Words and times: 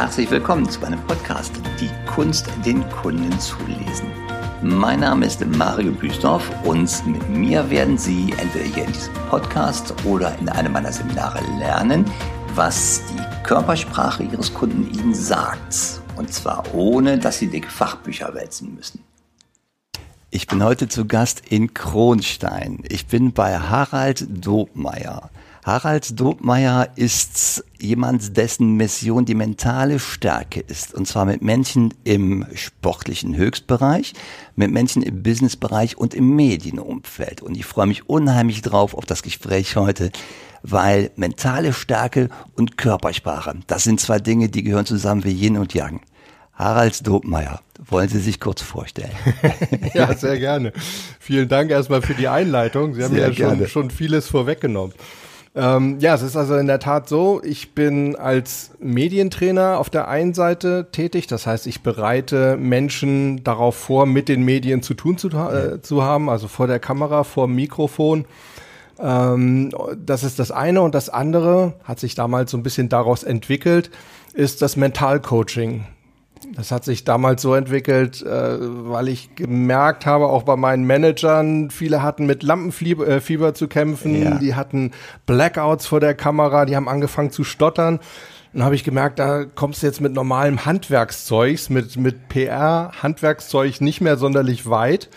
Herzlich 0.00 0.30
willkommen 0.30 0.66
zu 0.66 0.80
meinem 0.80 0.98
Podcast 1.00 1.52
Die 1.78 1.90
Kunst, 2.06 2.48
den 2.64 2.88
Kunden 2.88 3.38
zu 3.38 3.54
lesen. 3.66 4.06
Mein 4.62 5.00
Name 5.00 5.26
ist 5.26 5.44
Mario 5.44 5.92
Büsdorf 5.92 6.50
und 6.64 7.06
mit 7.06 7.28
mir 7.28 7.68
werden 7.68 7.98
Sie 7.98 8.32
entweder 8.38 8.64
hier 8.64 8.84
in 8.86 8.92
diesem 8.92 9.12
Podcast 9.28 9.92
oder 10.06 10.34
in 10.38 10.48
einem 10.48 10.72
meiner 10.72 10.90
Seminare 10.90 11.40
lernen, 11.58 12.06
was 12.54 13.02
die 13.10 13.46
Körpersprache 13.46 14.22
Ihres 14.22 14.54
Kunden 14.54 14.90
Ihnen 14.90 15.12
sagt. 15.12 16.00
Und 16.16 16.32
zwar 16.32 16.74
ohne, 16.74 17.18
dass 17.18 17.38
Sie 17.38 17.48
dicke 17.48 17.68
Fachbücher 17.68 18.32
wälzen 18.32 18.74
müssen. 18.74 19.04
Ich 20.30 20.46
bin 20.46 20.64
heute 20.64 20.88
zu 20.88 21.04
Gast 21.04 21.42
in 21.50 21.74
Kronstein. 21.74 22.84
Ich 22.88 23.06
bin 23.06 23.34
bei 23.34 23.58
Harald 23.58 24.26
Dobmeier. 24.30 25.28
Harald 25.72 26.18
Dobmeier 26.18 26.88
ist 26.96 27.64
jemand, 27.78 28.36
dessen 28.36 28.74
Mission 28.74 29.24
die 29.24 29.36
mentale 29.36 30.00
Stärke 30.00 30.58
ist. 30.58 30.92
Und 30.92 31.06
zwar 31.06 31.26
mit 31.26 31.42
Menschen 31.42 31.94
im 32.02 32.44
sportlichen 32.56 33.36
Höchstbereich, 33.36 34.14
mit 34.56 34.72
Menschen 34.72 35.00
im 35.00 35.22
Businessbereich 35.22 35.96
und 35.96 36.12
im 36.12 36.34
Medienumfeld. 36.34 37.40
Und 37.40 37.56
ich 37.56 37.66
freue 37.66 37.86
mich 37.86 38.08
unheimlich 38.08 38.62
drauf 38.62 38.94
auf 38.94 39.06
das 39.06 39.22
Gespräch 39.22 39.76
heute, 39.76 40.10
weil 40.64 41.12
mentale 41.14 41.72
Stärke 41.72 42.30
und 42.56 42.76
Körpersprache, 42.76 43.54
das 43.68 43.84
sind 43.84 44.00
zwei 44.00 44.18
Dinge, 44.18 44.48
die 44.48 44.64
gehören 44.64 44.86
zusammen 44.86 45.22
wie 45.22 45.30
Yin 45.30 45.56
und 45.56 45.72
Yang. 45.72 46.00
Harald 46.52 47.06
Dobmeier, 47.06 47.60
wollen 47.78 48.08
Sie 48.08 48.18
sich 48.18 48.40
kurz 48.40 48.60
vorstellen? 48.60 49.12
ja, 49.94 50.12
sehr 50.16 50.40
gerne. 50.40 50.72
Vielen 51.20 51.48
Dank 51.48 51.70
erstmal 51.70 52.02
für 52.02 52.14
die 52.14 52.26
Einleitung. 52.26 52.94
Sie 52.94 53.04
haben 53.04 53.14
sehr 53.14 53.30
ja 53.30 53.34
schon, 53.34 53.68
schon 53.68 53.90
vieles 53.90 54.26
vorweggenommen. 54.26 54.94
Ähm, 55.54 55.98
ja, 55.98 56.14
es 56.14 56.22
ist 56.22 56.36
also 56.36 56.56
in 56.56 56.68
der 56.68 56.78
Tat 56.78 57.08
so, 57.08 57.42
ich 57.42 57.74
bin 57.74 58.14
als 58.14 58.70
Medientrainer 58.78 59.78
auf 59.78 59.90
der 59.90 60.06
einen 60.06 60.32
Seite 60.32 60.88
tätig. 60.92 61.26
Das 61.26 61.46
heißt, 61.46 61.66
ich 61.66 61.82
bereite 61.82 62.56
Menschen 62.56 63.42
darauf 63.42 63.74
vor, 63.74 64.06
mit 64.06 64.28
den 64.28 64.44
Medien 64.44 64.82
zu 64.82 64.94
tun 64.94 65.18
zu, 65.18 65.28
äh, 65.28 65.82
zu 65.82 66.04
haben, 66.04 66.30
also 66.30 66.46
vor 66.46 66.68
der 66.68 66.78
Kamera, 66.78 67.24
vor 67.24 67.46
dem 67.46 67.56
Mikrofon. 67.56 68.26
Ähm, 69.00 69.72
das 69.96 70.22
ist 70.22 70.38
das 70.38 70.52
eine. 70.52 70.82
Und 70.82 70.94
das 70.94 71.08
andere 71.08 71.74
hat 71.82 71.98
sich 71.98 72.14
damals 72.14 72.52
so 72.52 72.56
ein 72.56 72.62
bisschen 72.62 72.88
daraus 72.88 73.24
entwickelt, 73.24 73.90
ist 74.34 74.62
das 74.62 74.76
Mentalcoaching. 74.76 75.84
Das 76.54 76.72
hat 76.72 76.84
sich 76.84 77.04
damals 77.04 77.42
so 77.42 77.54
entwickelt, 77.54 78.22
äh, 78.22 78.56
weil 78.58 79.08
ich 79.08 79.34
gemerkt 79.36 80.04
habe, 80.04 80.26
auch 80.26 80.42
bei 80.42 80.56
meinen 80.56 80.84
Managern, 80.84 81.70
viele 81.70 82.02
hatten 82.02 82.26
mit 82.26 82.42
Lampenfieber 82.42 83.06
äh, 83.06 83.20
Fieber 83.20 83.54
zu 83.54 83.68
kämpfen, 83.68 84.22
ja. 84.22 84.38
die 84.38 84.54
hatten 84.54 84.90
Blackouts 85.26 85.86
vor 85.86 86.00
der 86.00 86.14
Kamera, 86.14 86.66
die 86.66 86.76
haben 86.76 86.88
angefangen 86.88 87.30
zu 87.30 87.44
stottern. 87.44 88.00
Dann 88.52 88.64
habe 88.64 88.74
ich 88.74 88.82
gemerkt, 88.82 89.20
da 89.20 89.44
kommst 89.44 89.82
du 89.82 89.86
jetzt 89.86 90.00
mit 90.00 90.12
normalem 90.12 90.64
Handwerkszeugs, 90.64 91.70
mit, 91.70 91.96
mit 91.96 92.28
PR, 92.28 92.90
Handwerkszeug 93.00 93.80
nicht 93.80 94.00
mehr 94.00 94.16
sonderlich 94.16 94.68
weit 94.68 95.08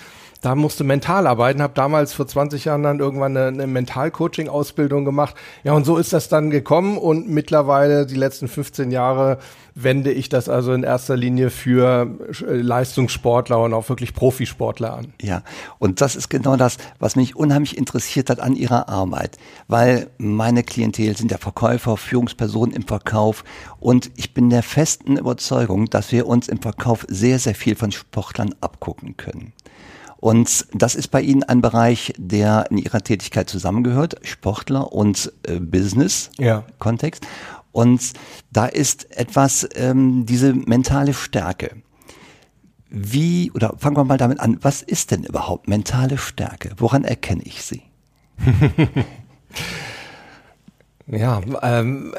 da 0.43 0.55
musste 0.55 0.83
mental 0.83 1.25
arbeiten, 1.25 1.61
habe 1.61 1.73
damals 1.73 2.13
vor 2.13 2.27
20 2.27 2.65
Jahren 2.65 2.83
dann 2.83 2.99
irgendwann 2.99 3.37
eine, 3.37 3.47
eine 3.47 3.65
Mental-Coaching-Ausbildung 3.65 5.05
gemacht. 5.05 5.35
Ja, 5.63 5.71
und 5.71 5.85
so 5.85 5.95
ist 5.95 6.11
das 6.11 6.27
dann 6.27 6.49
gekommen 6.49 6.97
und 6.97 7.29
mittlerweile 7.29 8.05
die 8.05 8.15
letzten 8.15 8.49
15 8.49 8.91
Jahre 8.91 9.37
wende 9.73 10.11
ich 10.11 10.27
das 10.27 10.49
also 10.49 10.73
in 10.73 10.83
erster 10.83 11.15
Linie 11.15 11.49
für 11.49 12.19
äh, 12.45 12.55
Leistungssportler 12.55 13.59
und 13.61 13.73
auch 13.73 13.87
wirklich 13.87 14.13
Profisportler 14.13 14.93
an. 14.93 15.13
Ja, 15.21 15.43
und 15.79 16.01
das 16.01 16.17
ist 16.17 16.29
genau 16.29 16.57
das, 16.57 16.77
was 16.99 17.15
mich 17.15 17.37
unheimlich 17.37 17.77
interessiert 17.77 18.29
hat 18.29 18.41
an 18.41 18.57
Ihrer 18.57 18.89
Arbeit, 18.89 19.37
weil 19.69 20.09
meine 20.17 20.63
Klientel 20.63 21.15
sind 21.15 21.31
ja 21.31 21.37
Verkäufer, 21.37 21.95
Führungspersonen 21.95 22.75
im 22.75 22.83
Verkauf 22.83 23.45
und 23.79 24.11
ich 24.17 24.33
bin 24.33 24.49
der 24.49 24.61
festen 24.61 25.15
Überzeugung, 25.15 25.89
dass 25.89 26.11
wir 26.11 26.27
uns 26.27 26.49
im 26.49 26.61
Verkauf 26.61 27.05
sehr, 27.07 27.39
sehr 27.39 27.55
viel 27.55 27.75
von 27.75 27.93
Sportlern 27.93 28.53
abgucken 28.59 29.15
können. 29.15 29.53
Und 30.23 30.67
das 30.73 30.95
ist 30.95 31.09
bei 31.09 31.19
Ihnen 31.19 31.43
ein 31.43 31.59
Bereich, 31.59 32.13
der 32.17 32.67
in 32.71 32.77
Ihrer 32.77 33.01
Tätigkeit 33.01 33.49
zusammengehört, 33.49 34.25
Sportler 34.25 34.93
und 34.93 35.33
äh, 35.45 35.59
Business-Kontext. 35.59 37.25
Ja. 37.25 37.29
Und 37.73 38.13
da 38.49 38.67
ist 38.67 39.17
etwas, 39.17 39.67
ähm, 39.75 40.25
diese 40.25 40.53
mentale 40.53 41.13
Stärke. 41.13 41.71
Wie, 42.89 43.51
oder 43.51 43.75
fangen 43.77 43.97
wir 43.97 44.05
mal 44.05 44.17
damit 44.17 44.39
an, 44.39 44.59
was 44.61 44.81
ist 44.81 45.11
denn 45.11 45.25
überhaupt 45.25 45.67
mentale 45.67 46.17
Stärke? 46.17 46.71
Woran 46.77 47.03
erkenne 47.03 47.43
ich 47.43 47.61
sie? 47.61 47.81
ja, 51.07 51.41
ähm, 51.63 52.13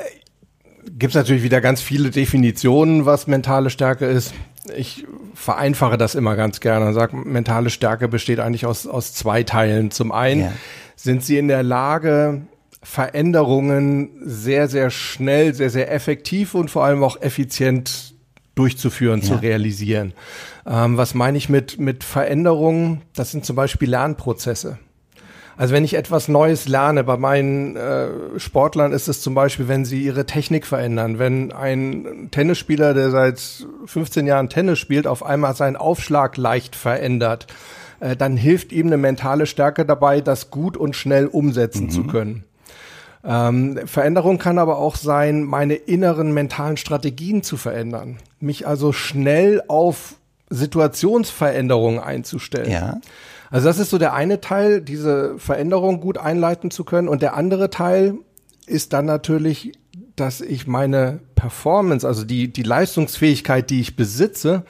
gibt 0.91 1.13
es 1.13 1.15
natürlich 1.15 1.43
wieder 1.43 1.63
ganz 1.63 1.81
viele 1.81 2.11
Definitionen, 2.11 3.07
was 3.07 3.27
mentale 3.29 3.71
Stärke 3.71 4.05
ist 4.05 4.35
ich 4.77 5.07
vereinfache 5.35 5.99
das 5.99 6.15
immer 6.15 6.37
ganz 6.37 6.61
gerne 6.61 6.87
und 6.87 6.95
sage, 6.95 7.17
mentale 7.17 7.71
Stärke 7.71 8.09
besteht 8.09 8.41
eigentlich 8.41 8.67
aus, 8.67 8.87
aus 8.87 9.13
zwei 9.13 9.43
Teilen. 9.43 9.91
Zum 9.91 10.13
einen 10.13 10.41
ja. 10.41 10.53
sind 10.97 11.25
sie 11.25 11.39
in 11.39 11.49
der 11.49 11.63
Lage, 11.63 12.43
Veränderungen 12.83 14.11
sehr, 14.25 14.69
sehr 14.69 14.91
schnell, 14.91 15.55
sehr, 15.55 15.71
sehr 15.71 15.93
effektiv 15.93 16.55
und 16.55 16.71
vor 16.71 16.85
allem 16.85 17.03
auch 17.03 17.21
effizient 17.21 18.15
durchzuführen, 18.55 19.21
ja. 19.21 19.27
zu 19.27 19.35
realisieren. 19.35 20.13
Ähm, 20.67 20.97
was 20.97 21.15
meine 21.15 21.37
ich 21.39 21.49
mit, 21.49 21.79
mit 21.79 22.05
Veränderungen? 22.05 23.03
Das 23.15 23.31
sind 23.31 23.45
zum 23.45 23.57
Beispiel 23.57 23.91
Lernprozesse. 23.91 24.79
Also 25.57 25.73
wenn 25.75 25.85
ich 25.85 25.95
etwas 25.95 26.29
Neues 26.29 26.67
lerne, 26.69 27.05
bei 27.05 27.17
meinen 27.17 27.77
äh, 27.77 28.09
Sportlern 28.39 28.93
ist 28.93 29.09
es 29.09 29.21
zum 29.21 29.35
Beispiel, 29.35 29.69
wenn 29.69 29.85
sie 29.85 30.03
ihre 30.03 30.27
Technik 30.27 30.67
verändern. 30.67 31.19
Wenn 31.19 31.53
ein 31.53 32.29
Tennisspieler, 32.31 32.95
der 32.95 33.11
seit 33.11 33.41
15 33.87 34.27
Jahren 34.27 34.49
Tennis 34.49 34.79
spielt, 34.79 35.07
auf 35.07 35.25
einmal 35.25 35.55
seinen 35.55 35.77
Aufschlag 35.77 36.37
leicht 36.37 36.75
verändert, 36.75 37.47
äh, 38.01 38.17
dann 38.17 38.37
hilft 38.37 38.73
ihm 38.73 38.89
eine 38.89 38.97
mentale 38.97 39.47
Stärke 39.47 39.85
dabei, 39.85 40.21
das 40.21 40.51
gut 40.51 40.77
und 40.77 40.97
schnell 40.97 41.27
umsetzen 41.27 41.85
mhm. 41.85 41.91
zu 41.91 42.05
können. 42.05 42.45
Ähm, 43.25 43.81
Veränderung 43.87 44.39
kann 44.39 44.59
aber 44.59 44.79
auch 44.79 44.97
sein, 44.97 45.45
meine 45.45 45.75
inneren 45.75 46.33
mentalen 46.33 46.77
Strategien 46.77 47.43
zu 47.43 47.57
verändern. 47.57 48.19
Mich 48.39 48.67
also 48.67 48.93
schnell 48.93 49.63
auf 49.69 50.17
Situationsveränderungen 50.51 52.01
einzustellen. 52.01 52.71
Ja. 52.71 53.01
Also 53.55 53.69
das 53.69 53.79
ist 53.79 53.91
so 53.91 53.99
der 53.99 54.15
eine 54.15 54.41
Teil, 54.41 54.81
diese 54.81 55.39
Veränderung 55.39 56.01
gut 56.01 56.19
einleiten 56.19 56.73
zu 56.73 56.83
können. 56.83 57.07
Und 57.07 57.23
der 57.23 57.35
andere 57.35 57.71
Teil 57.71 58.17
ist 58.67 58.93
dann 58.93 59.05
natürlich, 59.05 59.79
dass 60.17 60.41
ich 60.41 60.67
meine 60.67 61.21
Performance, 61.37 62.05
also 62.05 62.25
die, 62.25 62.53
die 62.53 62.65
Leistungsfähigkeit, 62.65 63.71
die 63.71 63.81
ich 63.81 63.95
besitze, 63.95 64.65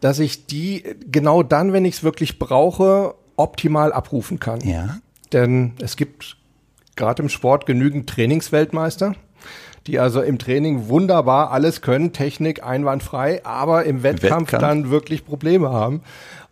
dass 0.00 0.20
ich 0.20 0.46
die 0.46 0.84
genau 1.10 1.42
dann, 1.42 1.72
wenn 1.72 1.84
ich 1.84 1.96
es 1.96 2.02
wirklich 2.04 2.38
brauche, 2.38 3.16
optimal 3.34 3.92
abrufen 3.92 4.38
kann. 4.38 4.60
Ja. 4.60 4.98
Denn 5.32 5.72
es 5.80 5.96
gibt 5.96 6.36
gerade 6.94 7.24
im 7.24 7.30
Sport 7.30 7.66
genügend 7.66 8.08
Trainingsweltmeister, 8.08 9.16
die 9.90 9.98
also 9.98 10.22
im 10.22 10.38
Training 10.38 10.88
wunderbar 10.88 11.50
alles 11.50 11.82
können, 11.82 12.12
Technik 12.12 12.64
einwandfrei, 12.64 13.44
aber 13.44 13.84
im 13.84 14.02
Wettkampf, 14.02 14.52
Wettkampf. 14.52 14.60
dann 14.60 14.90
wirklich 14.90 15.26
Probleme 15.26 15.70
haben. 15.70 16.02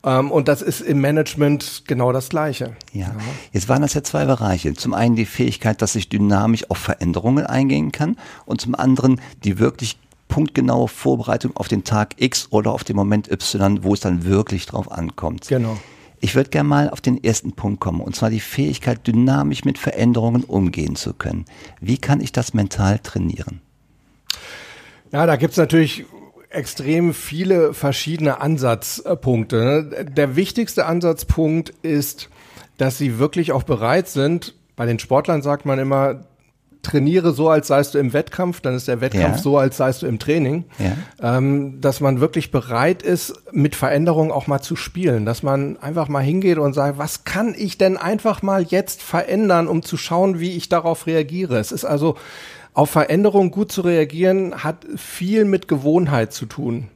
Ähm, 0.05 0.31
und 0.31 0.49
das 0.49 0.63
ist 0.63 0.81
im 0.81 1.01
Management 1.01 1.85
genau 1.87 2.13
das 2.13 2.29
Gleiche. 2.29 2.77
Ja. 2.93 3.15
Jetzt 3.53 3.69
waren 3.69 3.83
das 3.83 3.95
ja 3.95 4.03
zwei 4.03 4.25
Bereiche. 4.25 4.75
Zum 4.75 4.93
einen 4.93 5.17
die 5.17 5.27
Fähigkeit, 5.27 5.81
dass 5.83 5.95
ich 5.95 6.09
dynamisch 6.09 6.69
auf 6.71 6.79
Veränderungen 6.79 7.47
eingehen 7.47 7.93
kann 7.93 8.17
und 8.45 8.61
zum 8.61 8.75
anderen 8.75 9.21
die 9.45 9.59
wirklich 9.59 9.99
punktgenaue 10.29 10.89
Vorbereitung 10.89 11.57
auf 11.57 11.69
den 11.69 11.85
Tag 11.85 12.15
X 12.19 12.49
oder 12.51 12.73
auf 12.73 12.85
den 12.85 12.97
Moment 12.97 13.31
Y, 13.31 13.83
wo 13.83 13.95
es 13.95 14.01
dann 14.01 14.25
wirklich 14.25 14.67
drauf 14.67 14.91
ankommt. 14.91 15.49
Genau. 15.49 15.79
Ich 16.21 16.35
würde 16.35 16.51
gerne 16.51 16.69
mal 16.69 16.91
auf 16.91 17.01
den 17.01 17.23
ersten 17.23 17.53
Punkt 17.53 17.81
kommen, 17.81 18.01
und 18.01 18.17
zwar 18.17 18.31
die 18.31 18.41
Fähigkeit, 18.41 19.07
dynamisch 19.07 19.65
mit 19.65 19.79
Veränderungen 19.79 20.45
umgehen 20.45 20.97
zu 20.97 21.15
können. 21.15 21.45
Wie 21.81 21.99
kann 21.99 22.21
ich 22.21 22.33
das 22.33 22.55
mental 22.55 22.99
trainieren? 22.99 23.61
Ja, 25.13 25.27
da 25.27 25.37
gibt's 25.37 25.57
natürlich 25.57 26.05
extrem 26.51 27.15
viele 27.15 27.75
verschiedene 27.75 28.41
Ansatzpunkte. 28.41 30.07
Der 30.17 30.37
wichtigste 30.37 30.87
Ansatzpunkt 30.87 31.71
ist, 31.83 32.29
dass 32.79 32.99
sie 32.99 33.19
wirklich 33.19 33.53
auch 33.53 33.63
bereit 33.63 34.09
sind. 34.09 34.55
Bei 34.77 34.87
den 34.87 34.99
Sportlern 34.99 35.43
sagt 35.43 35.67
man 35.67 35.79
immer, 35.79 36.25
trainiere 36.83 37.33
so, 37.33 37.49
als 37.49 37.69
seist 37.69 37.95
du 37.95 37.99
im 37.99 38.13
Wettkampf, 38.13 38.61
dann 38.61 38.75
ist 38.75 38.89
der 38.89 39.01
Wettkampf 39.01 39.37
ja. 39.37 39.43
so, 39.43 39.59
als 39.59 39.77
seist 39.77 40.03
du 40.03 40.07
im 40.07 40.19
Training. 40.19 40.65
Ja. 40.79 41.37
Ähm, 41.37 41.81
dass 41.81 42.01
man 42.01 42.21
wirklich 42.21 42.51
bereit 42.51 43.03
ist, 43.03 43.35
mit 43.53 43.75
Veränderungen 43.75 44.31
auch 44.31 44.47
mal 44.47 44.61
zu 44.61 44.77
spielen. 44.77 45.25
Dass 45.25 45.43
man 45.43 45.77
einfach 45.79 46.09
mal 46.09 46.23
hingeht 46.23 46.59
und 46.59 46.73
sagt, 46.73 46.99
was 46.99 47.25
kann 47.25 47.55
ich 47.57 47.79
denn 47.79 47.97
einfach 47.97 48.43
mal 48.43 48.63
jetzt 48.63 49.03
verändern, 49.03 49.69
um 49.69 49.83
zu 49.83 49.97
schauen, 49.97 50.41
wie 50.41 50.57
ich 50.57 50.69
darauf 50.69 51.07
reagiere. 51.07 51.59
Es 51.59 51.73
ist 51.73 51.85
also 51.85 52.17
auf 52.75 52.91
Veränderungen 52.91 53.51
gut 53.51 53.73
zu 53.73 53.81
reagieren, 53.81 54.63
hat 54.63 54.87
viel 54.97 55.45
mit 55.45 55.67
Gewohnheit 55.69 56.33
zu 56.33 56.47
tun. 56.47 56.89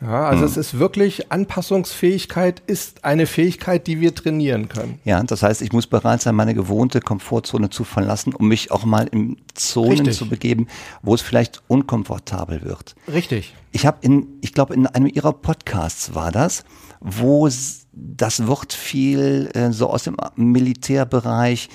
Ja, 0.00 0.28
also 0.28 0.42
mhm. 0.42 0.48
es 0.48 0.56
ist 0.56 0.78
wirklich 0.78 1.30
Anpassungsfähigkeit 1.30 2.62
ist 2.66 3.04
eine 3.04 3.26
Fähigkeit, 3.26 3.86
die 3.86 4.00
wir 4.00 4.14
trainieren 4.14 4.68
können. 4.68 4.98
Ja, 5.04 5.22
das 5.22 5.42
heißt, 5.42 5.60
ich 5.60 5.72
muss 5.72 5.86
bereit 5.86 6.22
sein, 6.22 6.34
meine 6.34 6.54
gewohnte 6.54 7.00
Komfortzone 7.00 7.68
zu 7.68 7.84
verlassen, 7.84 8.34
um 8.34 8.48
mich 8.48 8.70
auch 8.70 8.84
mal 8.84 9.06
in 9.08 9.36
Zonen 9.54 9.90
Richtig. 9.90 10.16
zu 10.16 10.28
begeben, 10.28 10.68
wo 11.02 11.14
es 11.14 11.20
vielleicht 11.20 11.62
unkomfortabel 11.68 12.62
wird. 12.62 12.94
Richtig. 13.12 13.54
Ich 13.72 13.84
habe 13.84 13.98
in, 14.00 14.26
ich 14.40 14.54
glaube, 14.54 14.74
in 14.74 14.86
einem 14.86 15.06
ihrer 15.06 15.34
Podcasts 15.34 16.14
war 16.14 16.32
das, 16.32 16.64
wo 17.00 17.48
das 17.92 18.46
Wort 18.46 18.72
viel 18.72 19.50
äh, 19.54 19.70
so 19.70 19.90
aus 19.90 20.04
dem 20.04 20.16
Militärbereich 20.36 21.68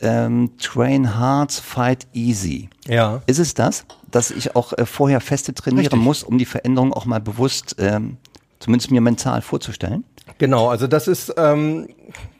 ähm, 0.00 0.52
Train 0.58 1.16
hard, 1.18 1.52
fight 1.52 2.06
easy. 2.12 2.68
Ja. 2.86 3.22
Ist 3.26 3.38
es 3.38 3.54
das, 3.54 3.84
dass 4.10 4.30
ich 4.30 4.56
auch 4.56 4.72
äh, 4.72 4.86
vorher 4.86 5.20
feste 5.20 5.54
trainieren 5.54 5.86
Richtig. 5.86 6.00
muss, 6.00 6.22
um 6.22 6.38
die 6.38 6.44
Veränderung 6.44 6.92
auch 6.92 7.04
mal 7.04 7.20
bewusst, 7.20 7.76
ähm, 7.78 8.16
zumindest 8.60 8.90
mir 8.90 9.00
mental 9.00 9.42
vorzustellen? 9.42 10.04
Genau, 10.38 10.68
also 10.68 10.86
das 10.86 11.08
ist 11.08 11.34
ähm, 11.36 11.88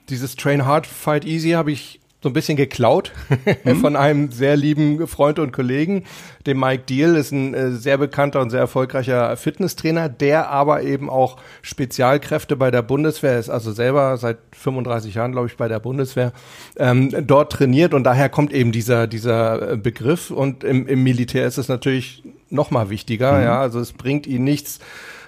dieses 0.08 0.36
Train 0.36 0.64
hard, 0.64 0.86
fight 0.86 1.24
easy 1.24 1.50
habe 1.50 1.72
ich 1.72 2.00
so 2.24 2.30
ein 2.30 2.32
bisschen 2.32 2.56
geklaut 2.56 3.12
mhm. 3.64 3.76
von 3.76 3.96
einem 3.96 4.32
sehr 4.32 4.56
lieben 4.56 5.06
Freund 5.06 5.38
und 5.38 5.52
Kollegen. 5.52 6.04
Dem 6.46 6.58
Mike 6.58 6.84
Deal 6.88 7.16
ist 7.16 7.32
ein 7.32 7.52
äh, 7.52 7.72
sehr 7.72 7.98
bekannter 7.98 8.40
und 8.40 8.48
sehr 8.48 8.60
erfolgreicher 8.60 9.36
Fitnesstrainer, 9.36 10.08
der 10.08 10.48
aber 10.48 10.82
eben 10.82 11.10
auch 11.10 11.36
Spezialkräfte 11.60 12.56
bei 12.56 12.70
der 12.70 12.80
Bundeswehr 12.80 13.38
ist, 13.38 13.50
also 13.50 13.72
selber 13.72 14.16
seit 14.16 14.38
35 14.52 15.16
Jahren, 15.16 15.32
glaube 15.32 15.48
ich, 15.48 15.58
bei 15.58 15.68
der 15.68 15.80
Bundeswehr, 15.80 16.32
ähm, 16.78 17.14
dort 17.26 17.52
trainiert 17.52 17.92
und 17.92 18.04
daher 18.04 18.30
kommt 18.30 18.54
eben 18.54 18.72
dieser, 18.72 19.06
dieser 19.06 19.72
äh, 19.72 19.76
Begriff 19.76 20.30
und 20.30 20.64
im, 20.64 20.86
im 20.86 21.02
Militär 21.02 21.46
ist 21.46 21.58
es 21.58 21.68
natürlich 21.68 22.22
noch 22.48 22.70
mal 22.70 22.88
wichtiger, 22.88 23.32
mhm. 23.32 23.42
ja, 23.42 23.60
also 23.60 23.80
es 23.80 23.92
bringt 23.92 24.26
ihn 24.26 24.44
nichts, 24.44 24.80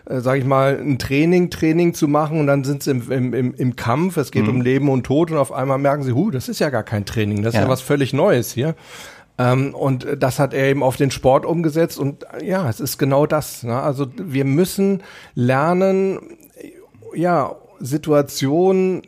äh, 0.09 0.21
sage 0.21 0.39
ich 0.39 0.45
mal, 0.45 0.79
ein 0.79 0.99
Training, 0.99 1.51
Training 1.51 1.95
zu 1.95 2.09
machen 2.09 2.41
und 2.41 2.47
dann 2.47 2.65
sind 2.65 2.83
sie 2.83 2.93
im, 2.93 3.11
im, 3.11 3.35
im, 3.35 3.55
im 3.55 3.77
Kampf, 3.77 4.17
es 4.17 4.31
geht 4.31 4.45
mhm. 4.45 4.51
um 4.51 4.61
Leben 4.61 4.89
und 4.89 5.05
Tod 5.05 5.31
und 5.31 5.37
auf 5.37 5.53
einmal 5.53 5.79
merken 5.79 6.03
sie, 6.03 6.13
hu, 6.13 6.31
das 6.31 6.49
ist 6.49 6.61
ja 6.61 6.71
gar 6.71 6.85
kein 6.85 7.05
Training, 7.05 7.43
das 7.43 7.55
ist 7.55 7.59
ja, 7.59 7.65
ja 7.65 7.69
was 7.69 7.81
völlig 7.81 8.13
Neues 8.13 8.53
hier. 8.53 8.75
Ähm, 9.39 9.75
und 9.75 10.07
das 10.19 10.39
hat 10.39 10.55
er 10.55 10.65
eben 10.65 10.83
auf 10.83 10.97
den 10.97 11.11
Sport 11.11 11.45
umgesetzt 11.45 11.99
und 11.99 12.25
ja, 12.43 12.69
es 12.69 12.81
ist 12.81 12.99
genau 12.99 13.27
das. 13.27 13.63
Ne? 13.63 13.79
Also 13.79 14.07
wir 14.17 14.45
müssen 14.45 15.03
lernen, 15.35 16.21
ja, 17.15 17.55
Situationen 17.79 19.03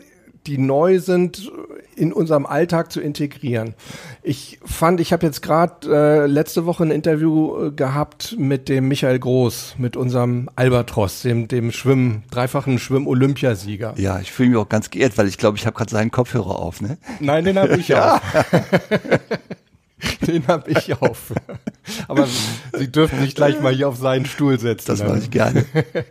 die 0.49 0.59
neu 0.59 0.99
sind, 0.99 1.53
in 1.95 2.13
unserem 2.13 2.47
Alltag 2.47 2.91
zu 2.91 3.01
integrieren. 3.01 3.75
Ich 4.23 4.59
fand, 4.65 5.01
ich 5.01 5.13
habe 5.13 5.27
jetzt 5.27 5.43
gerade 5.43 6.25
äh, 6.25 6.27
letzte 6.27 6.65
Woche 6.65 6.85
ein 6.85 6.91
Interview 6.91 7.67
äh, 7.67 7.71
gehabt 7.71 8.35
mit 8.39 8.71
dem 8.71 8.89
Michael 8.89 9.19
Groß, 9.19 9.75
mit 9.77 9.97
unserem 9.97 10.49
Albatros, 10.57 11.23
dem, 11.23 11.49
dem 11.49 11.71
Schwimm, 11.71 12.23
dreifachen 12.31 12.79
Schwimm-Olympiasieger. 12.79 13.95
Ja, 13.99 14.21
ich 14.21 14.33
fühle 14.33 14.51
mich 14.51 14.59
auch 14.59 14.69
ganz 14.69 14.89
geehrt, 14.89 15.19
weil 15.19 15.29
ich 15.29 15.37
glaube, 15.37 15.59
ich 15.59 15.67
habe 15.67 15.77
gerade 15.77 15.91
seinen 15.91 16.11
Kopfhörer 16.11 16.59
auf, 16.59 16.81
ne? 16.81 16.97
Nein, 17.21 17.45
den 17.45 17.59
habe 17.59 17.77
ich 17.77 17.89
ja. 17.89 18.17
auf. 18.17 18.23
Den 20.29 20.47
habe 20.47 20.71
ich 20.71 21.01
auf. 21.01 21.33
Aber 22.09 22.27
Sie 22.73 22.91
dürfen 22.91 23.21
sich 23.21 23.35
gleich 23.35 23.61
mal 23.61 23.73
hier 23.73 23.89
auf 23.89 23.97
seinen 23.97 24.27
Stuhl 24.27 24.59
setzen. 24.59 24.87
Das 24.89 25.03
mache 25.03 25.19
ich 25.19 25.31
gerne. 25.31 25.65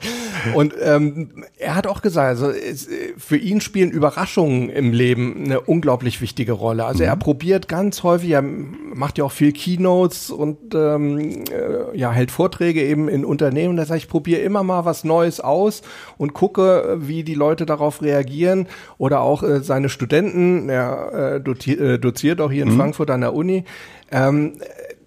Und 0.53 0.73
ähm, 0.81 1.43
er 1.57 1.75
hat 1.75 1.87
auch 1.87 2.01
gesagt, 2.01 2.27
also 2.27 2.49
es, 2.49 2.87
für 3.17 3.37
ihn 3.37 3.61
spielen 3.61 3.91
Überraschungen 3.91 4.69
im 4.69 4.93
Leben 4.93 5.45
eine 5.45 5.61
unglaublich 5.61 6.21
wichtige 6.21 6.53
Rolle. 6.53 6.85
Also 6.85 7.03
mhm. 7.03 7.09
er 7.09 7.15
probiert 7.15 7.67
ganz 7.67 8.03
häufig, 8.03 8.31
er 8.31 8.41
macht 8.41 9.17
ja 9.17 9.25
auch 9.25 9.31
viel 9.31 9.51
Keynotes 9.51 10.29
und 10.29 10.73
ähm, 10.73 11.43
äh, 11.51 11.97
ja 11.97 12.11
hält 12.11 12.31
Vorträge 12.31 12.83
eben 12.83 13.07
in 13.07 13.25
Unternehmen. 13.25 13.77
Er 13.77 13.85
sagt, 13.85 14.01
ich 14.01 14.09
probiere 14.09 14.41
immer 14.41 14.63
mal 14.63 14.85
was 14.85 15.03
Neues 15.03 15.39
aus 15.39 15.81
und 16.17 16.33
gucke, 16.33 16.97
wie 16.99 17.23
die 17.23 17.35
Leute 17.35 17.65
darauf 17.65 18.01
reagieren. 18.01 18.67
Oder 18.97 19.21
auch 19.21 19.43
äh, 19.43 19.61
seine 19.61 19.89
Studenten, 19.89 20.69
er 20.69 21.35
äh, 21.35 21.41
doziert, 21.41 21.79
äh, 21.79 21.99
doziert 21.99 22.41
auch 22.41 22.51
hier 22.51 22.63
in 22.63 22.73
mhm. 22.73 22.77
Frankfurt 22.77 23.11
an 23.11 23.21
der 23.21 23.33
Uni 23.33 23.63
ähm, 24.11 24.53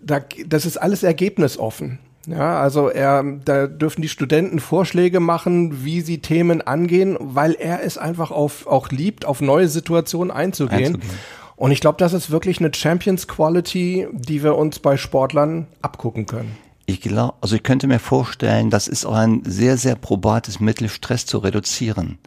da, 0.02 0.20
das 0.47 0.67
ist 0.67 0.76
alles 0.76 1.02
ergebnisoffen. 1.02 1.99
Ja, 2.26 2.61
also 2.61 2.88
er, 2.88 3.25
da 3.44 3.67
dürfen 3.67 4.02
die 4.02 4.08
Studenten 4.08 4.61
Vorschläge 4.61 5.20
machen, 5.20 5.85
wie 5.85 6.00
sie 6.02 6.19
Themen 6.19 6.61
angehen, 6.61 7.17
weil 7.19 7.55
er 7.55 7.82
es 7.82 7.97
einfach 7.97 8.31
auf, 8.31 8.67
auch 8.67 8.91
liebt, 8.91 9.25
auf 9.25 9.41
neue 9.41 9.69
Situationen 9.69 10.31
einzugehen. 10.31 10.97
einzugehen. 10.97 11.19
Und 11.56 11.73
ich 11.73 11.81
glaube, 11.81 11.99
das 11.99 12.12
ist 12.12 12.31
wirklich 12.31 12.58
eine 12.61 12.73
Champions 12.73 13.26
Quality, 13.26 14.08
die 14.12 14.43
wir 14.43 14.56
uns 14.56 14.79
bei 14.79 14.97
Sportlern 14.97 15.67
abgucken 15.82 16.26
können. 16.26 16.56
Ich 16.87 17.00
glaube, 17.00 17.35
also 17.41 17.56
ich 17.56 17.62
könnte 17.62 17.87
mir 17.87 17.99
vorstellen, 17.99 18.70
das 18.70 18.88
ist 18.88 19.05
auch 19.06 19.14
ein 19.14 19.43
sehr, 19.44 19.76
sehr 19.76 19.94
probates 19.94 20.61
Mittel, 20.61 20.88
Stress 20.88 21.26
zu 21.26 21.38
reduzieren. 21.38 22.19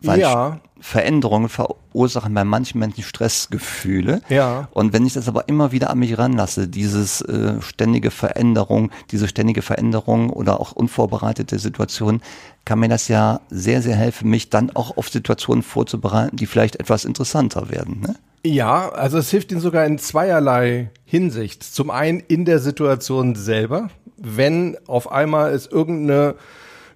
Weil 0.00 0.20
ja. 0.20 0.60
Veränderungen 0.80 1.48
verursachen 1.48 2.34
bei 2.34 2.44
manchen 2.44 2.78
Menschen 2.78 3.04
Stressgefühle. 3.04 4.22
Ja. 4.28 4.68
Und 4.72 4.92
wenn 4.92 5.06
ich 5.06 5.12
das 5.12 5.28
aber 5.28 5.48
immer 5.48 5.72
wieder 5.72 5.90
an 5.90 5.98
mich 5.98 6.16
ranlasse, 6.18 6.68
dieses 6.68 7.20
äh, 7.22 7.60
ständige 7.60 8.10
Veränderung, 8.10 8.90
diese 9.10 9.28
ständige 9.28 9.62
Veränderung 9.62 10.30
oder 10.30 10.60
auch 10.60 10.72
unvorbereitete 10.72 11.58
Situationen, 11.58 12.22
kann 12.64 12.80
mir 12.80 12.88
das 12.88 13.08
ja 13.08 13.40
sehr, 13.50 13.82
sehr 13.82 13.96
helfen, 13.96 14.30
mich 14.30 14.50
dann 14.50 14.70
auch 14.70 14.96
auf 14.96 15.08
Situationen 15.08 15.62
vorzubereiten, 15.62 16.36
die 16.36 16.46
vielleicht 16.46 16.76
etwas 16.76 17.04
interessanter 17.04 17.70
werden. 17.70 18.00
Ne? 18.00 18.16
Ja, 18.44 18.88
also 18.90 19.18
es 19.18 19.30
hilft 19.30 19.52
Ihnen 19.52 19.60
sogar 19.60 19.84
in 19.84 19.98
zweierlei 19.98 20.90
Hinsicht. 21.04 21.62
Zum 21.62 21.90
einen 21.90 22.20
in 22.20 22.44
der 22.46 22.58
Situation 22.58 23.34
selber, 23.34 23.90
wenn 24.16 24.78
auf 24.86 25.12
einmal 25.12 25.52
es 25.52 25.66
irgendeine 25.66 26.36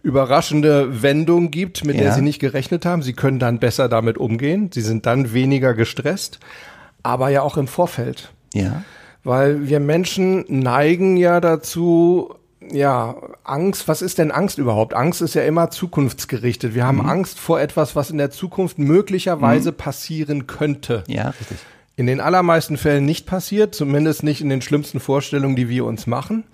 überraschende 0.05 1.03
Wendung 1.03 1.51
gibt, 1.51 1.85
mit 1.85 1.97
ja. 1.97 2.03
der 2.03 2.13
sie 2.13 2.21
nicht 2.21 2.39
gerechnet 2.39 2.85
haben. 2.85 3.03
Sie 3.03 3.15
können 3.15 3.39
dann 3.39 3.59
besser 3.59 3.89
damit 3.89 4.19
umgehen. 4.19 4.71
Sie 4.73 4.83
sind 4.83 5.07
dann 5.07 5.33
weniger 5.33 5.73
gestresst, 5.73 6.39
aber 7.03 7.31
ja 7.31 7.41
auch 7.41 7.57
im 7.57 7.67
Vorfeld. 7.67 8.33
Ja. 8.53 8.85
Weil 9.25 9.67
wir 9.67 9.81
Menschen 9.81 10.45
neigen 10.49 11.17
ja 11.17 11.41
dazu, 11.41 12.35
ja, 12.71 13.17
Angst, 13.45 13.89
was 13.89 14.03
ist 14.03 14.19
denn 14.19 14.31
Angst 14.31 14.59
überhaupt? 14.59 14.93
Angst 14.93 15.23
ist 15.23 15.35
ja 15.35 15.43
immer 15.43 15.71
zukunftsgerichtet. 15.71 16.75
Wir 16.75 16.87
haben 16.87 16.99
mhm. 16.99 17.09
Angst 17.09 17.41
vor 17.41 17.59
etwas, 17.59 17.97
was 17.97 18.11
in 18.11 18.19
der 18.19 18.31
Zukunft 18.31 18.79
möglicherweise 18.79 19.73
mhm. 19.73 19.77
passieren 19.77 20.47
könnte. 20.47 21.05
Ja, 21.09 21.31
richtig. 21.31 21.57
In 21.97 22.07
den 22.07 22.21
allermeisten 22.21 22.77
Fällen 22.77 23.07
nicht 23.07 23.25
passiert, 23.25 23.75
zumindest 23.75 24.23
nicht 24.23 24.43
in 24.43 24.51
den 24.51 24.61
schlimmsten 24.61 25.01
Vorstellungen, 25.01 25.57
die 25.57 25.71
wir 25.71 25.87
uns 25.87 26.07
machen. 26.07 26.45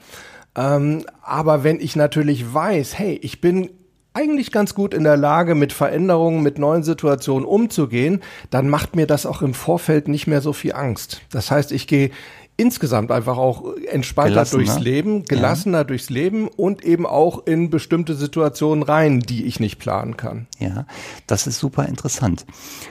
Ähm, 0.60 1.04
aber 1.22 1.64
wenn 1.64 1.80
ich 1.80 1.96
natürlich 1.96 2.52
weiß, 2.52 2.98
hey, 2.98 3.18
ich 3.22 3.40
bin 3.40 3.70
eigentlich 4.12 4.50
ganz 4.52 4.74
gut 4.74 4.92
in 4.92 5.04
der 5.04 5.16
Lage, 5.16 5.54
mit 5.54 5.72
Veränderungen, 5.72 6.42
mit 6.42 6.58
neuen 6.58 6.82
Situationen 6.82 7.46
umzugehen, 7.46 8.20
dann 8.50 8.68
macht 8.68 8.96
mir 8.96 9.06
das 9.06 9.24
auch 9.24 9.40
im 9.40 9.54
Vorfeld 9.54 10.08
nicht 10.08 10.26
mehr 10.26 10.40
so 10.40 10.52
viel 10.52 10.72
Angst. 10.74 11.22
Das 11.30 11.50
heißt, 11.50 11.72
ich 11.72 11.86
gehe 11.86 12.10
insgesamt 12.56 13.10
einfach 13.10 13.38
auch 13.38 13.74
entspannter 13.90 14.44
durchs 14.44 14.78
Leben, 14.78 15.24
gelassener 15.24 15.78
ja. 15.78 15.84
durchs 15.84 16.10
Leben 16.10 16.46
und 16.48 16.84
eben 16.84 17.06
auch 17.06 17.46
in 17.46 17.70
bestimmte 17.70 18.14
Situationen 18.14 18.82
rein, 18.82 19.20
die 19.20 19.46
ich 19.46 19.60
nicht 19.60 19.78
planen 19.78 20.18
kann. 20.18 20.46
Ja, 20.58 20.86
das 21.26 21.46
ist 21.46 21.58
super 21.58 21.86
interessant. 21.86 22.44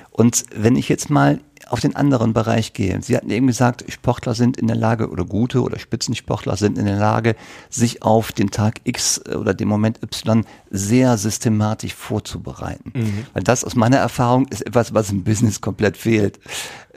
Und 0.09 0.45
wenn 0.55 0.75
ich 0.75 0.89
jetzt 0.89 1.11
mal 1.11 1.39
auf 1.71 1.79
den 1.79 1.95
anderen 1.95 2.33
Bereich 2.33 2.73
gehe. 2.73 3.01
Sie 3.01 3.15
hatten 3.15 3.29
eben 3.29 3.47
gesagt, 3.47 3.85
Sportler 3.89 4.33
sind 4.33 4.57
in 4.57 4.67
der 4.67 4.75
Lage 4.75 5.09
oder 5.09 5.25
gute 5.25 5.61
oder 5.61 5.79
Spitzensportler 5.79 6.57
sind 6.57 6.77
in 6.77 6.85
der 6.85 6.97
Lage, 6.97 7.35
sich 7.69 8.03
auf 8.03 8.31
den 8.31 8.51
Tag 8.51 8.81
X 8.83 9.25
oder 9.25 9.53
den 9.53 9.67
Moment 9.67 10.01
Y 10.03 10.45
sehr 10.69 11.17
systematisch 11.17 11.93
vorzubereiten. 11.93 12.91
Mhm. 12.93 13.25
Weil 13.33 13.43
das 13.43 13.63
aus 13.63 13.75
meiner 13.75 13.97
Erfahrung 13.97 14.47
ist 14.47 14.65
etwas, 14.65 14.93
was 14.93 15.11
im 15.11 15.23
Business 15.23 15.61
komplett 15.61 15.97
fehlt. 15.97 16.39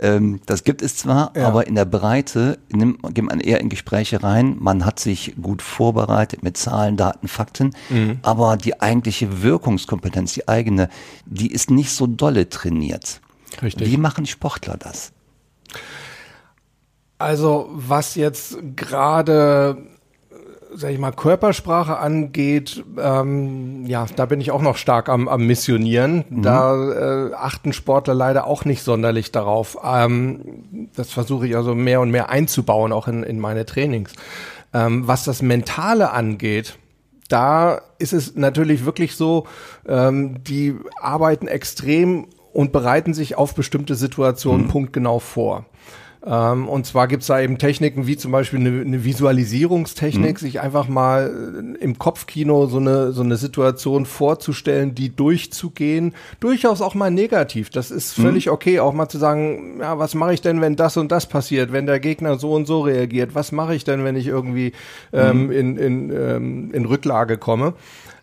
Ähm, 0.01 0.41
das 0.47 0.65
gibt 0.65 0.83
es 0.83 0.97
zwar, 0.97 1.33
ja. 1.37 1.47
aber 1.47 1.67
in 1.67 1.75
der 1.75 1.85
Breite 1.85 2.59
nimmt, 2.71 3.03
geht 3.15 3.25
man 3.25 3.41
eher 3.41 3.61
in 3.61 3.69
Gespräche 3.69 4.23
rein. 4.23 4.57
Man 4.59 4.85
hat 4.85 4.99
sich 4.99 5.35
gut 5.41 5.63
vorbereitet 5.63 6.43
mit 6.43 6.57
Zahlen, 6.57 6.97
Daten, 6.97 7.29
Fakten, 7.29 7.75
mhm. 7.89 8.19
aber 8.23 8.57
die 8.57 8.81
eigentliche 8.81 9.43
Wirkungskompetenz, 9.43 10.33
die 10.33 10.49
eigene, 10.49 10.89
die 11.27 11.53
ist 11.53 11.71
nicht 11.71 11.93
so 11.93 12.07
dolle 12.07 12.49
trainiert. 12.49 13.21
Richtig. 13.61 13.91
Wie 13.91 13.97
machen 13.97 14.27
Sportler 14.27 14.77
das? 14.77 15.13
Also 17.19 17.69
was 17.73 18.15
jetzt 18.15 18.57
gerade 18.77 19.77
sag 20.75 20.91
ich 20.91 20.99
mal, 20.99 21.13
Körpersprache 21.13 21.99
angeht, 21.99 22.85
ähm, 22.99 23.85
ja, 23.87 24.07
da 24.17 24.27
bin 24.27 24.41
ich 24.41 24.51
auch 24.51 24.63
noch 24.63 24.77
stark 24.77 25.09
am, 25.09 25.29
am 25.29 25.47
Missionieren. 25.47 26.25
Mhm. 26.29 26.43
Da 26.43 27.29
äh, 27.29 27.35
achten 27.35 27.73
Sportler 27.73 28.15
leider 28.15 28.47
auch 28.47 28.65
nicht 28.65 28.83
sonderlich 28.83 29.33
darauf. 29.33 29.79
Ähm, 29.85 30.89
das 30.95 31.11
versuche 31.11 31.47
ich 31.47 31.57
also 31.57 31.75
mehr 31.75 32.01
und 32.01 32.11
mehr 32.11 32.31
einzubauen, 32.31 32.93
auch 32.93 33.09
in, 33.09 33.23
in 33.23 33.39
meine 33.39 33.67
Trainings. 33.67 34.13
Ähm, 34.73 35.07
was 35.07 35.25
das 35.25 35.43
Mentale 35.43 36.11
angeht, 36.13 36.79
da 37.29 37.81
ist 37.99 38.13
es 38.13 38.37
natürlich 38.37 38.85
wirklich 38.85 39.17
so, 39.17 39.47
ähm, 39.87 40.43
die 40.45 40.77
arbeiten 41.01 41.49
extrem 41.49 42.27
und 42.53 42.73
bereiten 42.73 43.15
sich 43.15 43.37
auf 43.37 43.55
bestimmte 43.55 43.95
Situationen 43.95 44.67
mhm. 44.67 44.71
punktgenau 44.71 45.19
vor. 45.19 45.65
Ähm, 46.25 46.69
und 46.69 46.87
zwar 46.87 47.09
gibt's 47.09 47.27
da 47.27 47.41
eben 47.41 47.59
Techniken 47.59 48.07
wie 48.07 48.17
zum 48.17 48.31
Beispiel 48.31 48.61
eine, 48.61 48.81
eine 48.81 49.05
Visualisierungstechnik, 49.05 50.37
mhm. 50.37 50.45
sich 50.45 50.61
einfach 50.61 50.87
mal 50.87 51.75
äh, 51.81 51.83
im 51.83 51.99
Kopfkino 51.99 52.67
so 52.67 52.79
eine, 52.79 53.11
so 53.13 53.23
eine 53.23 53.37
Situation 53.37 54.07
vorzustellen, 54.07 54.95
die 54.95 55.15
durchzugehen. 55.15 56.15
Durchaus 56.39 56.81
auch 56.81 56.95
mal 56.95 57.11
negativ. 57.11 57.71
Das 57.71 57.91
ist 57.91 58.17
mhm. 58.19 58.23
völlig 58.23 58.47
mhm. 58.47 58.53
okay, 58.53 58.79
auch 58.79 58.93
mal 58.93 59.09
zu 59.09 59.19
sagen, 59.19 59.81
ja, 59.81 59.99
was 59.99 60.15
mache 60.15 60.35
ich 60.35 60.41
denn, 60.41 60.61
wenn 60.61 60.77
das 60.77 60.97
und 60.97 61.11
das 61.11 61.27
passiert, 61.27 61.73
wenn 61.73 61.87
der 61.87 61.99
Gegner 61.99 62.39
so 62.39 62.53
und 62.53 62.67
so 62.67 62.83
reagiert? 62.83 63.35
Was 63.35 63.51
mache 63.51 63.75
ich 63.75 63.83
denn, 63.83 64.05
wenn 64.05 64.15
ich 64.15 64.29
irgendwie 64.29 64.73
ähm, 65.13 65.47
mhm. 65.47 65.51
in, 65.51 65.77
in, 65.77 66.11
ähm, 66.11 66.71
in 66.73 66.85
Rücklage 66.85 67.37
komme? 67.37 67.75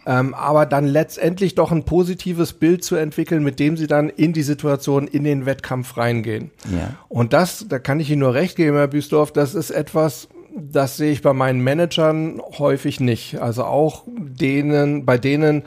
Ähm, 0.10 0.34
aber 0.34 0.66
dann 0.66 0.88
letztendlich 0.88 1.54
doch 1.54 1.72
ein 1.72 1.84
positives 1.84 2.54
Bild 2.54 2.84
zu 2.84 2.96
entwickeln, 2.96 3.44
mit 3.44 3.60
dem 3.60 3.78
sie 3.78 3.86
dann 3.86 4.10
in 4.10 4.34
die 4.34 4.42
Situation, 4.42 5.08
in 5.08 5.24
den 5.24 5.46
Wettkampf 5.46 5.98
reingehen. 5.98 6.50
Ja. 6.76 6.96
Und 7.10 7.32
das, 7.32 7.68
da 7.70 7.78
kann 7.78 8.00
ich 8.00 8.10
Ihnen 8.10 8.22
nur 8.22 8.34
recht 8.34 8.56
geben, 8.56 8.76
Herr 8.76 8.88
Büsdorf, 8.88 9.32
das 9.32 9.54
ist 9.54 9.70
etwas, 9.70 10.28
das 10.56 10.98
sehe 10.98 11.12
ich 11.12 11.22
bei 11.22 11.34
meinen 11.34 11.60
Managern 11.62 12.42
häufig 12.58 13.00
nicht. 13.00 13.40
Also 13.40 13.66
auch 13.66 14.04
denen, 14.08 15.06
bei 15.06 15.20
denen, 15.20 15.62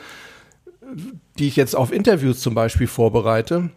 die 1.38 1.46
ich 1.46 1.54
jetzt 1.54 1.76
auf 1.76 1.92
Interviews 1.92 2.40
zum 2.40 2.56
Beispiel 2.56 2.88
vorbereite, 2.88 3.70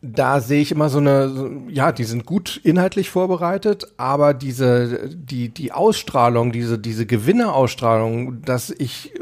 da 0.00 0.40
sehe 0.40 0.62
ich 0.62 0.70
immer 0.70 0.88
so 0.90 0.98
eine, 0.98 1.62
ja, 1.68 1.90
die 1.90 2.04
sind 2.04 2.24
gut 2.24 2.60
inhaltlich 2.62 3.10
vorbereitet, 3.10 3.88
aber 3.96 4.32
diese, 4.32 5.08
die, 5.08 5.48
die 5.48 5.72
Ausstrahlung, 5.72 6.52
diese, 6.52 6.78
diese 6.78 7.04
Gewinnerausstrahlung, 7.04 8.42
dass 8.42 8.70
ich 8.70 9.12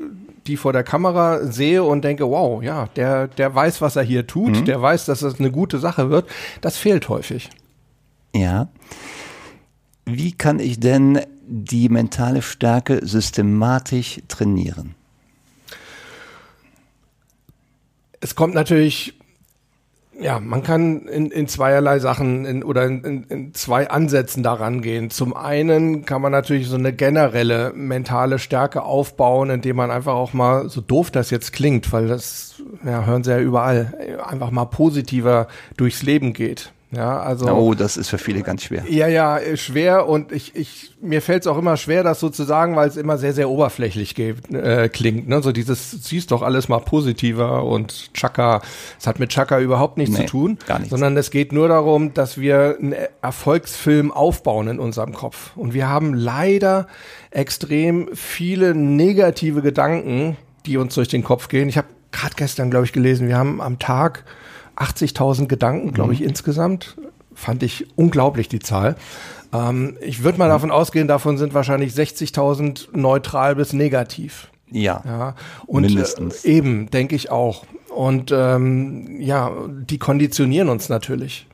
die 0.47 0.57
vor 0.57 0.73
der 0.73 0.85
Kamera 0.85 1.45
sehe 1.45 1.83
und 1.83 2.05
denke, 2.05 2.29
wow, 2.29 2.63
ja, 2.63 2.87
der, 2.95 3.27
der 3.27 3.55
weiß, 3.55 3.81
was 3.81 3.97
er 3.97 4.03
hier 4.03 4.27
tut, 4.27 4.61
mhm. 4.61 4.65
der 4.67 4.81
weiß, 4.81 5.07
dass 5.07 5.21
das 5.21 5.41
eine 5.41 5.51
gute 5.51 5.79
Sache 5.79 6.11
wird, 6.11 6.29
das 6.61 6.77
fehlt 6.77 7.09
häufig. 7.09 7.49
Ja. 8.35 8.69
Wie 10.05 10.33
kann 10.33 10.61
ich 10.61 10.79
denn 10.79 11.21
die 11.49 11.89
mentale 11.89 12.43
Stärke 12.43 13.01
systematisch 13.05 14.21
trainieren? 14.29 14.95
Es 18.21 18.35
kommt 18.35 18.55
natürlich 18.55 19.15
ja, 20.19 20.41
man 20.41 20.63
kann 20.63 21.03
in, 21.03 21.31
in 21.31 21.47
zweierlei 21.47 21.99
Sachen 21.99 22.45
in, 22.45 22.63
oder 22.63 22.87
in, 22.87 23.25
in, 23.29 23.55
zwei 23.55 23.91
Ansätzen 23.91 24.43
daran 24.43 24.81
gehen. 24.81 25.11
Zum 25.11 25.37
einen 25.37 26.05
kann 26.05 26.23
man 26.23 26.33
natürlich 26.33 26.69
so 26.69 26.77
eine 26.77 26.93
generelle 26.93 27.73
mentale 27.75 28.39
Stärke 28.39 28.83
aufbauen, 28.83 29.51
indem 29.51 29.77
man 29.77 29.91
einfach 29.91 30.15
auch 30.15 30.33
mal, 30.33 30.69
so 30.69 30.81
doof 30.81 31.11
das 31.11 31.31
jetzt 31.31 31.53
klingt, 31.53 31.93
weil 31.93 32.09
das 32.09 32.63
ja, 32.85 33.05
hören 33.05 33.25
Sie 33.25 33.31
ja 33.31 33.39
überall, 33.39 34.19
einfach 34.25 34.51
mal 34.51 34.65
positiver 34.67 35.49
durchs 35.77 36.03
Leben 36.03 36.33
geht. 36.33 36.73
Ja, 36.97 37.21
also. 37.21 37.47
Oh, 37.49 37.75
das 37.75 37.99
ist 37.99 38.09
für 38.09 38.17
viele 38.17 38.43
ganz 38.43 38.63
schwer. 38.65 38.85
Ja, 38.89 39.07
ja, 39.07 39.39
schwer 39.57 40.09
und 40.09 40.33
ich, 40.33 40.57
ich, 40.57 40.93
mir 41.03 41.21
fällt 41.21 41.43
es 41.43 41.47
auch 41.47 41.59
immer 41.59 41.77
schwer, 41.77 42.03
das 42.03 42.21
so 42.21 42.31
zu 42.31 42.45
sagen, 42.45 42.75
weil 42.75 42.89
es 42.89 42.97
immer 42.97 43.19
sehr, 43.19 43.35
sehr 43.35 43.51
oberflächlich 43.51 44.15
geht, 44.15 44.51
äh, 44.51 44.89
klingt. 44.89 45.29
Ne? 45.29 45.43
So 45.43 45.53
dieses, 45.53 45.91
siehst 45.91 46.31
doch 46.31 46.41
alles 46.41 46.69
mal 46.69 46.79
positiver 46.79 47.65
und 47.65 48.15
Chaka, 48.15 48.63
es 48.99 49.07
hat 49.07 49.19
mit 49.19 49.31
Chaka 49.31 49.61
überhaupt 49.61 49.99
nichts 49.99 50.17
nee, 50.17 50.25
zu 50.25 50.31
tun, 50.31 50.59
gar 50.67 50.79
nichts. 50.79 50.91
sondern 50.91 51.17
es 51.19 51.31
geht 51.31 51.53
nur 51.53 51.69
darum, 51.69 52.15
dass 52.15 52.39
wir 52.39 52.77
einen 52.81 52.95
Erfolgsfilm 53.21 54.11
aufbauen 54.11 54.69
in 54.69 54.79
unserem 54.79 55.13
Kopf. 55.13 55.55
Und 55.55 55.75
wir 55.75 55.89
haben 55.89 56.15
leider 56.15 56.87
extrem 57.31 58.09
viele 58.15 58.75
negative 58.75 59.61
Gedanken, 59.61 60.39
die 60.65 60.79
uns 60.79 60.95
durch 60.95 61.09
den 61.09 61.23
Kopf 61.23 61.49
gehen. 61.49 61.69
Ich 61.69 61.77
habe 61.77 61.89
gerade 62.11 62.35
gestern, 62.37 62.71
glaube 62.71 62.87
ich, 62.87 62.93
gelesen, 62.93 63.29
wir 63.29 63.37
haben 63.37 63.61
am 63.61 63.79
Tag 63.79 64.25
80.000 64.77 65.47
Gedanken, 65.47 65.93
glaube 65.93 66.13
ich, 66.13 66.21
mhm. 66.21 66.29
insgesamt. 66.29 66.97
Fand 67.35 67.63
ich 67.63 67.87
unglaublich, 67.97 68.49
die 68.49 68.61
Zahl. 68.61 68.97
Ähm, 69.53 69.97
ich 70.01 70.23
würde 70.23 70.39
mal 70.39 70.47
mhm. 70.47 70.53
davon 70.53 70.71
ausgehen, 70.71 71.09
davon 71.09 71.39
sind 71.39 71.55
wahrscheinlich 71.55 71.93
60.000 71.93 72.89
neutral 72.97 73.57
bis 73.57 73.73
negativ. 73.73 74.51
Ja. 74.71 75.03
ja. 75.05 75.35
Und 75.67 75.83
mindestens. 75.83 76.45
Äh, 76.45 76.53
eben, 76.53 76.91
denke 76.91 77.15
ich 77.15 77.31
auch. 77.31 77.65
Und 77.95 78.31
ähm, 78.33 79.21
ja, 79.21 79.51
die 79.69 79.99
konditionieren 79.99 80.69
uns 80.69 80.89
natürlich. 80.89 81.47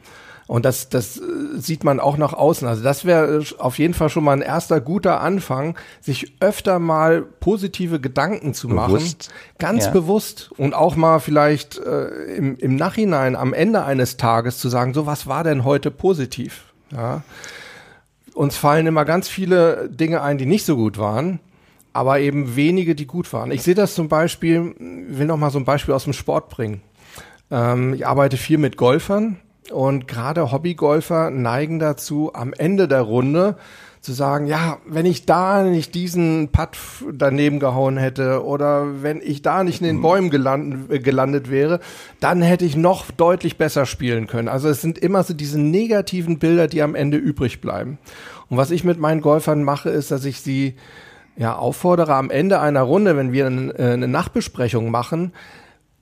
Und 0.47 0.65
das, 0.65 0.89
das 0.89 1.19
äh, 1.19 1.23
sieht 1.57 1.85
man 1.85 2.01
auch 2.01 2.17
nach 2.17 2.33
außen. 2.33 2.67
Also 2.67 2.83
das 2.83 3.05
wäre 3.05 3.39
äh, 3.39 3.45
auf 3.59 3.79
jeden 3.79 3.95
Fall 3.95 4.09
schon 4.09 4.25
mal 4.25 4.33
ein 4.33 4.43
erster 4.43 4.81
guter 4.81 5.21
Anfang, 5.21 5.77
sich 6.01 6.35
öfter 6.41 6.79
mal 6.79 7.23
positive 7.23 8.01
Gedanken 8.01 8.55
zu 8.55 8.69
bewusst. 8.69 9.31
machen. 9.31 9.59
Ganz 9.59 9.85
ja. 9.87 9.91
bewusst. 9.91 10.51
Und 10.57 10.75
auch 10.75 10.97
mal 10.97 11.21
vielleicht 11.21 11.79
äh, 11.79 12.07
im, 12.37 12.57
im 12.57 12.77
Nachhinein, 12.77 13.37
am 13.37 13.53
Ende 13.53 13.85
eines 13.85 14.17
Tages 14.17 14.59
zu 14.59 14.69
sagen, 14.69 14.95
so 14.95 15.07
was 15.07 15.27
war 15.27 15.45
denn 15.45 15.65
heute 15.65 15.91
positiv? 15.91 16.65
Ja. 16.91 17.23
Uns 18.35 18.57
fallen 18.57 18.87
immer 18.87 19.05
ganz 19.05 19.29
viele 19.29 19.89
Dinge 19.89 20.23
ein, 20.23 20.39
die 20.39 20.47
nicht 20.47 20.65
so 20.65 20.77
gut 20.77 20.99
waren 20.99 21.41
aber 21.93 22.21
eben 22.21 22.57
wenige, 22.57 22.95
die 22.95 23.07
gut 23.07 23.31
waren. 23.35 23.51
Ich 23.51 23.63
sehe 23.63 23.75
das 23.75 23.95
zum 23.95 24.09
Beispiel, 24.09 24.75
will 24.79 25.27
noch 25.27 25.37
mal 25.37 25.51
so 25.51 25.59
ein 25.59 25.67
Beispiel 25.67 25.95
aus 25.95 26.05
dem 26.05 26.15
Sport 26.15 26.49
bringen. 26.49 26.81
Ähm, 27.51 27.95
ich 27.95 28.07
arbeite 28.07 28.37
viel 28.37 28.59
mit 28.59 28.77
Golfern 28.77 29.37
und 29.71 30.09
gerade 30.09 30.51
Hobbygolfer 30.51 31.31
neigen 31.31 31.79
dazu, 31.79 32.33
am 32.35 32.53
Ende 32.53 32.89
der 32.89 33.03
Runde 33.03 33.57
zu 34.03 34.13
sagen, 34.13 34.47
ja, 34.49 34.79
wenn 34.85 35.07
ich 35.07 35.27
da 35.27 35.63
nicht 35.63 35.95
diesen 35.95 36.49
Putt 36.49 36.77
daneben 37.13 37.61
gehauen 37.61 37.97
hätte 37.97 38.45
oder 38.45 39.03
wenn 39.03 39.21
ich 39.23 39.43
da 39.43 39.63
nicht 39.63 39.81
in 39.81 39.87
den 39.87 39.97
mhm. 39.99 40.03
Bäumen 40.03 40.31
gelandet, 40.31 41.05
gelandet 41.05 41.51
wäre, 41.51 41.79
dann 42.19 42.43
hätte 42.43 42.65
ich 42.65 42.75
noch 42.75 43.13
deutlich 43.13 43.59
besser 43.59 43.87
spielen 43.87 44.27
können. 44.27 44.49
Also 44.49 44.69
es 44.69 44.81
sind 44.81 44.99
immer 44.99 45.23
so 45.23 45.35
diese 45.35 45.61
negativen 45.61 46.41
Bilder, 46.41 46.67
die 46.67 46.83
am 46.83 46.97
Ende 46.97 47.17
übrig 47.17 47.61
bleiben. 47.61 47.99
Und 48.49 48.57
was 48.57 48.73
ich 48.73 48.83
mit 48.83 48.99
meinen 48.99 49.21
Golfern 49.21 49.63
mache, 49.63 49.91
ist, 49.91 50.11
dass 50.11 50.25
ich 50.25 50.41
sie 50.41 50.75
ja 51.37 51.55
auffordere, 51.55 52.15
am 52.15 52.31
Ende 52.31 52.59
einer 52.59 52.83
Runde, 52.83 53.17
wenn 53.17 53.33
wir 53.33 53.47
äh, 53.47 53.93
eine 53.93 54.09
Nachbesprechung 54.09 54.91
machen, 54.91 55.33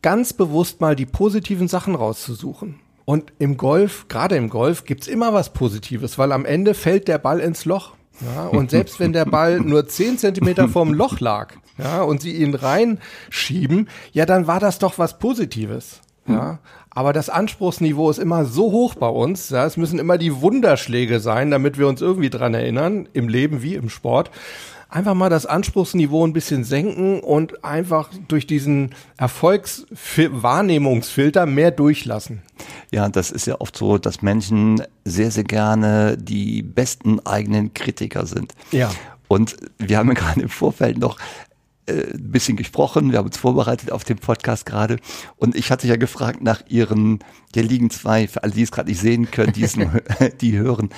ganz 0.01 0.33
bewusst 0.33 0.81
mal 0.81 0.97
die 0.97 1.07
positiven 1.07 1.69
Sachen 1.69 1.95
rauszusuchen. 1.95 2.81
Und 3.11 3.33
im 3.41 3.57
Golf, 3.57 4.07
gerade 4.07 4.37
im 4.37 4.49
Golf, 4.49 4.85
gibt's 4.85 5.09
immer 5.09 5.33
was 5.33 5.53
Positives, 5.53 6.17
weil 6.17 6.31
am 6.31 6.45
Ende 6.45 6.75
fällt 6.75 7.09
der 7.09 7.19
Ball 7.19 7.41
ins 7.41 7.65
Loch. 7.65 7.95
Ja, 8.21 8.47
und 8.47 8.71
selbst 8.71 9.01
wenn 9.01 9.13
der 9.13 9.25
Ball 9.25 9.59
nur 9.65 9.89
zehn 9.89 10.17
Zentimeter 10.17 10.69
vorm 10.69 10.95
Loch 10.95 11.19
lag, 11.19 11.55
ja, 11.77 12.03
und 12.03 12.21
sie 12.21 12.37
ihn 12.37 12.55
reinschieben, 12.55 13.89
ja, 14.13 14.27
dann 14.27 14.47
war 14.47 14.61
das 14.61 14.79
doch 14.79 14.97
was 15.01 15.19
Positives. 15.19 16.03
Ja, 16.29 16.61
aber 16.91 17.13
das 17.13 17.31
Anspruchsniveau 17.31 18.11
ist 18.11 18.19
immer 18.19 18.45
so 18.45 18.71
hoch 18.71 18.95
bei 18.95 19.09
uns. 19.09 19.51
Ja, 19.51 19.67
es 19.67 19.77
müssen 19.77 19.99
immer 19.99 20.17
die 20.17 20.41
Wunderschläge 20.41 21.19
sein, 21.19 21.51
damit 21.51 21.79
wir 21.79 21.89
uns 21.89 22.01
irgendwie 22.01 22.31
dran 22.31 22.55
erinnern, 22.55 23.09
im 23.13 23.29
Leben 23.29 23.61
wie 23.61 23.75
im 23.75 23.89
Sport 23.89 24.31
einfach 24.91 25.15
mal 25.15 25.31
das 25.31 25.47
Anspruchsniveau 25.47 26.27
ein 26.27 26.33
bisschen 26.33 26.65
senken 26.65 27.21
und 27.21 27.65
einfach 27.65 28.11
durch 28.29 28.47
diesen 28.47 28.95
Erfolgswahrnehmungsfilter 29.17 31.47
mehr 31.47 31.71
durchlassen. 31.71 32.43
Ja, 32.91 33.09
das 33.09 33.31
ist 33.31 33.47
ja 33.47 33.61
oft 33.61 33.77
so, 33.77 33.99
dass 33.99 34.23
Menschen 34.23 34.83
sehr, 35.05 35.31
sehr 35.31 35.45
gerne 35.45 36.17
die 36.19 36.63
besten 36.63 37.21
eigenen 37.21 37.73
Kritiker 37.73 38.27
sind. 38.27 38.57
Ja. 38.73 38.91
Und 39.29 39.57
wir 39.79 39.99
haben 39.99 40.09
ja 40.09 40.15
gerade 40.15 40.41
im 40.41 40.49
Vorfeld 40.49 40.99
noch 40.99 41.17
äh, 41.91 42.15
ein 42.15 42.31
bisschen 42.31 42.57
gesprochen, 42.57 43.13
wir 43.13 43.19
haben 43.19 43.27
uns 43.27 43.37
vorbereitet 43.37 43.93
auf 43.93 44.05
den 44.05 44.19
Podcast 44.19 44.67
gerade 44.67 44.99
und 45.37 45.57
ich 45.57 45.71
hatte 45.71 45.87
ja 45.87 45.97
gefragt 45.97 46.43
nach 46.43 46.63
ihren, 46.69 47.21
hier 47.53 47.63
liegen 47.63 47.91
zwei, 47.91 48.29
für 48.29 48.43
alle, 48.43 48.53
die 48.53 48.63
es 48.63 48.73
gerade 48.73 48.89
nicht 48.89 49.01
sehen 49.01 49.31
können, 49.31 49.53
die, 49.53 49.67
die 50.41 50.59
hören, 50.59 50.91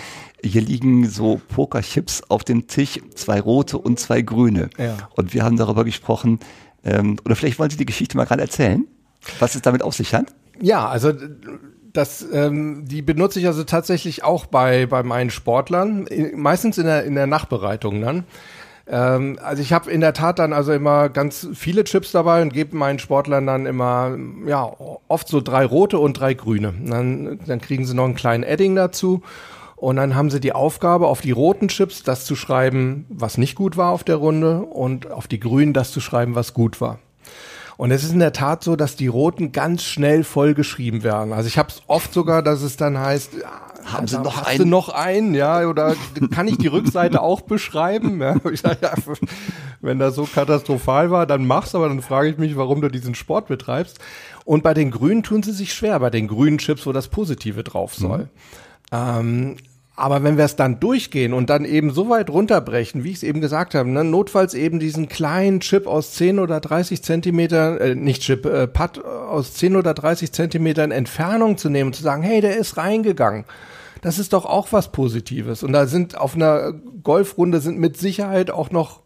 hier 0.44 0.62
liegen 0.62 1.08
so 1.08 1.40
Pokerchips 1.48 2.22
auf 2.28 2.44
dem 2.44 2.66
Tisch, 2.66 3.00
zwei 3.14 3.40
rote 3.40 3.78
und 3.78 3.98
zwei 3.98 4.22
grüne. 4.22 4.70
Ja. 4.78 4.96
Und 5.16 5.34
wir 5.34 5.44
haben 5.44 5.56
darüber 5.56 5.84
gesprochen, 5.84 6.40
ähm, 6.84 7.16
oder 7.24 7.36
vielleicht 7.36 7.58
wollen 7.58 7.70
Sie 7.70 7.76
die 7.76 7.86
Geschichte 7.86 8.16
mal 8.16 8.24
gerade 8.24 8.42
erzählen, 8.42 8.86
was 9.38 9.54
es 9.54 9.62
damit 9.62 9.82
auf 9.82 9.94
sich 9.94 10.14
hat? 10.14 10.26
Ja, 10.60 10.88
also 10.88 11.12
das, 11.92 12.26
ähm, 12.32 12.84
die 12.86 13.02
benutze 13.02 13.38
ich 13.38 13.46
also 13.46 13.64
tatsächlich 13.64 14.24
auch 14.24 14.46
bei, 14.46 14.86
bei 14.86 15.02
meinen 15.02 15.30
Sportlern, 15.30 16.06
meistens 16.34 16.78
in 16.78 16.86
der, 16.86 17.04
in 17.04 17.14
der 17.14 17.26
Nachbereitung 17.26 18.00
dann. 18.00 18.24
Ähm, 18.92 19.38
also 19.42 19.62
ich 19.62 19.72
habe 19.72 19.90
in 19.90 20.02
der 20.02 20.12
Tat 20.12 20.38
dann 20.38 20.52
also 20.52 20.72
immer 20.72 21.08
ganz 21.08 21.48
viele 21.54 21.82
Chips 21.82 22.12
dabei 22.12 22.42
und 22.42 22.52
gebe 22.52 22.76
meinen 22.76 22.98
Sportlern 22.98 23.46
dann 23.46 23.66
immer, 23.66 24.16
ja, 24.46 24.70
oft 25.08 25.26
so 25.26 25.40
drei 25.40 25.64
rote 25.64 25.98
und 25.98 26.20
drei 26.20 26.34
grüne. 26.34 26.74
Dann, 26.84 27.40
dann 27.46 27.60
kriegen 27.60 27.86
sie 27.86 27.94
noch 27.94 28.04
einen 28.04 28.14
kleinen 28.14 28.44
Edding 28.44 28.76
dazu. 28.76 29.22
Und 29.76 29.96
dann 29.96 30.14
haben 30.14 30.30
sie 30.30 30.38
die 30.38 30.52
Aufgabe, 30.52 31.08
auf 31.08 31.22
die 31.22 31.32
roten 31.32 31.66
Chips 31.66 32.04
das 32.04 32.24
zu 32.24 32.36
schreiben, 32.36 33.04
was 33.08 33.36
nicht 33.36 33.56
gut 33.56 33.76
war 33.76 33.90
auf 33.90 34.04
der 34.04 34.16
Runde 34.16 34.60
und 34.60 35.10
auf 35.10 35.26
die 35.26 35.40
grünen 35.40 35.72
das 35.72 35.90
zu 35.90 36.00
schreiben, 36.00 36.36
was 36.36 36.54
gut 36.54 36.80
war. 36.80 37.00
Und 37.76 37.90
es 37.90 38.04
ist 38.04 38.12
in 38.12 38.18
der 38.18 38.32
Tat 38.32 38.62
so, 38.62 38.76
dass 38.76 38.96
die 38.96 39.06
roten 39.06 39.52
ganz 39.52 39.82
schnell 39.82 40.24
vollgeschrieben 40.24 41.02
werden. 41.02 41.32
Also 41.32 41.48
ich 41.48 41.58
habe 41.58 41.70
es 41.70 41.82
oft 41.86 42.12
sogar, 42.12 42.42
dass 42.42 42.62
es 42.62 42.76
dann 42.76 42.98
heißt, 42.98 43.32
haben 43.84 44.06
Sie 44.06 44.18
noch 44.18 44.36
hast 44.36 44.46
einen? 44.46 44.58
du 44.58 44.66
noch 44.66 44.88
einen, 44.90 45.34
ja, 45.34 45.66
oder 45.66 45.96
kann 46.32 46.48
ich 46.48 46.58
die 46.58 46.68
Rückseite 46.68 47.20
auch 47.20 47.40
beschreiben? 47.40 48.20
Ja, 48.20 48.36
ich 48.52 48.60
sag, 48.60 48.80
ja, 48.82 48.92
wenn 49.80 49.98
das 49.98 50.14
so 50.14 50.24
katastrophal 50.24 51.10
war, 51.10 51.26
dann 51.26 51.46
mach's, 51.46 51.74
aber 51.74 51.88
dann 51.88 52.02
frage 52.02 52.28
ich 52.28 52.38
mich, 52.38 52.56
warum 52.56 52.80
du 52.80 52.88
diesen 52.88 53.14
Sport 53.14 53.48
betreibst. 53.48 53.98
Und 54.44 54.62
bei 54.62 54.74
den 54.74 54.90
Grünen 54.90 55.22
tun 55.22 55.42
sie 55.42 55.52
sich 55.52 55.72
schwer, 55.72 55.98
bei 56.00 56.10
den 56.10 56.28
grünen 56.28 56.58
Chips, 56.58 56.86
wo 56.86 56.92
das 56.92 57.08
Positive 57.08 57.62
drauf 57.62 57.94
soll. 57.94 58.18
Mhm. 58.18 58.28
Ähm, 58.92 59.56
aber 59.94 60.22
wenn 60.22 60.38
wir 60.38 60.44
es 60.44 60.56
dann 60.56 60.80
durchgehen 60.80 61.34
und 61.34 61.50
dann 61.50 61.64
eben 61.64 61.90
so 61.90 62.08
weit 62.08 62.30
runterbrechen, 62.30 63.04
wie 63.04 63.10
ich 63.10 63.16
es 63.16 63.22
eben 63.22 63.40
gesagt 63.40 63.74
habe, 63.74 63.90
ne, 63.90 64.04
notfalls 64.04 64.54
eben 64.54 64.80
diesen 64.80 65.08
kleinen 65.08 65.60
Chip 65.60 65.86
aus 65.86 66.14
10 66.14 66.38
oder 66.38 66.60
30 66.60 67.02
Zentimetern, 67.02 67.78
äh, 67.78 67.94
nicht 67.94 68.22
Chip, 68.22 68.46
äh, 68.46 68.66
Putt 68.66 69.04
aus 69.04 69.54
10 69.54 69.76
oder 69.76 69.92
30 69.92 70.32
Zentimetern 70.32 70.92
Entfernung 70.92 71.58
zu 71.58 71.68
nehmen 71.68 71.88
und 71.88 71.94
zu 71.94 72.02
sagen, 72.02 72.22
hey, 72.22 72.40
der 72.40 72.56
ist 72.56 72.78
reingegangen. 72.78 73.44
Das 74.00 74.18
ist 74.18 74.32
doch 74.32 74.46
auch 74.46 74.68
was 74.72 74.92
Positives. 74.92 75.62
Und 75.62 75.72
da 75.72 75.86
sind 75.86 76.16
auf 76.16 76.34
einer 76.34 76.72
Golfrunde 77.02 77.60
sind 77.60 77.78
mit 77.78 77.96
Sicherheit 77.96 78.50
auch 78.50 78.70
noch 78.70 79.02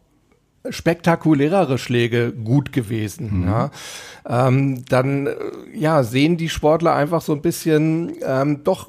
spektakulärere 0.70 1.78
Schläge 1.78 2.32
gut 2.32 2.72
gewesen. 2.72 3.42
Mhm. 3.42 3.48
Ja. 3.48 3.70
Ähm, 4.28 4.84
dann 4.88 5.26
äh, 5.26 5.34
ja 5.74 6.02
sehen 6.02 6.36
die 6.36 6.48
Sportler 6.48 6.94
einfach 6.94 7.20
so 7.20 7.32
ein 7.32 7.42
bisschen 7.42 8.12
ähm, 8.24 8.64
doch 8.64 8.88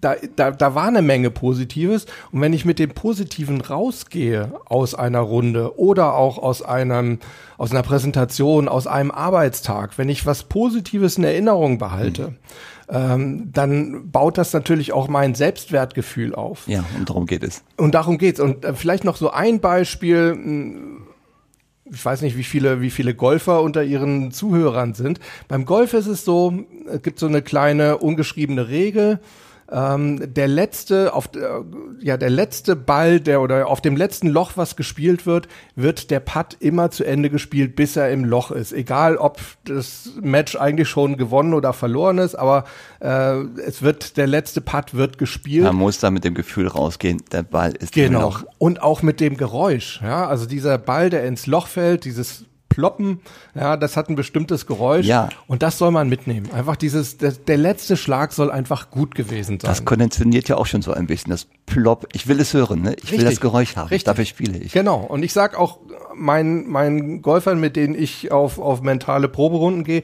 da, 0.00 0.16
da, 0.36 0.50
da 0.50 0.74
war 0.74 0.88
eine 0.88 1.02
Menge 1.02 1.30
Positives. 1.30 2.06
Und 2.32 2.40
wenn 2.40 2.52
ich 2.52 2.64
mit 2.64 2.78
dem 2.78 2.90
Positiven 2.90 3.60
rausgehe 3.60 4.52
aus 4.64 4.94
einer 4.94 5.20
Runde 5.20 5.78
oder 5.78 6.14
auch 6.14 6.38
aus 6.38 6.62
einem, 6.62 7.18
aus 7.58 7.70
einer 7.70 7.82
Präsentation, 7.82 8.68
aus 8.68 8.86
einem 8.86 9.10
Arbeitstag, 9.10 9.98
wenn 9.98 10.08
ich 10.08 10.26
was 10.26 10.44
Positives 10.44 11.18
in 11.18 11.24
Erinnerung 11.24 11.78
behalte, 11.78 12.28
mhm. 12.28 12.36
ähm, 12.88 13.52
dann 13.52 14.10
baut 14.10 14.38
das 14.38 14.52
natürlich 14.52 14.92
auch 14.92 15.08
mein 15.08 15.34
Selbstwertgefühl 15.34 16.34
auf. 16.34 16.66
Ja, 16.68 16.84
und 16.96 17.08
darum 17.08 17.26
geht 17.26 17.42
es. 17.42 17.62
Und 17.76 17.94
darum 17.94 18.18
geht's. 18.18 18.40
Und 18.40 18.64
äh, 18.64 18.74
vielleicht 18.74 19.04
noch 19.04 19.16
so 19.16 19.30
ein 19.30 19.60
Beispiel, 19.60 20.32
hm, 20.32 21.02
ich 21.84 22.04
weiß 22.04 22.22
nicht, 22.22 22.36
wie 22.36 22.42
viele, 22.42 22.80
wie 22.80 22.90
viele 22.90 23.14
Golfer 23.14 23.62
unter 23.62 23.84
ihren 23.84 24.32
Zuhörern 24.32 24.94
sind. 24.94 25.20
Beim 25.46 25.64
Golf 25.64 25.94
ist 25.94 26.08
es 26.08 26.24
so, 26.24 26.64
es 26.86 27.02
gibt 27.02 27.20
so 27.20 27.26
eine 27.26 27.42
kleine 27.42 27.98
ungeschriebene 27.98 28.68
Regel 28.68 29.20
ähm, 29.70 30.32
der 30.34 30.48
letzte, 30.48 31.12
auf, 31.12 31.30
äh, 31.34 31.40
ja, 32.00 32.16
der 32.16 32.30
letzte 32.30 32.76
Ball, 32.76 33.20
der 33.20 33.40
oder 33.40 33.66
auf 33.66 33.80
dem 33.80 33.96
letzten 33.96 34.28
Loch, 34.28 34.52
was 34.54 34.76
gespielt 34.76 35.26
wird, 35.26 35.48
wird 35.74 36.10
der 36.10 36.20
Putt 36.20 36.56
immer 36.60 36.90
zu 36.90 37.04
Ende 37.04 37.30
gespielt, 37.30 37.74
bis 37.74 37.96
er 37.96 38.10
im 38.10 38.24
Loch 38.24 38.50
ist. 38.50 38.72
Egal, 38.72 39.16
ob 39.16 39.40
das 39.64 40.10
Match 40.20 40.56
eigentlich 40.56 40.88
schon 40.88 41.16
gewonnen 41.16 41.52
oder 41.52 41.72
verloren 41.72 42.18
ist, 42.18 42.36
aber 42.36 42.64
äh, 43.00 43.38
es 43.66 43.82
wird, 43.82 44.16
der 44.16 44.26
letzte 44.26 44.60
Putt 44.60 44.94
wird 44.94 45.18
gespielt. 45.18 45.64
Man 45.64 45.76
muss 45.76 45.98
da 45.98 46.10
mit 46.10 46.24
dem 46.24 46.34
Gefühl 46.34 46.68
rausgehen, 46.68 47.22
der 47.32 47.42
Ball 47.42 47.72
ist 47.72 47.92
genau. 47.92 48.18
im 48.18 48.24
Loch. 48.24 48.44
Und 48.58 48.82
auch 48.82 49.02
mit 49.02 49.20
dem 49.20 49.36
Geräusch, 49.36 50.00
ja, 50.02 50.28
also 50.28 50.46
dieser 50.46 50.78
Ball, 50.78 51.10
der 51.10 51.24
ins 51.24 51.46
Loch 51.46 51.66
fällt, 51.66 52.04
dieses 52.04 52.44
ploppen. 52.76 53.20
Ja, 53.54 53.78
das 53.78 53.96
hat 53.96 54.10
ein 54.10 54.16
bestimmtes 54.16 54.66
Geräusch. 54.66 55.06
Ja. 55.06 55.30
Und 55.46 55.62
das 55.62 55.78
soll 55.78 55.90
man 55.90 56.10
mitnehmen. 56.10 56.50
Einfach 56.52 56.76
dieses, 56.76 57.16
der, 57.16 57.32
der 57.32 57.56
letzte 57.56 57.96
Schlag 57.96 58.34
soll 58.34 58.50
einfach 58.50 58.90
gut 58.90 59.14
gewesen 59.14 59.58
sein. 59.58 59.70
Das 59.70 59.86
konditioniert 59.86 60.48
ja 60.50 60.58
auch 60.58 60.66
schon 60.66 60.82
so 60.82 60.92
ein 60.92 61.06
bisschen. 61.06 61.30
Das 61.30 61.46
Plopp. 61.64 62.06
Ich 62.12 62.26
will 62.28 62.38
es 62.38 62.52
hören, 62.52 62.82
ne? 62.82 62.92
Ich 62.92 63.04
Richtig. 63.04 63.18
will 63.20 63.24
das 63.24 63.40
Geräusch 63.40 63.76
haben. 63.76 63.88
Richtig. 63.88 64.04
Dafür 64.04 64.26
spiele 64.26 64.58
ich. 64.58 64.72
Genau. 64.72 64.98
Und 64.98 65.22
ich 65.22 65.32
sag 65.32 65.58
auch 65.58 65.80
meinen, 66.14 66.68
meinen 66.68 67.22
Golfern, 67.22 67.58
mit 67.58 67.76
denen 67.76 67.94
ich 67.94 68.30
auf, 68.30 68.58
auf 68.58 68.82
mentale 68.82 69.28
Proberunden 69.28 69.82
gehe, 69.82 70.02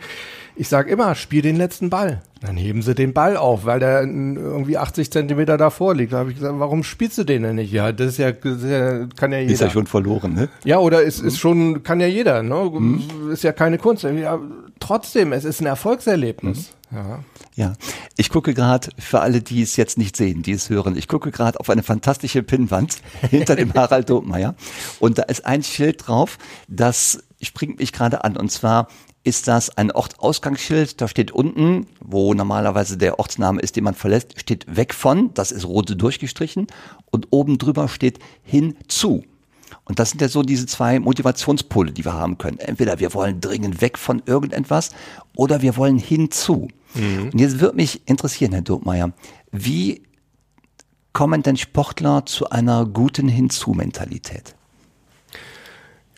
ich 0.54 0.68
sage 0.68 0.90
immer, 0.90 1.14
spiel 1.14 1.42
den 1.42 1.56
letzten 1.56 1.90
Ball. 1.90 2.22
Dann 2.40 2.56
heben 2.56 2.82
sie 2.82 2.94
den 2.94 3.12
Ball 3.12 3.36
auf, 3.36 3.64
weil 3.64 3.78
der 3.78 4.02
irgendwie 4.02 4.76
80 4.76 5.10
Zentimeter 5.10 5.56
davor 5.56 5.94
liegt. 5.94 6.12
Da 6.12 6.18
habe 6.18 6.30
ich 6.30 6.36
gesagt, 6.36 6.58
warum 6.58 6.82
spielst 6.82 7.16
du 7.18 7.24
den 7.24 7.42
denn 7.44 7.56
nicht? 7.56 7.72
Ja, 7.72 7.92
das 7.92 8.08
ist 8.08 8.18
ja, 8.18 8.32
das 8.32 8.62
ist 8.62 8.70
ja 8.70 9.06
kann 9.16 9.32
ja 9.32 9.38
jeder. 9.38 9.52
Ist 9.52 9.60
ja 9.60 9.70
schon 9.70 9.86
verloren, 9.86 10.34
ne? 10.34 10.48
Ja, 10.64 10.78
oder 10.78 11.02
ist, 11.02 11.20
ist 11.20 11.38
schon, 11.38 11.82
kann 11.82 12.00
ja 12.00 12.08
jeder, 12.08 12.42
ne? 12.42 12.70
Mhm. 12.72 13.30
Ist 13.30 13.44
ja 13.44 13.52
keine 13.52 13.78
Kunst. 13.78 14.02
Ja, 14.02 14.40
trotzdem, 14.80 15.32
es 15.32 15.44
ist 15.44 15.60
ein 15.60 15.66
Erfolgserlebnis. 15.66 16.72
Mhm. 16.90 16.96
Ja. 16.96 17.24
Ja, 17.54 17.74
ich 18.16 18.30
gucke 18.30 18.54
gerade 18.54 18.88
für 18.98 19.20
alle, 19.20 19.42
die 19.42 19.62
es 19.62 19.76
jetzt 19.76 19.98
nicht 19.98 20.16
sehen, 20.16 20.42
die 20.42 20.52
es 20.52 20.70
hören, 20.70 20.96
ich 20.96 21.06
gucke 21.06 21.30
gerade 21.30 21.60
auf 21.60 21.68
eine 21.68 21.82
fantastische 21.82 22.42
Pinnwand 22.42 23.02
hinter 23.30 23.56
dem 23.56 23.74
Harald 23.74 24.08
Dobmeier 24.08 24.54
und 25.00 25.18
da 25.18 25.24
ist 25.24 25.44
ein 25.44 25.62
Schild 25.62 26.06
drauf, 26.06 26.38
das 26.68 27.22
springt 27.42 27.78
mich 27.78 27.92
gerade 27.92 28.24
an 28.24 28.38
und 28.38 28.50
zwar 28.50 28.88
ist 29.24 29.48
das 29.48 29.76
ein 29.76 29.90
Ortsausgangsschild. 29.92 31.00
Da 31.00 31.08
steht 31.08 31.30
unten, 31.30 31.86
wo 32.00 32.34
normalerweise 32.34 32.96
der 32.96 33.18
Ortsname 33.18 33.60
ist, 33.60 33.76
den 33.76 33.84
man 33.84 33.94
verlässt, 33.94 34.40
steht 34.40 34.76
weg 34.76 34.94
von. 34.94 35.32
Das 35.34 35.52
ist 35.52 35.66
rote 35.66 35.96
durchgestrichen. 35.96 36.66
Und 37.10 37.28
oben 37.30 37.58
drüber 37.58 37.88
steht 37.88 38.18
hinzu. 38.42 39.24
Und 39.84 39.98
das 39.98 40.10
sind 40.10 40.20
ja 40.20 40.28
so 40.28 40.42
diese 40.42 40.66
zwei 40.66 41.00
Motivationspole, 41.00 41.92
die 41.92 42.04
wir 42.04 42.12
haben 42.12 42.38
können. 42.38 42.58
Entweder 42.58 43.00
wir 43.00 43.14
wollen 43.14 43.40
dringend 43.40 43.80
weg 43.80 43.98
von 43.98 44.22
irgendetwas 44.26 44.90
oder 45.36 45.62
wir 45.62 45.76
wollen 45.76 45.98
hinzu. 45.98 46.68
Mhm. 46.94 47.30
Und 47.32 47.38
jetzt 47.40 47.60
würde 47.60 47.76
mich 47.76 48.08
interessieren, 48.08 48.52
Herr 48.52 48.62
Dobmeier, 48.62 49.12
wie 49.50 50.02
kommen 51.12 51.42
denn 51.42 51.56
Sportler 51.56 52.26
zu 52.26 52.50
einer 52.50 52.86
guten 52.86 53.28
Hinzu-Mentalität? 53.28 54.54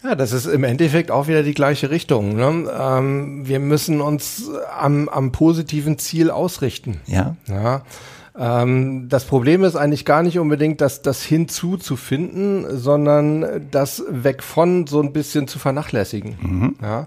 Ja, 0.04 0.14
das 0.14 0.32
ist 0.32 0.44
im 0.44 0.64
Endeffekt 0.64 1.10
auch 1.10 1.28
wieder 1.28 1.42
die 1.42 1.54
gleiche 1.54 1.90
Richtung. 1.90 2.36
Ne? 2.36 2.70
Ähm, 2.78 3.48
wir 3.48 3.58
müssen 3.58 4.02
uns 4.02 4.50
am, 4.78 5.08
am 5.08 5.32
positiven 5.32 5.98
Ziel 5.98 6.30
ausrichten. 6.30 7.00
Ja. 7.06 7.36
ja. 7.48 7.82
Ähm, 8.36 9.08
das 9.08 9.24
Problem 9.24 9.64
ist 9.64 9.76
eigentlich 9.76 10.04
gar 10.04 10.22
nicht 10.22 10.38
unbedingt, 10.38 10.82
das, 10.82 11.00
das 11.00 11.22
hinzu 11.22 11.78
zu 11.78 11.96
finden, 11.96 12.66
sondern 12.76 13.66
das 13.70 14.04
weg 14.10 14.42
von 14.42 14.86
so 14.86 15.00
ein 15.00 15.14
bisschen 15.14 15.48
zu 15.48 15.58
vernachlässigen. 15.58 16.36
Mhm. 16.40 16.74
Ja. 16.82 17.06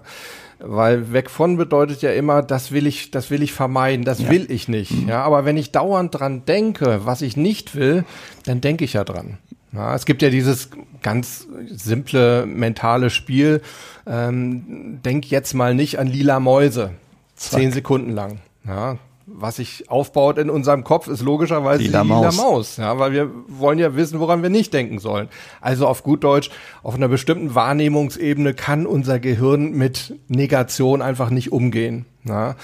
Weil 0.58 1.12
weg 1.12 1.30
von 1.30 1.56
bedeutet 1.56 2.02
ja 2.02 2.10
immer, 2.10 2.42
das 2.42 2.72
will 2.72 2.88
ich, 2.88 3.12
das 3.12 3.30
will 3.30 3.44
ich 3.44 3.52
vermeiden, 3.52 4.04
das 4.04 4.22
ja. 4.22 4.30
will 4.30 4.50
ich 4.50 4.66
nicht. 4.66 4.90
Mhm. 4.90 5.08
Ja, 5.08 5.22
aber 5.22 5.44
wenn 5.44 5.56
ich 5.56 5.70
dauernd 5.70 6.18
dran 6.18 6.44
denke, 6.46 7.02
was 7.04 7.22
ich 7.22 7.36
nicht 7.36 7.76
will, 7.76 8.04
dann 8.44 8.60
denke 8.60 8.84
ich 8.84 8.94
ja 8.94 9.04
dran. 9.04 9.38
Ja, 9.72 9.94
es 9.94 10.06
gibt 10.06 10.22
ja 10.22 10.30
dieses 10.30 10.70
ganz 11.02 11.46
simple 11.68 12.46
mentale 12.46 13.10
Spiel. 13.10 13.60
Ähm, 14.06 15.00
denk 15.04 15.30
jetzt 15.30 15.54
mal 15.54 15.74
nicht 15.74 15.98
an 15.98 16.06
lila 16.06 16.40
Mäuse. 16.40 16.92
Zack. 17.36 17.60
Zehn 17.60 17.72
Sekunden 17.72 18.12
lang. 18.12 18.38
Ja, 18.66 18.98
was 19.26 19.56
sich 19.56 19.90
aufbaut 19.90 20.38
in 20.38 20.48
unserem 20.48 20.84
Kopf, 20.84 21.06
ist 21.06 21.20
logischerweise 21.20 21.82
lila 21.82 22.02
die 22.02 22.08
lila 22.08 22.20
Maus. 22.22 22.36
Maus. 22.36 22.76
Ja, 22.78 22.98
weil 22.98 23.12
wir 23.12 23.30
wollen 23.46 23.78
ja 23.78 23.94
wissen, 23.94 24.20
woran 24.20 24.42
wir 24.42 24.50
nicht 24.50 24.72
denken 24.72 24.98
sollen. 24.98 25.28
Also 25.60 25.86
auf 25.86 26.02
gut 26.02 26.24
Deutsch, 26.24 26.50
auf 26.82 26.94
einer 26.94 27.08
bestimmten 27.08 27.54
Wahrnehmungsebene 27.54 28.54
kann 28.54 28.86
unser 28.86 29.18
Gehirn 29.20 29.72
mit 29.72 30.14
Negation 30.28 31.02
einfach 31.02 31.30
nicht 31.30 31.52
umgehen. 31.52 32.06
Ja, 32.24 32.56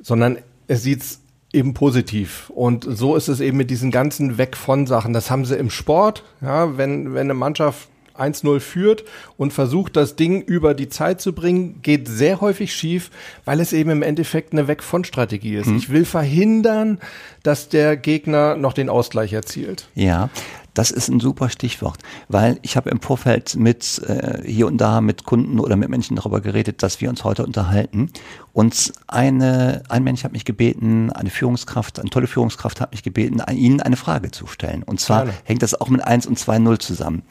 sondern 0.00 0.38
es 0.66 0.82
sieht's 0.82 1.20
eben 1.52 1.74
positiv. 1.74 2.50
Und 2.50 2.86
so 2.88 3.16
ist 3.16 3.28
es 3.28 3.40
eben 3.40 3.56
mit 3.56 3.70
diesen 3.70 3.90
ganzen 3.90 4.38
Weg 4.38 4.56
von 4.56 4.86
Sachen. 4.86 5.12
Das 5.12 5.30
haben 5.30 5.44
sie 5.44 5.56
im 5.56 5.70
Sport, 5.70 6.24
ja, 6.40 6.76
wenn, 6.76 7.14
wenn 7.14 7.26
eine 7.26 7.34
Mannschaft 7.34 7.88
1-0 8.18 8.60
führt 8.60 9.04
und 9.36 9.52
versucht, 9.52 9.96
das 9.96 10.16
Ding 10.16 10.42
über 10.42 10.74
die 10.74 10.88
Zeit 10.88 11.20
zu 11.20 11.32
bringen, 11.32 11.80
geht 11.82 12.08
sehr 12.08 12.40
häufig 12.40 12.74
schief, 12.74 13.10
weil 13.44 13.60
es 13.60 13.72
eben 13.72 13.90
im 13.90 14.02
Endeffekt 14.02 14.52
eine 14.52 14.68
Weg 14.68 14.82
von 14.82 15.04
Strategie 15.04 15.56
ist. 15.56 15.66
Hm. 15.66 15.76
Ich 15.76 15.90
will 15.90 16.04
verhindern, 16.04 16.98
dass 17.42 17.68
der 17.68 17.96
Gegner 17.96 18.56
noch 18.56 18.72
den 18.72 18.88
Ausgleich 18.88 19.32
erzielt. 19.32 19.88
Ja, 19.94 20.30
das 20.78 20.92
ist 20.92 21.08
ein 21.08 21.18
super 21.18 21.50
Stichwort, 21.50 21.98
weil 22.28 22.60
ich 22.62 22.76
habe 22.76 22.88
im 22.90 23.00
Vorfeld 23.00 23.56
mit 23.56 24.00
äh, 24.06 24.48
hier 24.48 24.68
und 24.68 24.76
da 24.76 25.00
mit 25.00 25.24
Kunden 25.24 25.58
oder 25.58 25.74
mit 25.74 25.88
Menschen 25.88 26.14
darüber 26.14 26.40
geredet, 26.40 26.84
dass 26.84 27.00
wir 27.00 27.10
uns 27.10 27.24
heute 27.24 27.44
unterhalten. 27.44 28.12
Und 28.52 28.92
eine, 29.08 29.82
ein 29.88 30.04
Mensch 30.04 30.22
hat 30.22 30.30
mich 30.30 30.44
gebeten, 30.44 31.10
eine 31.10 31.30
Führungskraft, 31.30 31.98
eine 31.98 32.10
tolle 32.10 32.28
Führungskraft 32.28 32.80
hat 32.80 32.92
mich 32.92 33.02
gebeten, 33.02 33.42
Ihnen 33.50 33.80
eine 33.80 33.96
Frage 33.96 34.30
zu 34.30 34.46
stellen. 34.46 34.84
Und 34.84 35.00
zwar 35.00 35.24
Gerne. 35.24 35.38
hängt 35.42 35.62
das 35.62 35.74
auch 35.74 35.88
mit 35.88 36.04
1 36.04 36.26
und 36.26 36.38
2-0 36.38 36.78
zusammen. 36.78 37.22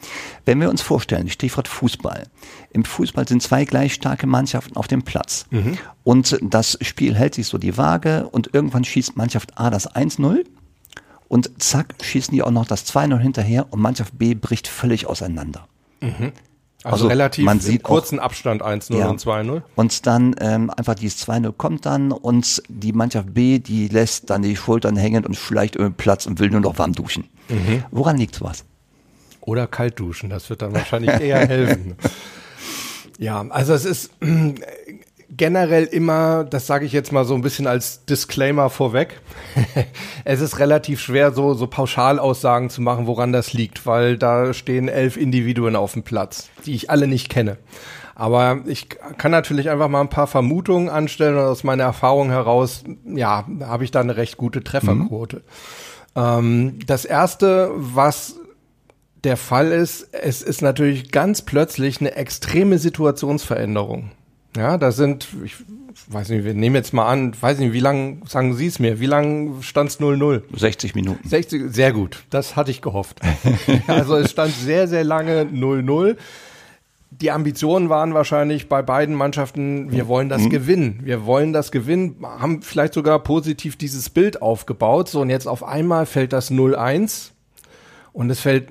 Wenn 0.44 0.60
wir 0.60 0.68
uns 0.68 0.82
vorstellen, 0.82 1.30
Stichwort 1.30 1.68
Fußball. 1.68 2.24
Im 2.72 2.84
Fußball 2.84 3.26
sind 3.26 3.42
zwei 3.42 3.64
gleich 3.64 3.94
starke 3.94 4.26
Mannschaften 4.26 4.76
auf 4.76 4.88
dem 4.88 5.04
Platz. 5.04 5.46
Mhm. 5.48 5.78
Und 6.04 6.38
das 6.42 6.76
Spiel 6.82 7.14
hält 7.14 7.34
sich 7.34 7.46
so 7.46 7.56
die 7.56 7.78
Waage 7.78 8.28
und 8.28 8.50
irgendwann 8.52 8.84
schießt 8.84 9.16
Mannschaft 9.16 9.56
A 9.56 9.70
das 9.70 9.90
1-0 9.90 10.44
und 11.28 11.62
zack, 11.62 11.94
schießen 12.02 12.34
die 12.34 12.42
auch 12.42 12.50
noch 12.50 12.66
das 12.66 12.86
2-0 12.86 13.18
hinterher 13.18 13.66
und 13.70 13.80
Mannschaft 13.80 14.18
B 14.18 14.34
bricht 14.34 14.66
völlig 14.66 15.06
auseinander. 15.06 15.68
Mhm. 16.00 16.32
Also, 16.84 16.94
also, 16.94 17.08
relativ 17.08 17.44
man 17.44 17.58
sieht 17.58 17.82
kurzen 17.82 18.20
auch, 18.20 18.24
Abstand 18.24 18.62
1-0 18.62 18.98
ja, 18.98 19.08
und 19.08 19.20
2-0. 19.20 19.62
Und 19.74 20.06
dann 20.06 20.36
ähm, 20.40 20.70
einfach 20.70 20.94
dieses 20.94 21.26
2-0 21.26 21.52
kommt 21.52 21.86
dann 21.86 22.12
und 22.12 22.62
die 22.68 22.92
Mannschaft 22.92 23.34
B, 23.34 23.58
die 23.58 23.88
lässt 23.88 24.30
dann 24.30 24.42
die 24.42 24.54
Schultern 24.54 24.96
hängen 24.96 25.26
und 25.26 25.34
schleicht 25.34 25.74
über 25.74 25.90
den 25.90 25.94
Platz 25.94 26.26
und 26.26 26.38
will 26.38 26.50
nur 26.50 26.60
noch 26.60 26.78
warm 26.78 26.92
duschen. 26.92 27.24
Mhm. 27.48 27.82
Woran 27.90 28.16
liegt 28.16 28.36
sowas? 28.36 28.64
Oder 29.40 29.66
kalt 29.66 29.98
duschen, 29.98 30.30
das 30.30 30.48
wird 30.50 30.62
dann 30.62 30.72
wahrscheinlich 30.72 31.10
eher 31.10 31.38
helfen. 31.48 31.96
Ja, 33.18 33.44
also 33.48 33.74
es 33.74 33.84
ist 33.84 34.10
generell 35.30 35.84
immer, 35.84 36.44
das 36.44 36.66
sage 36.66 36.86
ich 36.86 36.92
jetzt 36.92 37.12
mal 37.12 37.24
so 37.24 37.34
ein 37.34 37.42
bisschen 37.42 37.66
als 37.66 38.04
Disclaimer 38.06 38.70
vorweg, 38.70 39.20
es 40.24 40.40
ist 40.40 40.58
relativ 40.58 41.00
schwer, 41.00 41.32
so, 41.32 41.54
so 41.54 41.66
Pauschalaussagen 41.66 42.70
zu 42.70 42.80
machen, 42.80 43.06
woran 43.06 43.32
das 43.32 43.52
liegt, 43.52 43.86
weil 43.86 44.16
da 44.16 44.54
stehen 44.54 44.88
elf 44.88 45.16
Individuen 45.16 45.76
auf 45.76 45.92
dem 45.92 46.02
Platz, 46.02 46.48
die 46.64 46.74
ich 46.74 46.90
alle 46.90 47.06
nicht 47.06 47.28
kenne. 47.28 47.58
Aber 48.14 48.62
ich 48.66 48.88
kann 48.88 49.30
natürlich 49.30 49.70
einfach 49.70 49.88
mal 49.88 50.00
ein 50.00 50.08
paar 50.08 50.26
Vermutungen 50.26 50.88
anstellen 50.88 51.36
und 51.36 51.44
aus 51.44 51.62
meiner 51.62 51.84
Erfahrung 51.84 52.30
heraus, 52.30 52.82
ja, 53.04 53.46
habe 53.60 53.84
ich 53.84 53.92
da 53.92 54.00
eine 54.00 54.16
recht 54.16 54.36
gute 54.36 54.64
Trefferquote. 54.64 55.36
Mhm. 55.36 55.42
Ähm, 56.16 56.78
das 56.84 57.04
erste, 57.04 57.70
was 57.74 58.34
der 59.22 59.36
Fall 59.36 59.70
ist, 59.70 60.08
es 60.12 60.42
ist 60.42 60.62
natürlich 60.62 61.12
ganz 61.12 61.42
plötzlich 61.42 62.00
eine 62.00 62.16
extreme 62.16 62.78
Situationsveränderung. 62.78 64.10
Ja, 64.58 64.76
da 64.76 64.92
sind, 64.92 65.28
ich 65.44 65.54
weiß 66.08 66.30
nicht, 66.30 66.44
wir 66.44 66.54
nehmen 66.54 66.74
jetzt 66.74 66.92
mal 66.92 67.06
an, 67.06 67.32
weiß 67.40 67.58
nicht, 67.58 67.72
wie 67.72 67.80
lang, 67.80 68.22
sagen 68.26 68.54
Sie 68.54 68.66
es 68.66 68.78
mir, 68.78 69.00
wie 69.00 69.06
lang 69.06 69.62
stand 69.62 69.90
es 69.90 70.00
0-0? 70.00 70.42
60 70.54 70.94
Minuten. 70.94 71.28
60, 71.28 71.72
sehr 71.72 71.92
gut, 71.92 72.24
das 72.30 72.56
hatte 72.56 72.70
ich 72.70 72.82
gehofft. 72.82 73.20
also 73.86 74.16
es 74.16 74.30
stand 74.30 74.52
sehr, 74.52 74.88
sehr 74.88 75.04
lange 75.04 75.42
0-0. 75.44 76.16
Die 77.10 77.30
Ambitionen 77.30 77.88
waren 77.88 78.12
wahrscheinlich 78.14 78.68
bei 78.68 78.82
beiden 78.82 79.14
Mannschaften, 79.14 79.90
wir 79.90 80.08
wollen 80.08 80.28
das 80.28 80.42
mhm. 80.42 80.50
gewinnen. 80.50 81.00
Wir 81.04 81.24
wollen 81.24 81.52
das 81.52 81.72
gewinnen, 81.72 82.16
haben 82.22 82.62
vielleicht 82.62 82.94
sogar 82.94 83.18
positiv 83.20 83.76
dieses 83.76 84.10
Bild 84.10 84.42
aufgebaut. 84.42 85.08
So, 85.08 85.22
und 85.22 85.30
jetzt 85.30 85.48
auf 85.48 85.64
einmal 85.64 86.04
fällt 86.04 86.32
das 86.32 86.50
0-1 86.50 87.30
und 88.12 88.28
es 88.30 88.40
fällt 88.40 88.70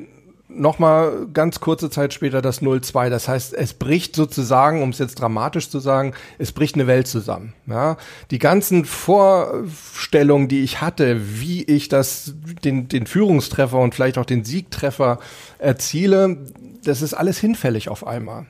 nochmal 0.57 1.27
ganz 1.33 1.59
kurze 1.59 1.89
Zeit 1.89 2.13
später 2.13 2.41
das 2.41 2.61
0-2. 2.61 3.09
Das 3.09 3.27
heißt, 3.27 3.53
es 3.53 3.73
bricht 3.73 4.15
sozusagen, 4.15 4.81
um 4.81 4.89
es 4.89 4.99
jetzt 4.99 5.15
dramatisch 5.15 5.69
zu 5.69 5.79
sagen, 5.79 6.13
es 6.37 6.51
bricht 6.51 6.75
eine 6.75 6.87
Welt 6.87 7.07
zusammen. 7.07 7.53
Ja? 7.65 7.97
Die 8.31 8.39
ganzen 8.39 8.85
Vorstellungen, 8.85 10.47
die 10.47 10.63
ich 10.63 10.81
hatte, 10.81 11.39
wie 11.39 11.63
ich 11.63 11.89
das, 11.89 12.33
den, 12.63 12.87
den 12.87 13.07
Führungstreffer 13.07 13.79
und 13.79 13.95
vielleicht 13.95 14.17
auch 14.17 14.25
den 14.25 14.43
Siegtreffer 14.43 15.19
erziele, 15.59 16.37
das 16.83 17.01
ist 17.01 17.13
alles 17.13 17.39
hinfällig 17.39 17.89
auf 17.89 18.05
einmal. 18.05 18.45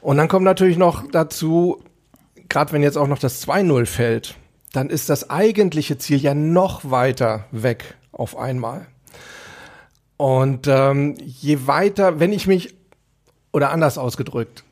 Und 0.00 0.16
dann 0.16 0.28
kommt 0.28 0.44
natürlich 0.44 0.78
noch 0.78 1.04
dazu, 1.10 1.82
gerade 2.48 2.72
wenn 2.72 2.82
jetzt 2.82 2.96
auch 2.96 3.08
noch 3.08 3.18
das 3.18 3.46
2-0 3.46 3.86
fällt, 3.86 4.36
dann 4.72 4.88
ist 4.88 5.08
das 5.08 5.30
eigentliche 5.30 5.98
Ziel 5.98 6.18
ja 6.18 6.34
noch 6.34 6.90
weiter 6.90 7.46
weg 7.50 7.96
auf 8.12 8.36
einmal. 8.36 8.86
Und 10.20 10.66
ähm, 10.66 11.14
je 11.24 11.66
weiter, 11.66 12.20
wenn 12.20 12.30
ich 12.30 12.46
mich, 12.46 12.74
oder 13.54 13.70
anders 13.70 13.96
ausgedrückt, 13.96 14.64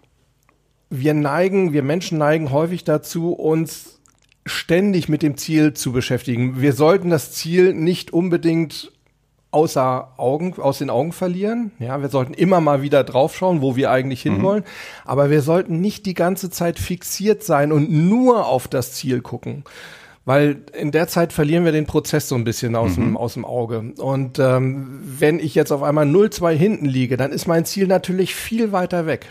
wir 0.91 1.15
neigen, 1.15 1.73
wir 1.73 1.83
Menschen 1.83 2.19
neigen 2.19 2.51
häufig 2.51 2.85
dazu, 2.85 3.33
uns 3.33 3.99
ständig 4.45 5.09
mit 5.09 5.23
dem 5.23 5.39
Ziel 5.39 5.73
zu 5.73 5.91
beschäftigen. 5.93 6.61
Wir 6.61 6.75
sollten 6.75 7.09
das 7.09 7.33
Ziel 7.33 7.73
nicht 7.73 8.13
unbedingt 8.13 8.93
außer 9.51 10.13
Augen, 10.19 10.53
aus 10.61 10.81
den 10.81 10.91
Augen 10.91 11.13
verlieren. 11.13 11.73
Ja, 11.79 12.03
wir 12.03 12.11
sollten 12.11 12.35
immer 12.35 12.61
mal 12.61 12.83
wieder 12.83 13.03
draufschauen, 13.03 13.63
wo 13.63 13.75
wir 13.75 13.91
eigentlich 13.91 14.21
hinwollen. 14.21 14.65
Mhm. 14.65 15.07
Aber 15.07 15.31
wir 15.31 15.41
sollten 15.41 15.81
nicht 15.81 16.05
die 16.05 16.13
ganze 16.13 16.51
Zeit 16.51 16.79
fixiert 16.79 17.43
sein 17.43 17.73
und 17.73 17.91
nur 17.91 18.45
auf 18.45 18.69
das 18.69 18.93
Ziel 18.93 19.23
gucken 19.23 19.65
weil 20.29 20.59
in 20.79 20.91
der 20.91 21.09
Zeit 21.09 21.33
verlieren 21.33 21.65
wir 21.65 21.73
den 21.73 21.87
Prozess 21.87 22.29
so 22.29 22.35
ein 22.35 22.45
bisschen 22.45 22.77
aus, 22.77 22.99
mhm. 22.99 23.03
dem, 23.03 23.17
aus 23.17 23.33
dem 23.33 23.47
Auge. 23.47 23.95
Und 23.97 24.39
ähm, 24.39 25.01
wenn 25.03 25.39
ich 25.39 25.55
jetzt 25.55 25.73
auf 25.73 25.83
einmal 25.83 26.05
0-2 26.05 26.53
hinten 26.53 26.85
liege, 26.85 27.17
dann 27.17 27.33
ist 27.33 27.47
mein 27.47 27.65
Ziel 27.65 27.87
natürlich 27.87 28.35
viel 28.35 28.71
weiter 28.71 29.07
weg. 29.07 29.31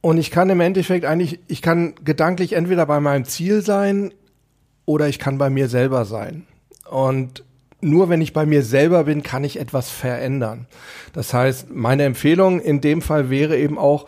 Und 0.00 0.16
ich 0.16 0.30
kann 0.30 0.48
im 0.48 0.60
Endeffekt 0.60 1.04
eigentlich, 1.04 1.38
ich 1.48 1.60
kann 1.60 1.96
gedanklich 2.02 2.54
entweder 2.54 2.86
bei 2.86 2.98
meinem 2.98 3.26
Ziel 3.26 3.60
sein 3.60 4.14
oder 4.86 5.06
ich 5.06 5.18
kann 5.18 5.36
bei 5.36 5.50
mir 5.50 5.68
selber 5.68 6.06
sein. 6.06 6.46
Und 6.90 7.44
nur 7.82 8.08
wenn 8.08 8.22
ich 8.22 8.32
bei 8.32 8.46
mir 8.46 8.62
selber 8.62 9.04
bin, 9.04 9.22
kann 9.22 9.44
ich 9.44 9.60
etwas 9.60 9.90
verändern. 9.90 10.66
Das 11.12 11.34
heißt, 11.34 11.74
meine 11.74 12.04
Empfehlung 12.04 12.58
in 12.58 12.80
dem 12.80 13.02
Fall 13.02 13.28
wäre 13.28 13.58
eben 13.58 13.76
auch 13.76 14.06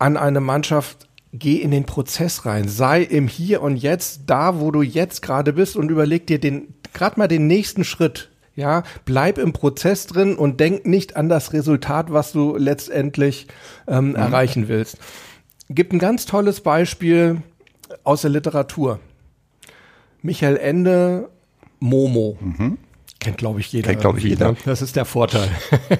an 0.00 0.16
eine 0.16 0.40
Mannschaft 0.40 1.07
geh 1.32 1.56
in 1.56 1.70
den 1.70 1.84
Prozess 1.84 2.46
rein, 2.46 2.68
sei 2.68 3.02
im 3.02 3.28
Hier 3.28 3.62
und 3.62 3.76
Jetzt 3.76 4.22
da, 4.26 4.60
wo 4.60 4.70
du 4.70 4.82
jetzt 4.82 5.22
gerade 5.22 5.52
bist 5.52 5.76
und 5.76 5.90
überleg 5.90 6.26
dir 6.26 6.38
den 6.38 6.74
gerade 6.92 7.18
mal 7.18 7.28
den 7.28 7.46
nächsten 7.46 7.84
Schritt. 7.84 8.30
Ja, 8.54 8.82
bleib 9.04 9.38
im 9.38 9.52
Prozess 9.52 10.06
drin 10.06 10.34
und 10.34 10.58
denk 10.58 10.84
nicht 10.84 11.16
an 11.16 11.28
das 11.28 11.52
Resultat, 11.52 12.12
was 12.12 12.32
du 12.32 12.56
letztendlich 12.56 13.46
ähm, 13.86 14.08
mhm. 14.08 14.14
erreichen 14.16 14.66
willst. 14.66 14.98
Gibt 15.68 15.92
ein 15.92 16.00
ganz 16.00 16.26
tolles 16.26 16.60
Beispiel 16.60 17.42
aus 18.02 18.22
der 18.22 18.30
Literatur. 18.30 18.98
Michael 20.22 20.56
Ende, 20.56 21.28
Momo. 21.78 22.36
Mhm. 22.40 22.78
Kennt, 23.20 23.38
glaube 23.38 23.60
ich, 23.60 23.72
jeder. 23.72 23.90
Kennt, 23.90 24.00
glaube 24.00 24.18
ich, 24.18 24.24
jeder. 24.24 24.52
Ne? 24.52 24.56
Das 24.64 24.82
ist 24.82 24.96
der 24.96 25.04
Vorteil. 25.04 25.48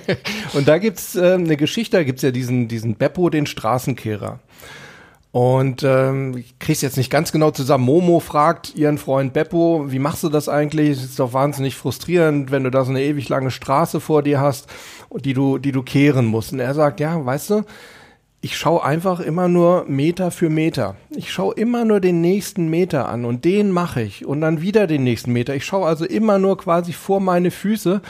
und 0.54 0.66
da 0.66 0.78
gibt's 0.78 1.14
äh, 1.14 1.34
eine 1.34 1.56
Geschichte, 1.56 1.96
da 1.96 2.02
gibt's 2.02 2.22
ja 2.22 2.32
diesen, 2.32 2.66
diesen 2.66 2.96
Beppo, 2.96 3.30
den 3.30 3.46
Straßenkehrer. 3.46 4.40
Und 5.38 5.84
ähm, 5.84 6.36
ich 6.36 6.58
krieg's 6.58 6.80
jetzt 6.80 6.96
nicht 6.96 7.10
ganz 7.10 7.30
genau 7.30 7.52
zusammen. 7.52 7.84
Momo 7.84 8.18
fragt 8.18 8.74
ihren 8.74 8.98
Freund 8.98 9.32
Beppo, 9.32 9.84
wie 9.86 10.00
machst 10.00 10.24
du 10.24 10.30
das 10.30 10.48
eigentlich? 10.48 10.98
Es 10.98 11.04
ist 11.04 11.20
doch 11.20 11.32
wahnsinnig 11.32 11.76
frustrierend, 11.76 12.50
wenn 12.50 12.64
du 12.64 12.72
da 12.72 12.84
so 12.84 12.90
eine 12.90 13.04
ewig 13.04 13.28
lange 13.28 13.52
Straße 13.52 14.00
vor 14.00 14.24
dir 14.24 14.40
hast, 14.40 14.66
die 15.14 15.34
du, 15.34 15.58
die 15.58 15.70
du 15.70 15.84
kehren 15.84 16.26
musst. 16.26 16.52
Und 16.52 16.58
er 16.58 16.74
sagt, 16.74 16.98
ja, 16.98 17.24
weißt 17.24 17.50
du, 17.50 17.62
ich 18.40 18.58
schaue 18.58 18.82
einfach 18.82 19.20
immer 19.20 19.46
nur 19.46 19.84
Meter 19.86 20.32
für 20.32 20.50
Meter. 20.50 20.96
Ich 21.10 21.32
schaue 21.32 21.54
immer 21.54 21.84
nur 21.84 22.00
den 22.00 22.20
nächsten 22.20 22.66
Meter 22.66 23.08
an 23.08 23.24
und 23.24 23.44
den 23.44 23.70
mache 23.70 24.02
ich 24.02 24.26
und 24.26 24.40
dann 24.40 24.60
wieder 24.60 24.88
den 24.88 25.04
nächsten 25.04 25.32
Meter. 25.32 25.54
Ich 25.54 25.64
schaue 25.64 25.86
also 25.86 26.04
immer 26.04 26.40
nur 26.40 26.58
quasi 26.58 26.92
vor 26.92 27.20
meine 27.20 27.52
Füße 27.52 28.02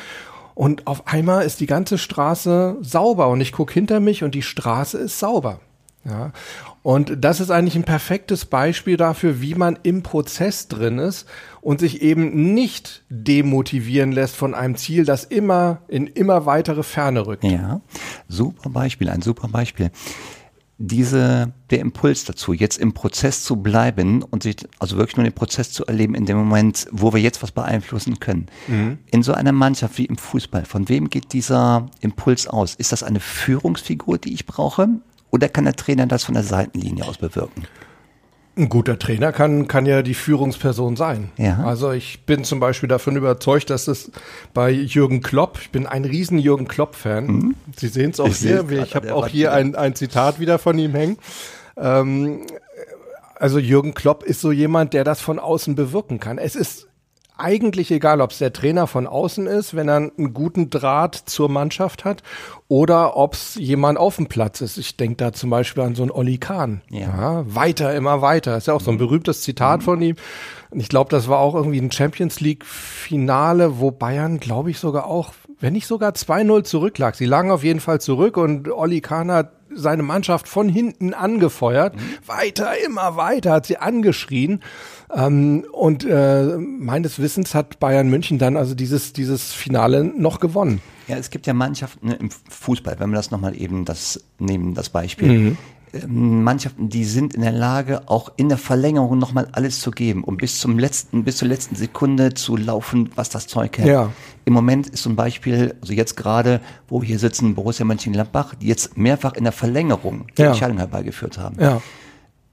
und 0.54 0.86
auf 0.86 1.06
einmal 1.06 1.44
ist 1.44 1.60
die 1.60 1.66
ganze 1.66 1.98
Straße 1.98 2.78
sauber 2.80 3.28
und 3.28 3.42
ich 3.42 3.52
gucke 3.52 3.74
hinter 3.74 4.00
mich 4.00 4.24
und 4.24 4.34
die 4.34 4.40
Straße 4.40 4.96
ist 4.96 5.18
sauber. 5.18 5.60
Ja. 6.08 6.32
Und 6.82 7.24
das 7.24 7.40
ist 7.40 7.50
eigentlich 7.50 7.76
ein 7.76 7.84
perfektes 7.84 8.44
Beispiel 8.44 8.96
dafür, 8.96 9.40
wie 9.40 9.54
man 9.54 9.78
im 9.82 10.02
Prozess 10.02 10.68
drin 10.68 10.98
ist 10.98 11.26
und 11.60 11.80
sich 11.80 12.02
eben 12.02 12.54
nicht 12.54 13.04
demotivieren 13.08 14.12
lässt 14.12 14.36
von 14.36 14.54
einem 14.54 14.76
Ziel, 14.76 15.04
das 15.04 15.24
immer 15.24 15.82
in 15.88 16.06
immer 16.06 16.46
weitere 16.46 16.82
Ferne 16.82 17.26
rückt. 17.26 17.44
Ja, 17.44 17.80
super 18.28 18.70
Beispiel, 18.70 19.08
ein 19.10 19.22
super 19.22 19.48
Beispiel. 19.48 19.90
Diese, 20.80 21.52
der 21.70 21.80
Impuls 21.80 22.24
dazu, 22.24 22.52
jetzt 22.52 22.78
im 22.78 22.94
Prozess 22.94 23.42
zu 23.42 23.56
bleiben 23.56 24.22
und 24.22 24.44
sich, 24.44 24.58
also 24.78 24.96
wirklich 24.96 25.16
nur 25.16 25.24
den 25.24 25.32
Prozess 25.32 25.72
zu 25.72 25.84
erleben 25.86 26.14
in 26.14 26.24
dem 26.24 26.36
Moment, 26.36 26.86
wo 26.92 27.12
wir 27.12 27.20
jetzt 27.20 27.42
was 27.42 27.50
beeinflussen 27.50 28.20
können. 28.20 28.46
Mhm. 28.68 28.98
In 29.10 29.24
so 29.24 29.32
einer 29.32 29.50
Mannschaft 29.50 29.98
wie 29.98 30.04
im 30.04 30.16
Fußball, 30.16 30.64
von 30.64 30.88
wem 30.88 31.10
geht 31.10 31.32
dieser 31.32 31.86
Impuls 32.00 32.46
aus? 32.46 32.76
Ist 32.76 32.92
das 32.92 33.02
eine 33.02 33.18
Führungsfigur, 33.18 34.18
die 34.18 34.32
ich 34.32 34.46
brauche? 34.46 34.88
Oder 35.30 35.48
kann 35.48 35.64
der 35.64 35.76
Trainer 35.76 36.06
das 36.06 36.24
von 36.24 36.34
der 36.34 36.44
Seitenlinie 36.44 37.04
aus 37.04 37.18
bewirken? 37.18 37.64
Ein 38.56 38.68
guter 38.68 38.98
Trainer 38.98 39.30
kann, 39.30 39.68
kann 39.68 39.86
ja 39.86 40.02
die 40.02 40.14
Führungsperson 40.14 40.96
sein. 40.96 41.30
Ja. 41.36 41.62
Also 41.64 41.92
ich 41.92 42.24
bin 42.26 42.42
zum 42.42 42.58
Beispiel 42.58 42.88
davon 42.88 43.14
überzeugt, 43.14 43.70
dass 43.70 43.86
es 43.86 44.10
bei 44.52 44.70
Jürgen 44.70 45.20
Klopp, 45.20 45.58
ich 45.60 45.70
bin 45.70 45.86
ein 45.86 46.04
riesen 46.04 46.38
Jürgen 46.38 46.66
Klopp-Fan. 46.66 47.26
Mhm. 47.26 47.54
Sie 47.76 47.86
sehen 47.86 48.10
es 48.10 48.18
auch 48.18 48.26
ich 48.26 48.38
hier, 48.38 48.68
ich 48.70 48.96
habe 48.96 49.14
auch 49.14 49.28
hier 49.28 49.52
ein, 49.52 49.76
ein 49.76 49.94
Zitat 49.94 50.40
wieder 50.40 50.58
von 50.58 50.76
ihm 50.76 50.92
hängen. 50.92 51.18
Ähm, 51.76 52.46
also 53.36 53.60
Jürgen 53.60 53.94
Klopp 53.94 54.24
ist 54.24 54.40
so 54.40 54.50
jemand, 54.50 54.92
der 54.92 55.04
das 55.04 55.20
von 55.20 55.38
außen 55.38 55.76
bewirken 55.76 56.18
kann. 56.18 56.38
Es 56.38 56.56
ist 56.56 56.87
eigentlich 57.38 57.90
egal, 57.90 58.20
ob 58.20 58.32
es 58.32 58.38
der 58.38 58.52
Trainer 58.52 58.86
von 58.86 59.06
außen 59.06 59.46
ist, 59.46 59.74
wenn 59.74 59.88
er 59.88 59.96
einen 59.96 60.34
guten 60.34 60.70
Draht 60.70 61.14
zur 61.14 61.48
Mannschaft 61.48 62.04
hat, 62.04 62.22
oder 62.68 63.16
ob 63.16 63.34
es 63.34 63.54
jemand 63.54 63.98
auf 63.98 64.16
dem 64.16 64.26
Platz 64.26 64.60
ist. 64.60 64.76
Ich 64.76 64.96
denke 64.96 65.16
da 65.16 65.32
zum 65.32 65.50
Beispiel 65.50 65.82
an 65.82 65.94
so 65.94 66.02
einen 66.02 66.10
Olli 66.10 66.38
Kahn. 66.38 66.82
Ja. 66.90 67.00
ja. 67.00 67.44
weiter, 67.46 67.94
immer 67.94 68.20
weiter. 68.20 68.52
Das 68.52 68.64
ist 68.64 68.66
ja 68.66 68.74
auch 68.74 68.80
so 68.80 68.90
ein 68.90 68.94
mhm. 68.94 68.98
berühmtes 68.98 69.42
Zitat 69.42 69.80
mhm. 69.80 69.84
von 69.84 70.02
ihm. 70.02 70.16
Und 70.70 70.80
ich 70.80 70.88
glaube, 70.88 71.10
das 71.10 71.28
war 71.28 71.38
auch 71.38 71.54
irgendwie 71.54 71.80
ein 71.80 71.92
Champions 71.92 72.40
League 72.40 72.64
Finale, 72.66 73.78
wo 73.78 73.90
Bayern, 73.90 74.38
glaube 74.38 74.70
ich, 74.70 74.78
sogar 74.78 75.06
auch, 75.06 75.32
wenn 75.60 75.72
nicht 75.72 75.86
sogar 75.86 76.12
2-0 76.12 76.64
zurücklag. 76.64 77.14
Sie 77.14 77.24
lagen 77.24 77.50
auf 77.50 77.64
jeden 77.64 77.80
Fall 77.80 78.00
zurück 78.00 78.36
und 78.36 78.70
Olli 78.70 79.00
Kahn 79.00 79.30
hat 79.30 79.52
seine 79.74 80.02
Mannschaft 80.02 80.48
von 80.48 80.68
hinten 80.68 81.14
angefeuert. 81.14 81.94
Mhm. 81.96 82.00
Weiter, 82.26 82.72
immer 82.84 83.16
weiter, 83.16 83.52
hat 83.52 83.66
sie 83.66 83.78
angeschrien. 83.78 84.62
Ähm, 85.14 85.64
und 85.72 86.04
äh, 86.04 86.56
meines 86.58 87.18
Wissens 87.18 87.54
hat 87.54 87.80
Bayern 87.80 88.08
München 88.08 88.38
dann 88.38 88.56
also 88.56 88.74
dieses, 88.74 89.12
dieses 89.12 89.52
Finale 89.52 90.04
noch 90.04 90.40
gewonnen. 90.40 90.80
Ja, 91.06 91.16
es 91.16 91.30
gibt 91.30 91.46
ja 91.46 91.54
Mannschaften 91.54 92.10
im 92.10 92.30
Fußball, 92.30 92.96
wenn 92.98 93.10
wir 93.10 93.16
das 93.16 93.30
nochmal 93.30 93.58
eben 93.58 93.84
das 93.84 94.22
nehmen, 94.38 94.74
das 94.74 94.90
Beispiel. 94.90 95.28
Mhm. 95.28 95.58
Ähm, 95.94 96.42
Mannschaften, 96.42 96.90
die 96.90 97.04
sind 97.04 97.34
in 97.34 97.40
der 97.40 97.52
Lage, 97.52 98.02
auch 98.06 98.32
in 98.36 98.50
der 98.50 98.58
Verlängerung 98.58 99.18
nochmal 99.18 99.48
alles 99.52 99.80
zu 99.80 99.90
geben, 99.90 100.24
um 100.24 100.36
bis 100.36 100.60
zum 100.60 100.78
letzten, 100.78 101.24
bis 101.24 101.38
zur 101.38 101.48
letzten 101.48 101.76
Sekunde 101.76 102.34
zu 102.34 102.56
laufen, 102.56 103.10
was 103.14 103.30
das 103.30 103.46
Zeug 103.46 103.78
hält. 103.78 103.88
Ja. 103.88 104.12
Im 104.44 104.52
Moment 104.52 104.88
ist 104.88 105.02
zum 105.02 105.16
Beispiel, 105.16 105.74
also 105.80 105.94
jetzt 105.94 106.16
gerade, 106.16 106.60
wo 106.88 107.00
wir 107.00 107.06
hier 107.06 107.18
sitzen, 107.18 107.54
Borussia 107.54 107.86
Mönchengladbach, 107.86 108.54
die 108.56 108.66
jetzt 108.66 108.96
mehrfach 108.96 109.34
in 109.34 109.44
der 109.44 109.52
Verlängerung 109.52 110.26
die 110.36 110.42
ja. 110.42 110.48
Entscheidung 110.48 110.78
herbeigeführt 110.78 111.38
haben. 111.38 111.56
Ja. 111.58 111.80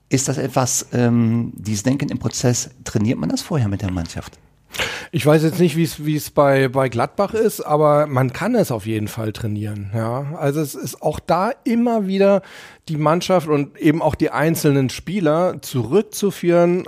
Ist 0.10 0.28
das 0.28 0.38
etwas, 0.38 0.88
ähm, 0.94 1.54
dieses 1.56 1.84
Denken 1.84 2.10
im 2.10 2.20
Prozess, 2.20 2.70
trainiert 2.84 3.18
man 3.18 3.30
das 3.30 3.42
vorher 3.42 3.68
mit 3.68 3.82
der 3.82 3.92
Mannschaft? 3.92 4.38
Ich 5.12 5.26
weiß 5.26 5.44
jetzt 5.44 5.60
nicht, 5.60 5.78
wie 5.78 6.16
es 6.16 6.30
bei 6.32 6.68
bei 6.68 6.90
Gladbach 6.90 7.34
ist, 7.34 7.62
aber 7.62 8.08
man 8.08 8.34
kann 8.34 8.56
es 8.56 8.72
auf 8.72 8.86
jeden 8.86 9.08
Fall 9.08 9.32
trainieren. 9.32 9.92
Ja, 9.96 10.36
also 10.38 10.60
es 10.60 10.76
ist 10.76 11.02
auch 11.02 11.20
da 11.20 11.52
immer 11.64 12.08
wieder 12.08 12.42
die 12.90 12.98
Mannschaft 12.98 13.48
und 13.48 13.78
eben 13.78 14.02
auch 14.02 14.16
die 14.16 14.32
einzelnen 14.32 14.90
Spieler 14.90 15.62
zurückzuführen 15.62 16.86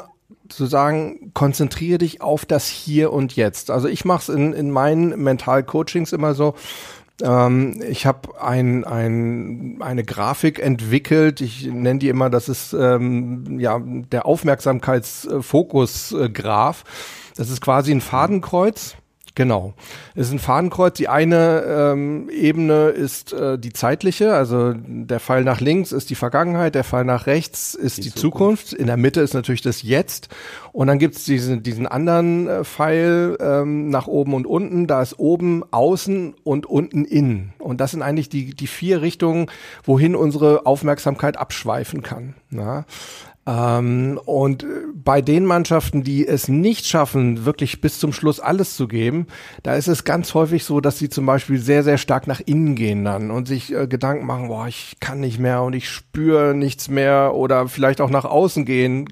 zu 0.49 0.65
sagen, 0.65 1.31
konzentriere 1.33 1.97
dich 1.97 2.21
auf 2.21 2.45
das 2.45 2.67
Hier 2.67 3.11
und 3.11 3.35
Jetzt. 3.35 3.69
Also 3.69 3.87
ich 3.87 4.05
mache 4.05 4.21
es 4.21 4.29
in, 4.29 4.53
in 4.53 4.71
meinen 4.71 5.21
Mental-Coachings 5.21 6.13
immer 6.13 6.33
so, 6.33 6.55
ähm, 7.21 7.81
ich 7.87 8.05
habe 8.05 8.41
ein, 8.41 8.83
ein, 8.83 9.77
eine 9.81 10.03
Grafik 10.03 10.59
entwickelt, 10.59 11.39
ich 11.41 11.65
nenne 11.65 11.99
die 11.99 12.09
immer, 12.09 12.29
das 12.29 12.49
ist 12.49 12.73
ähm, 12.73 13.57
ja 13.59 13.79
der 13.81 14.25
Aufmerksamkeitsfokus-Graph. 14.25 16.83
Das 17.35 17.49
ist 17.49 17.61
quasi 17.61 17.91
ein 17.91 18.01
Fadenkreuz 18.01 18.97
Genau. 19.37 19.75
Es 20.15 20.29
ist 20.29 20.33
ein 20.33 20.39
Fadenkreuz. 20.39 20.97
Die 20.97 21.09
eine 21.09 21.63
ähm, 21.67 22.27
Ebene 22.31 22.87
ist 22.87 23.33
äh, 23.33 23.59
die 23.59 23.71
zeitliche, 23.71 24.33
also 24.33 24.73
der 24.75 25.19
Pfeil 25.19 25.43
nach 25.43 25.61
links 25.61 25.91
ist 25.91 26.09
die 26.09 26.15
Vergangenheit, 26.15 26.73
der 26.73 26.83
Pfeil 26.83 27.05
nach 27.05 27.27
rechts 27.27 27.75
ist 27.75 27.97
die, 27.97 28.01
die 28.01 28.13
Zukunft. 28.15 28.69
Zukunft. 28.69 28.73
In 28.73 28.87
der 28.87 28.97
Mitte 28.97 29.21
ist 29.21 29.35
natürlich 29.35 29.61
das 29.61 29.83
Jetzt. 29.83 30.29
Und 30.71 30.87
dann 30.87 30.97
gibt's 30.97 31.23
diesen, 31.23 31.61
diesen 31.61 31.85
anderen 31.85 32.47
äh, 32.47 32.63
Pfeil 32.63 33.37
ähm, 33.39 33.89
nach 33.89 34.07
oben 34.07 34.33
und 34.33 34.47
unten. 34.47 34.87
Da 34.87 35.03
ist 35.03 35.19
oben 35.19 35.63
außen 35.69 36.33
und 36.43 36.65
unten 36.65 37.05
innen. 37.05 37.53
Und 37.59 37.79
das 37.79 37.91
sind 37.91 38.01
eigentlich 38.01 38.29
die, 38.29 38.55
die 38.55 38.65
vier 38.65 39.03
Richtungen, 39.03 39.51
wohin 39.83 40.15
unsere 40.15 40.65
Aufmerksamkeit 40.65 41.37
abschweifen 41.37 42.01
kann. 42.01 42.33
Ja? 42.49 42.85
Ähm, 43.47 44.19
und 44.25 44.65
bei 44.93 45.21
den 45.21 45.45
Mannschaften, 45.45 46.03
die 46.03 46.27
es 46.27 46.49
nicht 46.49 46.85
schaffen, 46.85 47.45
wirklich 47.45 47.79
bis 47.79 47.97
zum 47.97 48.11
Schluss 48.11 48.41
alles 48.41 48.75
zu 48.75 48.89
geben, 48.89 49.27
da 49.63 49.75
ist 49.75 49.87
es 49.87 50.03
ganz 50.03 50.33
häufig 50.33 50.65
so, 50.65 50.81
dass 50.81 50.99
sie 50.99 51.07
zum 51.07 51.25
Beispiel 51.25 51.57
sehr, 51.57 51.83
sehr 51.83 51.97
stark 51.97 52.27
nach 52.27 52.41
innen 52.45 52.75
gehen 52.75 53.05
dann 53.05 53.31
und 53.31 53.47
sich 53.47 53.73
äh, 53.73 53.87
Gedanken 53.87 54.25
machen, 54.25 54.49
boah, 54.49 54.67
ich 54.67 54.97
kann 54.99 55.21
nicht 55.21 55.39
mehr 55.39 55.61
und 55.61 55.73
ich 55.73 55.89
spüre 55.89 56.53
nichts 56.53 56.89
mehr 56.89 57.33
oder 57.35 57.69
vielleicht 57.69 58.01
auch 58.01 58.09
nach 58.09 58.25
außen 58.25 58.65
gehen, 58.65 59.07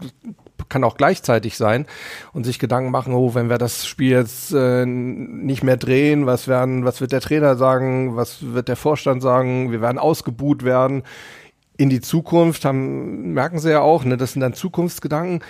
kann 0.68 0.84
auch 0.84 0.98
gleichzeitig 0.98 1.56
sein 1.56 1.86
und 2.34 2.44
sich 2.44 2.60
Gedanken 2.60 2.92
machen, 2.92 3.14
oh, 3.14 3.36
wenn 3.36 3.50
wir 3.50 3.58
das 3.58 3.88
Spiel 3.88 4.12
jetzt 4.12 4.52
äh, 4.54 4.86
nicht 4.86 5.64
mehr 5.64 5.78
drehen, 5.78 6.26
was 6.26 6.50
werden, 6.50 6.84
was 6.84 7.00
wird 7.00 7.14
der 7.14 7.22
Trainer 7.22 7.56
sagen, 7.56 8.18
was 8.18 8.54
wird 8.54 8.68
der 8.68 8.76
Vorstand 8.76 9.22
sagen, 9.22 9.72
wir 9.72 9.80
werden 9.80 10.00
ausgebuht 10.00 10.64
werden 10.66 11.04
in 11.78 11.90
die 11.90 12.02
Zukunft, 12.02 12.66
haben, 12.66 13.34
merken 13.34 13.60
sie 13.60 13.72
ja 13.72 13.82
auch, 13.82 14.06
ne, 14.06 14.18
das 14.18 14.34
sind 14.34 14.42
dann 14.42 14.54
Zukunftsgedanken. 14.54 15.42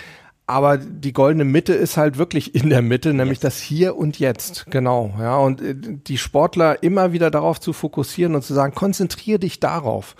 Aber 0.48 0.78
die 0.78 1.12
goldene 1.12 1.44
Mitte 1.44 1.74
ist 1.74 1.96
halt 1.96 2.18
wirklich 2.18 2.54
in 2.54 2.70
der 2.70 2.80
Mitte, 2.80 3.12
nämlich 3.12 3.38
yes. 3.38 3.54
das 3.54 3.58
Hier 3.58 3.96
und 3.96 4.20
Jetzt. 4.20 4.66
Genau. 4.70 5.12
Ja, 5.18 5.38
und 5.38 5.60
äh, 5.60 5.74
die 5.74 6.18
Sportler 6.18 6.84
immer 6.84 7.12
wieder 7.12 7.32
darauf 7.32 7.58
zu 7.58 7.72
fokussieren 7.72 8.36
und 8.36 8.42
zu 8.42 8.54
sagen, 8.54 8.72
konzentriere 8.72 9.40
dich 9.40 9.58
darauf. 9.58 10.14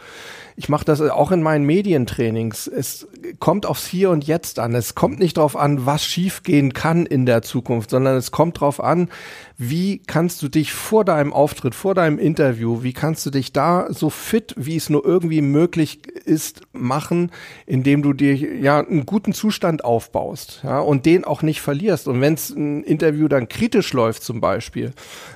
Ich 0.57 0.69
mache 0.69 0.85
das 0.85 1.01
auch 1.01 1.31
in 1.31 1.43
meinen 1.43 1.65
Medientrainings. 1.65 2.67
Es 2.67 3.07
kommt 3.39 3.67
aufs 3.67 3.87
Hier 3.87 4.11
und 4.11 4.27
Jetzt 4.27 4.59
an. 4.59 4.75
Es 4.75 4.97
kommt 4.97 5.21
nicht 5.21 5.37
darauf 5.37 5.55
an, 5.55 5.87
was 5.87 6.05
schiefgehen 6.05 6.73
kann 6.73 7.07
in 7.07 7.25
der 7.25 7.43
Zukunft, 7.43 7.91
sondern 7.91 8.17
es 8.17 8.33
kommt 8.33 8.57
darauf 8.57 8.83
an, 8.83 9.11
wie 9.59 10.03
kannst 10.07 10.43
du 10.43 10.49
dich 10.49 10.73
vor 10.73 11.05
deinem 11.05 11.33
Auftritt, 11.33 11.75
vor 11.75 11.95
deinem 11.95 12.19
Interview, 12.19 12.83
wie 12.83 12.93
kannst 12.93 13.25
du 13.25 13.31
dich 13.31 13.53
da 13.53 13.87
so 13.91 14.11
fit, 14.11 14.55
wie 14.59 14.77
es 14.77 14.91
nur 14.91 15.05
irgendwie 15.05 15.41
möglich 15.41 16.07
ist, 16.07 16.63
machen, 16.73 17.31
indem 17.65 18.03
du 18.03 18.13
dir 18.13 18.35
ja 18.35 18.81
einen 18.81 19.07
guten 19.07 19.33
Zustand 19.33 19.83
aufbaust, 19.83 20.61
ja, 20.63 20.81
und 20.81 21.07
den 21.07 21.25
auch 21.25 21.41
nicht 21.41 21.63
verlierst. 21.63 22.07
Und 22.07 22.21
wenn 22.21 22.35
es 22.35 22.51
ein 22.51 22.83
Interview 22.85 23.29
dann 23.29 23.49
kritisch 23.49 23.95
läuft, 23.95 24.23
zum 24.25 24.43
Beispiel, 24.43 24.93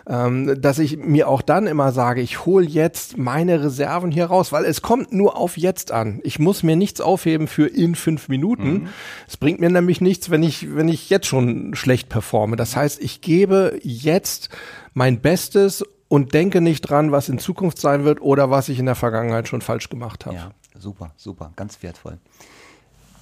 ähm, 0.07 0.61
dass 0.61 0.79
ich 0.79 0.99
mir 0.99 1.27
auch 1.27 1.41
dann 1.41 1.67
immer 1.67 1.93
sage, 1.93 2.21
ich 2.21 2.45
hole 2.45 2.67
jetzt 2.67 3.17
meine 3.17 3.63
Reserven 3.63 4.11
hier 4.11 4.27
raus, 4.27 4.53
weil 4.53 4.67
es 4.67 4.83
kommt 4.83 5.13
nur 5.13 5.39
auf 5.39 5.57
jetzt 5.57 5.93
an. 5.93 6.21
Ich 6.25 6.39
muss 6.39 6.63
mir 6.63 6.77
nichts 6.77 7.01
aufheben 7.01 7.49
für 7.49 7.67
in 7.67 7.95
fünf 7.95 8.29
Minuten. 8.29 8.73
Mhm. 8.73 8.89
Es 9.27 9.39
bringt 9.39 9.61
mir 9.61 9.71
nämlich 9.71 10.03
nichts, 10.03 10.29
wenn 10.31 10.43
ich, 10.43 10.75
wenn 10.75 10.89
ich 10.89 11.09
jetzt 11.09 11.27
schon 11.27 11.75
schlecht 11.75 12.11
performe. 12.11 12.57
Das 12.57 12.77
heißt, 12.77 13.01
ich 13.01 13.23
gebe 13.23 13.79
jetzt 13.83 14.10
jetzt 14.11 14.49
mein 14.95 15.21
Bestes 15.21 15.85
und 16.09 16.35
denke 16.35 16.61
nicht 16.61 16.83
dran, 16.83 17.13
was 17.13 17.29
in 17.29 17.39
Zukunft 17.39 17.81
sein 17.81 18.05
wird 18.05 18.21
oder 18.21 18.51
was 18.51 18.69
ich 18.69 18.79
in 18.79 18.87
der 18.87 18.97
Vergangenheit 18.97 19.49
schon 19.49 19.61
falsch 19.61 19.89
gemacht 19.89 20.27
habe. 20.27 20.37
Ja, 20.37 20.51
super, 20.79 21.13
super, 21.17 21.53
ganz 21.57 21.83
wertvoll. 21.83 22.19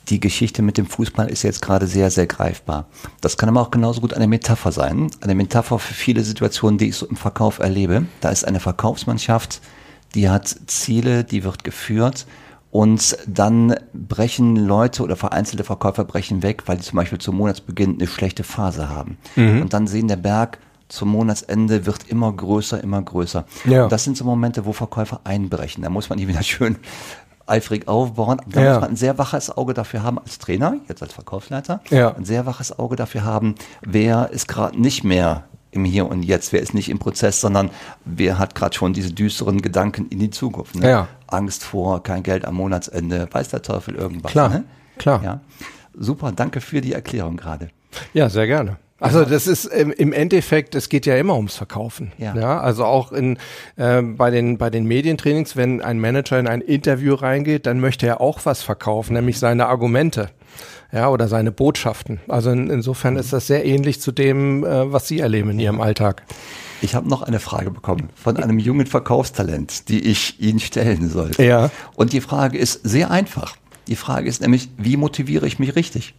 Die 0.08 0.20
Geschichte 0.20 0.62
mit 0.62 0.78
dem 0.78 0.86
Fußball 0.86 1.28
ist 1.28 1.42
jetzt 1.42 1.60
gerade 1.60 1.86
sehr, 1.86 2.10
sehr 2.10 2.26
greifbar. 2.26 2.86
Das 3.20 3.36
kann 3.36 3.50
aber 3.50 3.60
auch 3.60 3.70
genauso 3.70 4.00
gut 4.00 4.14
eine 4.14 4.26
Metapher 4.26 4.72
sein. 4.72 5.10
Eine 5.20 5.34
Metapher 5.34 5.78
für 5.78 5.92
viele 5.92 6.24
Situationen, 6.24 6.78
die 6.78 6.88
ich 6.88 6.96
so 6.96 7.06
im 7.06 7.16
Verkauf 7.16 7.58
erlebe. 7.58 8.06
Da 8.22 8.30
ist 8.30 8.46
eine 8.46 8.58
Verkaufsmannschaft, 8.58 9.60
die 10.14 10.30
hat 10.30 10.48
Ziele, 10.66 11.24
die 11.24 11.44
wird 11.44 11.62
geführt 11.62 12.26
und 12.70 13.18
dann 13.26 13.74
brechen 13.92 14.56
Leute 14.56 15.02
oder 15.02 15.16
vereinzelte 15.16 15.64
Verkäufer 15.64 16.04
brechen 16.04 16.42
weg, 16.42 16.62
weil 16.66 16.76
die 16.76 16.84
zum 16.84 16.96
Beispiel 16.96 17.18
zum 17.18 17.36
Monatsbeginn 17.36 17.94
eine 17.94 18.06
schlechte 18.06 18.44
Phase 18.44 18.88
haben. 18.88 19.18
Mhm. 19.36 19.62
Und 19.62 19.72
dann 19.72 19.86
sehen 19.86 20.08
der 20.08 20.16
Berg 20.16 20.58
zum 20.88 21.10
Monatsende 21.10 21.86
wird 21.86 22.08
immer 22.08 22.32
größer, 22.32 22.82
immer 22.82 23.02
größer. 23.02 23.44
Ja. 23.64 23.84
Und 23.84 23.92
das 23.92 24.04
sind 24.04 24.16
so 24.16 24.24
Momente, 24.24 24.64
wo 24.64 24.72
Verkäufer 24.72 25.20
einbrechen. 25.24 25.82
Da 25.82 25.90
muss 25.90 26.08
man 26.08 26.18
die 26.18 26.28
wieder 26.28 26.42
schön 26.44 26.76
eifrig 27.46 27.88
aufbauen. 27.88 28.40
Da 28.46 28.62
ja. 28.62 28.72
muss 28.72 28.80
man 28.82 28.90
ein 28.90 28.96
sehr 28.96 29.18
waches 29.18 29.56
Auge 29.56 29.74
dafür 29.74 30.02
haben 30.02 30.18
als 30.18 30.38
Trainer, 30.38 30.76
jetzt 30.88 31.02
als 31.02 31.12
Verkaufsleiter, 31.12 31.80
ja. 31.90 32.14
ein 32.14 32.24
sehr 32.24 32.46
waches 32.46 32.78
Auge 32.78 32.96
dafür 32.96 33.24
haben, 33.24 33.54
wer 33.80 34.30
ist 34.30 34.48
gerade 34.48 34.80
nicht 34.80 35.04
mehr 35.04 35.44
im 35.70 35.84
Hier 35.84 36.08
und 36.08 36.22
Jetzt, 36.22 36.52
wer 36.52 36.60
ist 36.60 36.74
nicht 36.74 36.88
im 36.88 36.98
Prozess, 36.98 37.40
sondern 37.40 37.70
wer 38.04 38.38
hat 38.38 38.54
gerade 38.54 38.74
schon 38.74 38.92
diese 38.92 39.12
düsteren 39.12 39.60
Gedanken 39.60 40.06
in 40.08 40.18
die 40.18 40.30
Zukunft. 40.30 40.76
Ne? 40.76 40.88
Ja. 40.88 41.08
Angst 41.26 41.64
vor, 41.64 42.02
kein 42.02 42.22
Geld 42.22 42.44
am 42.44 42.54
Monatsende, 42.54 43.28
weiß 43.30 43.48
der 43.48 43.62
Teufel 43.62 43.94
irgendwas. 43.94 44.32
Klar, 44.32 44.48
ne? 44.48 44.64
klar. 44.96 45.22
Ja. 45.22 45.40
Super, 45.94 46.32
danke 46.32 46.60
für 46.60 46.80
die 46.80 46.92
Erklärung 46.92 47.36
gerade. 47.36 47.68
Ja, 48.14 48.28
sehr 48.28 48.46
gerne. 48.46 48.78
Also 49.00 49.24
das 49.24 49.46
ist 49.46 49.66
im, 49.66 49.92
im 49.92 50.12
Endeffekt, 50.12 50.74
es 50.74 50.88
geht 50.88 51.06
ja 51.06 51.16
immer 51.16 51.36
ums 51.36 51.54
Verkaufen. 51.56 52.12
Ja. 52.18 52.34
ja 52.34 52.60
also 52.60 52.84
auch 52.84 53.12
in 53.12 53.38
äh, 53.76 54.02
bei 54.02 54.30
den 54.30 54.58
bei 54.58 54.70
den 54.70 54.86
Medientrainings, 54.86 55.56
wenn 55.56 55.80
ein 55.80 56.00
Manager 56.00 56.38
in 56.38 56.48
ein 56.48 56.60
Interview 56.60 57.14
reingeht, 57.14 57.66
dann 57.66 57.78
möchte 57.78 58.06
er 58.06 58.20
auch 58.20 58.40
was 58.44 58.62
verkaufen, 58.62 59.14
nämlich 59.14 59.38
seine 59.38 59.66
Argumente. 59.66 60.30
Ja, 60.90 61.10
oder 61.10 61.28
seine 61.28 61.52
Botschaften. 61.52 62.18
Also 62.28 62.50
in, 62.50 62.70
insofern 62.70 63.16
ist 63.16 63.34
das 63.34 63.46
sehr 63.46 63.66
ähnlich 63.66 64.00
zu 64.00 64.10
dem, 64.10 64.64
äh, 64.64 64.90
was 64.90 65.06
Sie 65.06 65.20
erleben 65.20 65.50
in 65.50 65.60
Ihrem 65.60 65.82
Alltag. 65.82 66.22
Ich 66.80 66.94
habe 66.94 67.08
noch 67.08 67.22
eine 67.22 67.40
Frage 67.40 67.70
bekommen 67.70 68.08
von 68.14 68.36
einem 68.38 68.58
jungen 68.58 68.86
Verkaufstalent, 68.86 69.90
die 69.90 70.00
ich 70.00 70.40
Ihnen 70.40 70.60
stellen 70.60 71.10
sollte. 71.10 71.44
Ja. 71.44 71.70
Und 71.94 72.14
die 72.14 72.22
Frage 72.22 72.56
ist 72.56 72.80
sehr 72.84 73.10
einfach. 73.10 73.56
Die 73.86 73.96
Frage 73.96 74.28
ist 74.28 74.40
nämlich, 74.40 74.70
wie 74.78 74.96
motiviere 74.96 75.46
ich 75.46 75.58
mich 75.58 75.76
richtig? 75.76 76.14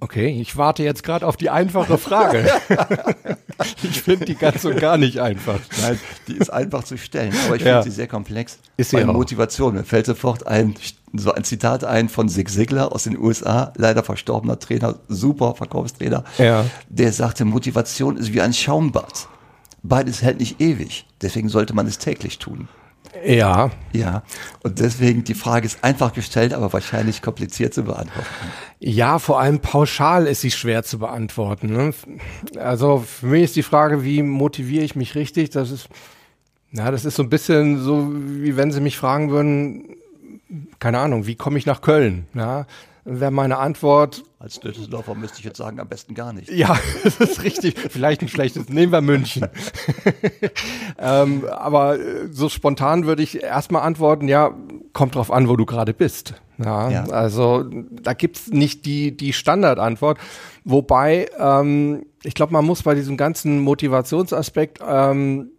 Okay, 0.00 0.28
ich 0.40 0.56
warte 0.56 0.82
jetzt 0.82 1.02
gerade 1.02 1.26
auf 1.26 1.36
die 1.36 1.50
einfache 1.50 1.98
Frage. 1.98 2.50
ich 3.82 4.00
finde 4.00 4.24
die 4.24 4.34
ganz 4.34 4.64
und 4.64 4.78
gar 4.78 4.96
nicht 4.96 5.18
einfach. 5.18 5.60
Nein, 5.82 5.98
die 6.26 6.36
ist 6.36 6.50
einfach 6.50 6.84
zu 6.84 6.96
stellen, 6.96 7.34
aber 7.46 7.56
ich 7.56 7.62
finde 7.62 7.82
sie 7.82 7.90
sehr 7.90 8.08
komplex. 8.08 8.58
Ist 8.78 8.90
sie 8.90 8.96
Bei 8.96 9.04
Motivation. 9.04 9.74
Mir 9.74 9.84
fällt 9.84 10.06
sofort 10.06 10.46
ein, 10.46 10.74
so 11.12 11.32
ein 11.32 11.44
Zitat 11.44 11.84
ein 11.84 12.08
von 12.08 12.30
Zig 12.30 12.48
Ziglar 12.48 12.92
aus 12.92 13.04
den 13.04 13.18
USA, 13.18 13.74
leider 13.76 14.02
verstorbener 14.02 14.58
Trainer, 14.58 14.96
super 15.08 15.54
Verkaufstrainer. 15.54 16.24
Ja. 16.38 16.64
Der 16.88 17.12
sagte, 17.12 17.44
Motivation 17.44 18.16
ist 18.16 18.32
wie 18.32 18.40
ein 18.40 18.54
Schaumbad. 18.54 19.28
Beides 19.82 20.22
hält 20.22 20.40
nicht 20.40 20.60
ewig. 20.60 21.06
Deswegen 21.20 21.50
sollte 21.50 21.74
man 21.74 21.86
es 21.86 21.98
täglich 21.98 22.38
tun. 22.38 22.68
Ja. 23.24 23.70
Ja. 23.92 24.22
Und 24.62 24.78
deswegen, 24.78 25.24
die 25.24 25.34
Frage 25.34 25.66
ist 25.66 25.82
einfach 25.82 26.12
gestellt, 26.12 26.54
aber 26.54 26.72
wahrscheinlich 26.72 27.22
kompliziert 27.22 27.74
zu 27.74 27.82
beantworten. 27.82 28.28
Ja, 28.78 29.18
vor 29.18 29.40
allem 29.40 29.60
pauschal 29.60 30.26
ist 30.26 30.40
sie 30.40 30.50
schwer 30.50 30.82
zu 30.82 30.98
beantworten. 30.98 31.72
Ne? 31.72 31.92
Also 32.58 32.98
für 32.98 33.26
mich 33.26 33.44
ist 33.44 33.56
die 33.56 33.62
Frage, 33.62 34.04
wie 34.04 34.22
motiviere 34.22 34.84
ich 34.84 34.96
mich 34.96 35.14
richtig? 35.14 35.50
Das 35.50 35.70
ist, 35.70 35.88
na, 36.70 36.90
das 36.90 37.04
ist 37.04 37.16
so 37.16 37.22
ein 37.22 37.30
bisschen 37.30 37.82
so, 37.82 38.10
wie 38.12 38.56
wenn 38.56 38.72
Sie 38.72 38.80
mich 38.80 38.96
fragen 38.96 39.30
würden, 39.30 39.96
keine 40.78 40.98
Ahnung, 40.98 41.26
wie 41.26 41.34
komme 41.34 41.58
ich 41.58 41.66
nach 41.66 41.80
Köln? 41.80 42.26
Ja, 42.34 42.66
wäre 43.04 43.30
meine 43.30 43.58
Antwort. 43.58 44.22
Als 44.38 44.60
Düsseldorfer 44.60 45.14
müsste 45.14 45.38
ich 45.38 45.44
jetzt 45.44 45.58
sagen, 45.58 45.80
am 45.80 45.88
besten 45.88 46.14
gar 46.14 46.32
nicht. 46.32 46.50
Ja, 46.50 46.78
das 47.04 47.16
ist 47.16 47.42
richtig. 47.42 47.78
Vielleicht 47.78 48.22
ein 48.22 48.28
schlechtes. 48.28 48.68
Nehmen 48.68 48.92
wir 48.92 49.00
München. 49.00 49.46
ähm, 50.98 51.44
aber 51.50 51.98
äh, 51.98 52.28
so 52.30 52.48
spontan 52.48 53.06
würde 53.06 53.22
ich 53.22 53.42
erstmal 53.42 53.82
antworten, 53.82 54.28
ja, 54.28 54.54
kommt 54.92 55.14
drauf 55.14 55.30
an, 55.30 55.48
wo 55.48 55.56
du 55.56 55.66
gerade 55.66 55.94
bist. 55.94 56.34
Ja, 56.58 56.90
ja, 56.90 57.04
Also 57.04 57.64
da 57.64 58.12
gibt's 58.12 58.48
nicht 58.48 58.84
die, 58.84 59.16
die 59.16 59.32
Standardantwort. 59.32 60.18
Wobei, 60.64 61.30
ähm, 61.38 62.04
ich 62.22 62.34
glaube, 62.34 62.52
man 62.52 62.64
muss 62.66 62.82
bei 62.82 62.94
diesem 62.94 63.16
ganzen 63.16 63.60
Motivationsaspekt 63.60 64.78
ähm, 64.86 65.50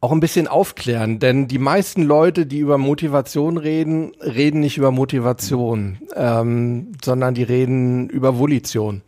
auch 0.00 0.12
ein 0.12 0.20
bisschen 0.20 0.48
aufklären, 0.48 1.18
denn 1.18 1.46
die 1.46 1.58
meisten 1.58 2.02
Leute, 2.02 2.46
die 2.46 2.58
über 2.58 2.78
Motivation 2.78 3.58
reden, 3.58 4.12
reden 4.20 4.60
nicht 4.60 4.78
über 4.78 4.90
Motivation, 4.90 5.98
ähm, 6.16 6.92
sondern 7.04 7.34
die 7.34 7.42
reden 7.42 8.08
über 8.08 8.38
Volition. 8.38 9.02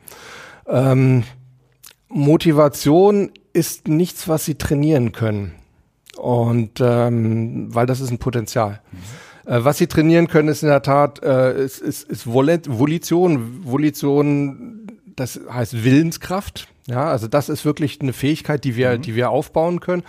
Ähm, 0.67 1.25
Motivation 2.09 3.31
ist 3.55 3.89
nichts, 3.89 4.29
was 4.29 4.45
sie 4.45 4.57
trainieren 4.57 5.13
können. 5.13 5.53
Und 6.19 6.81
ähm, 6.81 7.75
weil 7.75 7.87
das 7.87 8.01
ist 8.01 8.11
ein 8.11 8.19
Potenzial. 8.19 8.81
Äh, 9.47 9.65
was 9.65 9.79
sie 9.79 9.87
trainieren 9.87 10.29
können, 10.29 10.49
ist 10.49 10.63
in 10.63 10.69
der 10.69 10.83
Tat, 10.83 11.23
äh, 11.23 11.65
ist, 11.65 11.79
ist, 11.79 12.09
ist 12.09 12.27
Volition. 12.27 13.65
Volition, 13.65 14.87
das 15.17 15.41
heißt 15.51 15.85
Willenskraft. 15.85 16.69
Ja, 16.87 17.07
also 17.07 17.29
das 17.29 17.49
ist 17.49 17.65
wirklich 17.65 18.01
eine 18.01 18.13
Fähigkeit, 18.13 18.65
die 18.65 18.77
wir, 18.77 18.99
mhm. 18.99 19.03
die 19.03 19.15
wir 19.15 19.31
aufbauen 19.31 19.81
können. 19.81 20.03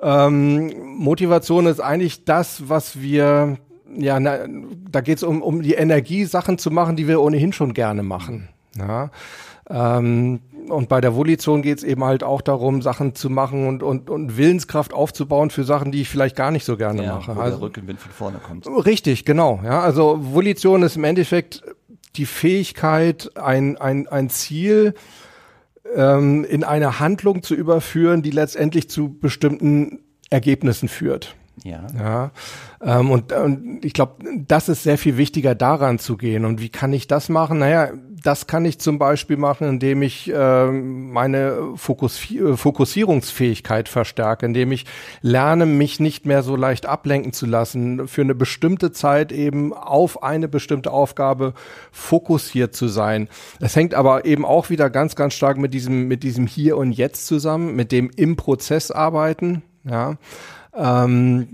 Ähm, 0.00 0.72
Motivation 0.98 1.66
ist 1.66 1.80
eigentlich 1.80 2.24
das, 2.24 2.68
was 2.68 3.00
wir, 3.00 3.58
ja, 3.96 4.20
na, 4.20 4.38
da 4.90 5.00
geht 5.00 5.18
es 5.18 5.22
um, 5.22 5.42
um 5.42 5.62
die 5.62 5.74
Energie, 5.74 6.24
Sachen 6.24 6.58
zu 6.58 6.70
machen, 6.70 6.96
die 6.96 7.08
wir 7.08 7.20
ohnehin 7.20 7.52
schon 7.52 7.74
gerne 7.74 8.02
machen. 8.02 8.48
Ja. 8.76 9.10
Ähm, 9.68 10.40
und 10.68 10.88
bei 10.88 11.00
der 11.00 11.14
Volition 11.14 11.62
geht 11.62 11.78
es 11.78 11.84
eben 11.84 12.04
halt 12.04 12.22
auch 12.22 12.40
darum, 12.40 12.80
Sachen 12.82 13.14
zu 13.14 13.28
machen 13.28 13.66
und, 13.66 13.82
und, 13.82 14.08
und 14.08 14.36
Willenskraft 14.36 14.94
aufzubauen 14.94 15.50
für 15.50 15.64
Sachen, 15.64 15.92
die 15.92 16.00
ich 16.00 16.08
vielleicht 16.08 16.36
gar 16.36 16.50
nicht 16.50 16.64
so 16.64 16.76
gerne 16.76 17.04
ja, 17.04 17.14
mache. 17.14 17.36
Wo 17.36 17.40
also, 17.40 17.58
der 17.58 17.66
Rückenwind 17.66 18.00
von 18.00 18.12
vorne 18.12 18.38
kommt. 18.38 18.66
Richtig, 18.86 19.24
genau. 19.24 19.60
Ja, 19.62 19.80
also 19.80 20.18
Volition 20.20 20.82
ist 20.82 20.96
im 20.96 21.04
Endeffekt 21.04 21.62
die 22.16 22.26
Fähigkeit, 22.26 23.30
ein, 23.36 23.76
ein, 23.76 24.06
ein 24.06 24.30
Ziel 24.30 24.94
ähm, 25.94 26.44
in 26.44 26.64
eine 26.64 27.00
Handlung 27.00 27.42
zu 27.42 27.54
überführen, 27.54 28.22
die 28.22 28.30
letztendlich 28.30 28.88
zu 28.88 29.18
bestimmten 29.18 30.00
Ergebnissen 30.30 30.88
führt. 30.88 31.36
Ja. 31.62 31.86
ja 31.96 32.30
ähm, 32.82 33.10
und, 33.10 33.32
und 33.32 33.84
ich 33.84 33.92
glaube, 33.92 34.24
das 34.46 34.68
ist 34.68 34.82
sehr 34.82 34.98
viel 34.98 35.16
wichtiger, 35.16 35.54
daran 35.54 35.98
zu 35.98 36.16
gehen. 36.16 36.44
Und 36.44 36.60
wie 36.60 36.68
kann 36.68 36.92
ich 36.92 37.06
das 37.06 37.28
machen? 37.28 37.58
Naja, 37.58 37.90
das 38.24 38.46
kann 38.46 38.64
ich 38.64 38.78
zum 38.78 38.98
Beispiel 38.98 39.36
machen, 39.36 39.68
indem 39.68 40.00
ich 40.00 40.32
äh, 40.32 40.66
meine 40.66 41.72
Fokus 41.76 42.18
Fokussierungsfähigkeit 42.54 43.88
verstärke, 43.88 44.46
indem 44.46 44.72
ich 44.72 44.86
lerne, 45.20 45.66
mich 45.66 46.00
nicht 46.00 46.24
mehr 46.24 46.42
so 46.42 46.56
leicht 46.56 46.86
ablenken 46.86 47.34
zu 47.34 47.44
lassen, 47.44 48.08
für 48.08 48.22
eine 48.22 48.34
bestimmte 48.34 48.92
Zeit 48.92 49.30
eben 49.30 49.74
auf 49.74 50.22
eine 50.22 50.48
bestimmte 50.48 50.90
Aufgabe 50.90 51.52
fokussiert 51.92 52.74
zu 52.74 52.88
sein. 52.88 53.28
Das 53.60 53.76
hängt 53.76 53.94
aber 53.94 54.24
eben 54.24 54.46
auch 54.46 54.70
wieder 54.70 54.88
ganz, 54.88 55.16
ganz 55.16 55.34
stark 55.34 55.58
mit 55.58 55.74
diesem, 55.74 56.08
mit 56.08 56.22
diesem 56.22 56.46
Hier 56.46 56.78
und 56.78 56.92
Jetzt 56.92 57.26
zusammen, 57.26 57.76
mit 57.76 57.92
dem 57.92 58.10
im 58.16 58.36
Prozess 58.36 58.90
arbeiten. 58.90 59.62
Ja. 59.84 60.16
Ähm, 60.76 61.48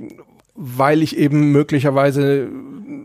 weil 0.54 1.02
ich 1.02 1.16
eben 1.16 1.52
möglicherweise 1.52 2.48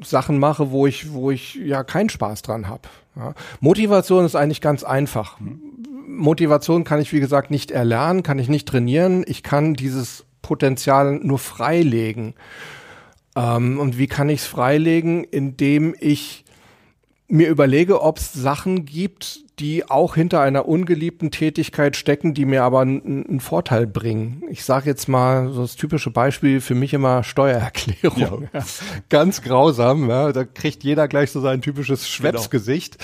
Sachen 0.03 0.39
mache, 0.39 0.71
wo 0.71 0.87
ich, 0.87 1.13
wo 1.13 1.31
ich 1.31 1.55
ja 1.55 1.83
keinen 1.83 2.09
Spaß 2.09 2.41
dran 2.41 2.67
habe. 2.67 2.83
Ja. 3.15 3.33
Motivation 3.59 4.25
ist 4.25 4.35
eigentlich 4.35 4.61
ganz 4.61 4.83
einfach. 4.83 5.37
Motivation 6.07 6.83
kann 6.83 6.99
ich, 6.99 7.13
wie 7.13 7.19
gesagt, 7.19 7.51
nicht 7.51 7.71
erlernen, 7.71 8.23
kann 8.23 8.39
ich 8.39 8.49
nicht 8.49 8.67
trainieren. 8.67 9.23
Ich 9.27 9.43
kann 9.43 9.73
dieses 9.73 10.25
Potenzial 10.41 11.19
nur 11.23 11.39
freilegen. 11.39 12.35
Ähm, 13.35 13.79
und 13.79 13.97
wie 13.97 14.07
kann 14.07 14.29
ich 14.29 14.41
es 14.41 14.45
freilegen? 14.45 15.23
Indem 15.23 15.95
ich 15.99 16.44
mir 17.27 17.49
überlege, 17.49 18.01
ob 18.01 18.19
es 18.19 18.33
Sachen 18.33 18.85
gibt, 18.85 19.41
die 19.59 19.89
auch 19.89 20.15
hinter 20.15 20.41
einer 20.41 20.67
ungeliebten 20.67 21.31
Tätigkeit 21.31 21.95
stecken, 21.95 22.33
die 22.33 22.45
mir 22.45 22.63
aber 22.63 22.81
einen 22.81 23.39
Vorteil 23.39 23.87
bringen. 23.87 24.43
Ich 24.49 24.65
sage 24.65 24.89
jetzt 24.89 25.07
mal 25.07 25.51
so 25.51 25.61
das 25.61 25.75
typische 25.75 26.11
Beispiel 26.11 26.59
für 26.59 26.75
mich 26.75 26.93
immer 26.93 27.23
Steuererklärung. 27.23 28.49
Ja. 28.53 28.63
Ganz 29.09 29.41
grausam, 29.41 30.09
ja. 30.09 30.31
da 30.33 30.43
kriegt 30.43 30.83
jeder 30.83 31.07
gleich 31.07 31.31
so 31.31 31.39
sein 31.39 31.61
typisches 31.61 32.07
Schwepsgesicht. 32.07 32.97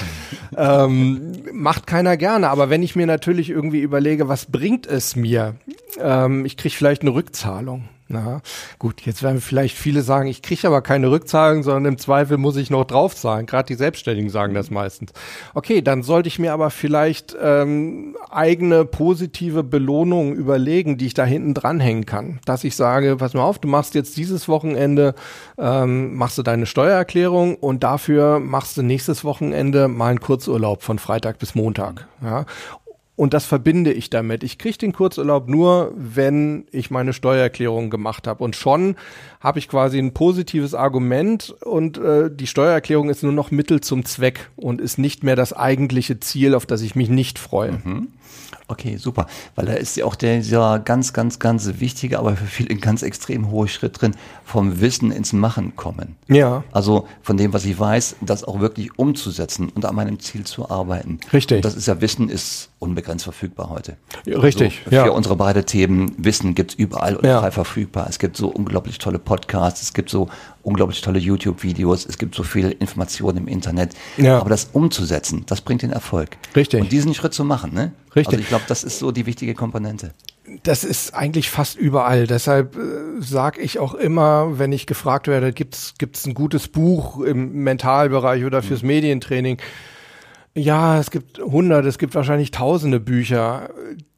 Genau. 0.52 0.86
ähm, 0.86 1.32
macht 1.54 1.88
keiner 1.88 2.18
gerne, 2.18 2.50
aber 2.50 2.70
wenn 2.70 2.84
ich 2.84 2.96
mir 2.96 3.08
natürlich 3.08 3.50
irgendwie 3.50 3.82
überlege, 3.82 4.28
was 4.28 4.48
bringt 4.48 4.86
es 4.86 5.16
mir? 5.16 5.56
Ähm, 6.00 6.46
ich 6.46 6.58
kriege 6.58 6.76
vielleicht 6.76 7.02
eine 7.02 7.14
Rückzahlung. 7.14 7.88
Na, 8.12 8.42
gut, 8.78 9.02
jetzt 9.02 9.24
werden 9.24 9.40
vielleicht 9.40 9.78
viele 9.78 10.02
sagen, 10.02 10.28
ich 10.28 10.42
kriege 10.42 10.68
aber 10.68 10.82
keine 10.82 11.10
Rückzahlung, 11.10 11.64
sondern 11.64 11.94
im 11.94 11.98
Zweifel 11.98 12.38
muss 12.38 12.58
ich 12.58 12.70
noch 12.70 12.84
draufzahlen. 12.84 13.46
Gerade 13.46 13.68
die 13.68 13.76
Selbstständigen 13.76 14.30
sagen 14.30 14.54
das 14.54 14.70
meistens. 14.70 15.14
Okay, 15.54 15.82
dann 15.82 16.04
sollte 16.04 16.28
ich 16.28 16.38
mir 16.38 16.52
aber 16.52 16.72
vielleicht 16.72 17.36
ähm, 17.42 18.18
eigene 18.30 18.84
positive 18.84 19.64
Belohnungen 19.64 20.36
überlegen, 20.36 20.98
die 20.98 21.06
ich 21.08 21.14
da 21.14 21.24
hinten 21.24 21.54
dranhängen 21.54 22.06
kann. 22.06 22.40
Dass 22.44 22.66
ich 22.66 22.76
sage, 22.76 23.16
pass 23.16 23.34
mal 23.34 23.44
auf, 23.44 23.60
du 23.60 23.70
machst 23.70 23.96
jetzt 23.96 24.18
dieses 24.18 24.50
Wochenende, 24.50 25.16
ähm, 25.58 26.16
machst 26.16 26.38
du 26.38 26.44
deine 26.44 26.66
Steuererklärung 26.66 27.56
und 27.56 27.84
dafür 27.84 28.40
machst 28.40 28.76
du 28.76 28.82
nächstes 28.82 29.24
Wochenende 29.24 29.88
mal 29.88 30.10
einen 30.10 30.20
Kurzurlaub 30.20 30.84
von 30.84 31.00
Freitag 31.00 31.40
bis 31.40 31.56
Montag. 31.56 32.08
Ja? 32.22 32.46
Und 33.22 33.36
das 33.36 33.46
verbinde 33.46 33.94
ich 33.94 34.10
damit. 34.10 34.42
Ich 34.42 34.58
kriege 34.58 34.80
den 34.80 34.94
Kurzurlaub 34.94 35.48
nur, 35.48 35.94
wenn 35.96 36.66
ich 36.72 36.90
meine 36.90 37.14
Steuererklärung 37.14 37.92
gemacht 37.92 38.26
habe. 38.26 38.44
Und 38.44 38.56
schon 38.56 38.96
habe 39.40 39.60
ich 39.60 39.70
quasi 39.70 40.00
ein 40.00 40.12
positives 40.12 40.74
Argument 40.74 41.56
und 41.64 42.00
äh, 42.00 42.32
die 42.34 42.48
Steuererklärung 42.48 43.12
ist 43.12 43.22
nur 43.22 43.32
noch 43.32 43.52
Mittel 43.52 43.80
zum 43.80 44.06
Zweck 44.06 44.50
und 44.56 44.82
ist 44.82 44.98
nicht 44.98 45.24
mehr 45.24 45.36
das 45.36 45.54
eigentliche 45.54 46.20
Ziel, 46.20 46.56
auf 46.56 46.66
das 46.66 46.82
ich 46.82 46.96
mich 46.96 47.10
nicht 47.10 47.38
freue. 47.38 47.74
Mhm. 47.84 48.08
Okay, 48.68 48.98
super. 48.98 49.28
Weil 49.56 49.66
da 49.66 49.74
ist 49.74 49.98
ja 49.98 50.06
auch 50.06 50.16
der, 50.16 50.38
dieser 50.38 50.80
ganz, 50.80 51.14
ganz, 51.14 51.40
ganz 51.40 51.70
wichtige, 51.80 52.20
aber 52.20 52.36
für 52.36 52.46
viele 52.46 52.76
ganz 52.76 53.02
extrem 53.04 53.52
hohe 53.52 53.68
Schritt 53.68 54.02
drin, 54.02 54.16
vom 54.46 54.80
Wissen 54.80 55.12
ins 55.12 55.34
Machen 55.34 55.76
kommen. 55.76 56.16
Ja. 56.28 56.64
Also 56.72 57.08
von 57.22 57.38
dem, 57.38 57.54
was 57.54 57.66
ich 57.66 57.78
weiß, 57.78 58.18
das 58.22 58.44
auch 58.44 58.60
wirklich 58.60 58.98
umzusetzen 58.98 59.70
und 59.70 59.86
an 59.86 59.96
meinem 59.96 60.20
Ziel 60.20 60.46
zu 60.46 60.70
arbeiten. 60.70 61.20
Richtig. 61.34 61.58
Und 61.58 61.66
das 61.66 61.76
ist 61.76 61.88
ja 61.88 62.00
Wissen 62.00 62.30
ist 62.30 62.70
unbegrenzt 62.80 63.26
verfügbar 63.26 63.70
heute. 63.70 63.98
Ja, 64.26 64.40
richtig. 64.40 64.82
Also 64.86 64.90
für 64.90 65.08
ja. 65.08 65.12
unsere 65.12 65.36
beiden 65.36 65.66
Themen 65.66 66.16
Wissen 66.18 66.56
gibt's 66.56 66.74
überall 66.74 67.16
und 67.16 67.26
ja. 67.26 67.40
frei 67.40 67.52
verfügbar. 67.52 68.08
Es 68.10 68.20
gibt 68.20 68.38
so 68.38 68.48
unglaublich 68.48 68.98
tolle 68.98 69.20
Podcasts, 69.20 69.82
es 69.82 69.94
gibt 69.94 70.10
so 70.10 70.30
unglaublich 70.64 71.02
tolle 71.02 71.20
YouTube-Videos, 71.20 72.06
es 72.06 72.18
gibt 72.18 72.36
so 72.36 72.44
viele 72.44 72.72
Informationen 72.72 73.40
im 73.40 73.48
Internet. 73.48 73.94
Ja. 74.18 74.40
Aber 74.40 74.50
das 74.50 74.70
umzusetzen, 74.74 75.44
das 75.48 75.62
bringt 75.62 75.82
den 75.82 75.92
Erfolg. 75.92 76.38
Richtig. 76.56 76.82
Und 76.82 76.92
diesen 76.92 77.14
Schritt 77.14 77.34
zu 77.34 77.44
machen, 77.44 77.74
ne? 77.74 77.94
Richtig. 78.16 78.28
Also 78.28 78.40
ich 78.40 78.48
glaube, 78.48 78.66
das 78.68 78.84
ist 78.84 79.00
so 79.00 79.12
die 79.12 79.26
wichtige 79.26 79.54
Komponente. 79.54 80.14
Das 80.64 80.84
ist 80.84 81.14
eigentlich 81.14 81.50
fast 81.50 81.78
überall. 81.78 82.28
Deshalb 82.28 82.76
äh, 82.76 83.22
sage 83.22 83.62
ich 83.62 83.80
auch 83.80 83.94
immer, 83.94 84.60
wenn 84.60 84.72
ich 84.72 84.86
gefragt 84.86 85.28
werde, 85.28 85.54
gibt's 85.54 85.94
gibt's 85.98 86.26
ein 86.26 86.34
gutes 86.34 86.68
Buch 86.68 87.22
im 87.22 87.64
Mentalbereich 87.64 88.44
oder 88.44 88.62
fürs 88.62 88.82
mhm. 88.82 88.88
Medientraining? 88.88 89.58
Ja, 90.54 91.00
es 91.00 91.12
gibt 91.12 91.40
hundert, 91.40 91.86
es 91.86 91.98
gibt 91.98 92.14
wahrscheinlich 92.14 92.52
tausende 92.52 93.00
Bücher 93.00 93.70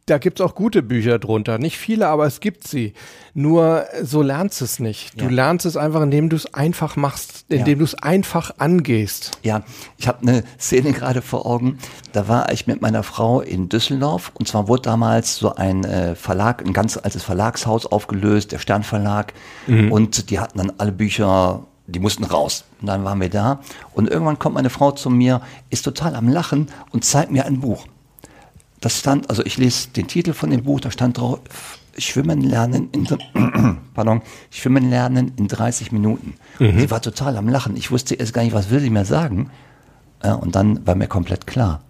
da 0.05 0.17
gibt's 0.17 0.41
auch 0.41 0.53
gute 0.55 0.83
Bücher 0.83 1.17
drunter. 1.17 1.57
Nicht 1.59 1.77
viele, 1.77 2.07
aber 2.07 2.25
es 2.25 2.39
gibt 2.39 2.67
sie. 2.67 2.93
Nur 3.33 3.85
so 4.01 4.21
lernst 4.21 4.61
es 4.61 4.79
nicht. 4.79 5.19
Du 5.19 5.25
ja. 5.25 5.31
lernst 5.31 5.65
es 5.65 5.77
einfach, 5.77 6.01
indem 6.01 6.29
du 6.29 6.35
es 6.35 6.53
einfach 6.53 6.95
machst, 6.95 7.45
indem 7.47 7.67
ja. 7.67 7.75
du 7.75 7.83
es 7.85 7.95
einfach 7.95 8.51
angehst. 8.57 9.31
Ja, 9.43 9.63
ich 9.97 10.07
habe 10.07 10.21
eine 10.21 10.43
Szene 10.59 10.91
gerade 10.91 11.21
vor 11.21 11.45
Augen. 11.45 11.77
Da 12.11 12.27
war 12.27 12.51
ich 12.51 12.67
mit 12.67 12.81
meiner 12.81 13.03
Frau 13.03 13.41
in 13.41 13.69
Düsseldorf 13.69 14.31
und 14.33 14.47
zwar 14.47 14.67
wurde 14.67 14.83
damals 14.83 15.37
so 15.37 15.55
ein 15.55 15.85
äh, 15.85 16.15
Verlag, 16.15 16.65
ein 16.65 16.73
ganz 16.73 16.97
altes 16.97 17.23
Verlagshaus 17.23 17.85
aufgelöst, 17.85 18.51
der 18.51 18.59
Sternverlag. 18.59 19.33
Mhm. 19.67 19.91
Und 19.91 20.29
die 20.29 20.39
hatten 20.39 20.57
dann 20.57 20.73
alle 20.77 20.91
Bücher 20.91 21.65
die 21.85 21.99
mussten 21.99 22.23
raus. 22.23 22.63
Und 22.79 22.87
dann 22.87 23.03
waren 23.03 23.19
wir 23.19 23.29
da. 23.29 23.59
Und 23.93 24.09
irgendwann 24.09 24.39
kommt 24.39 24.55
meine 24.55 24.69
Frau 24.69 24.91
zu 24.91 25.09
mir, 25.09 25.41
ist 25.69 25.83
total 25.83 26.15
am 26.15 26.29
Lachen 26.29 26.67
und 26.91 27.03
zeigt 27.03 27.31
mir 27.31 27.45
ein 27.45 27.59
Buch. 27.59 27.85
Das 28.83 28.99
stand, 28.99 29.29
also 29.29 29.45
ich 29.45 29.55
lese 29.57 29.91
den 29.91 30.07
Titel 30.07 30.33
von 30.33 30.49
dem 30.49 30.63
Buch, 30.63 30.81
da 30.81 30.91
stand 30.91 31.17
drauf, 31.17 31.39
Schwimmen 31.97 32.41
lernen 32.41 32.89
in, 32.91 33.07
pardon, 33.93 34.21
Schwimmen 34.51 34.89
lernen 34.89 35.31
in 35.37 35.47
30 35.47 35.93
Minuten. 35.93 36.33
Mhm. 36.59 36.81
Sie 36.81 36.91
war 36.91 37.01
total 37.01 37.37
am 37.37 37.47
Lachen. 37.47 37.77
Ich 37.77 37.91
wusste 37.91 38.15
erst 38.15 38.33
gar 38.33 38.43
nicht, 38.43 38.51
was 38.51 38.71
will 38.71 38.81
sie 38.81 38.89
mir 38.89 39.05
sagen. 39.05 39.51
Ja, 40.21 40.33
und 40.33 40.55
dann 40.55 40.85
war 40.85 40.95
mir 40.95 41.07
komplett 41.07 41.47
klar, 41.47 41.81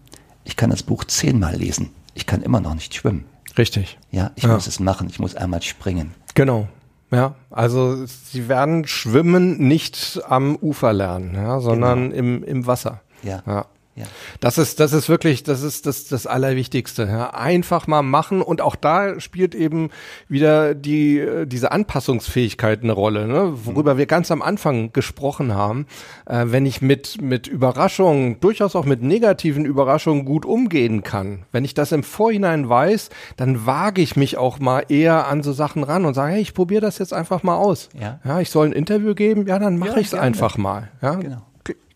ich 0.43 0.55
kann 0.55 0.69
das 0.69 0.83
Buch 0.83 1.03
zehnmal 1.05 1.55
lesen. 1.55 1.89
Ich 2.13 2.27
kann 2.27 2.43
immer 2.43 2.59
noch 2.59 2.75
nicht 2.75 2.93
schwimmen. 2.93 3.25
Richtig. 3.57 3.97
Ja, 4.11 4.29
ich 4.35 4.43
ja. 4.43 4.53
muss 4.53 4.67
es 4.67 4.79
machen. 4.79 5.07
Ich 5.09 5.17
muss 5.17 5.33
einmal 5.33 5.63
springen. 5.63 6.13
Genau. 6.35 6.67
Ja, 7.09 7.33
also 7.49 8.05
sie 8.05 8.47
werden 8.47 8.85
Schwimmen 8.85 9.57
nicht 9.57 10.21
am 10.27 10.55
Ufer 10.57 10.93
lernen, 10.93 11.33
ja, 11.33 11.59
sondern 11.59 12.11
genau. 12.11 12.19
im, 12.19 12.43
im 12.43 12.67
Wasser. 12.67 13.01
Ja. 13.23 13.41
ja. 13.47 13.65
Ja. 13.95 14.05
Das 14.39 14.57
ist, 14.57 14.79
das 14.79 14.91
ist 14.91 15.07
wirklich, 15.07 15.43
das 15.43 15.61
ist 15.61 15.85
das, 15.85 16.05
das 16.05 16.25
Allerwichtigste. 16.25 17.03
Ja. 17.03 17.29
Einfach 17.31 17.85
mal 17.85 18.01
machen 18.01 18.41
und 18.41 18.59
auch 18.61 18.75
da 18.75 19.19
spielt 19.19 19.53
eben 19.53 19.91
wieder 20.27 20.73
die, 20.73 21.45
diese 21.45 21.71
Anpassungsfähigkeit 21.71 22.81
eine 22.83 22.93
Rolle, 22.93 23.27
ne? 23.27 23.53
worüber 23.65 23.93
mhm. 23.93 23.97
wir 23.99 24.05
ganz 24.07 24.31
am 24.31 24.41
Anfang 24.41 24.91
gesprochen 24.93 25.53
haben. 25.53 25.85
Äh, 26.25 26.45
wenn 26.47 26.65
ich 26.65 26.81
mit, 26.81 27.21
mit 27.21 27.47
Überraschungen, 27.47 28.39
durchaus 28.39 28.75
auch 28.75 28.85
mit 28.85 29.03
negativen 29.03 29.65
Überraschungen 29.65 30.25
gut 30.25 30.45
umgehen 30.45 31.03
kann, 31.03 31.43
wenn 31.51 31.63
ich 31.63 31.75
das 31.75 31.91
im 31.91 32.03
Vorhinein 32.03 32.67
weiß, 32.67 33.09
dann 33.37 33.67
wage 33.67 34.01
ich 34.01 34.15
mich 34.15 34.37
auch 34.37 34.59
mal 34.59 34.85
eher 34.89 35.27
an 35.27 35.43
so 35.43 35.53
Sachen 35.53 35.83
ran 35.83 36.05
und 36.05 36.15
sage, 36.15 36.33
hey, 36.33 36.41
ich 36.41 36.55
probiere 36.55 36.81
das 36.81 36.97
jetzt 36.97 37.13
einfach 37.13 37.43
mal 37.43 37.57
aus. 37.57 37.89
Ja. 37.99 38.19
ja 38.25 38.39
ich 38.39 38.49
soll 38.49 38.67
ein 38.67 38.73
Interview 38.73 39.13
geben, 39.13 39.45
ja, 39.47 39.59
dann 39.59 39.77
mache 39.77 39.91
ja, 39.91 39.97
ich 39.97 40.07
es 40.07 40.13
einfach 40.15 40.57
mal. 40.57 40.89
Ja. 41.01 41.15
Genau. 41.15 41.43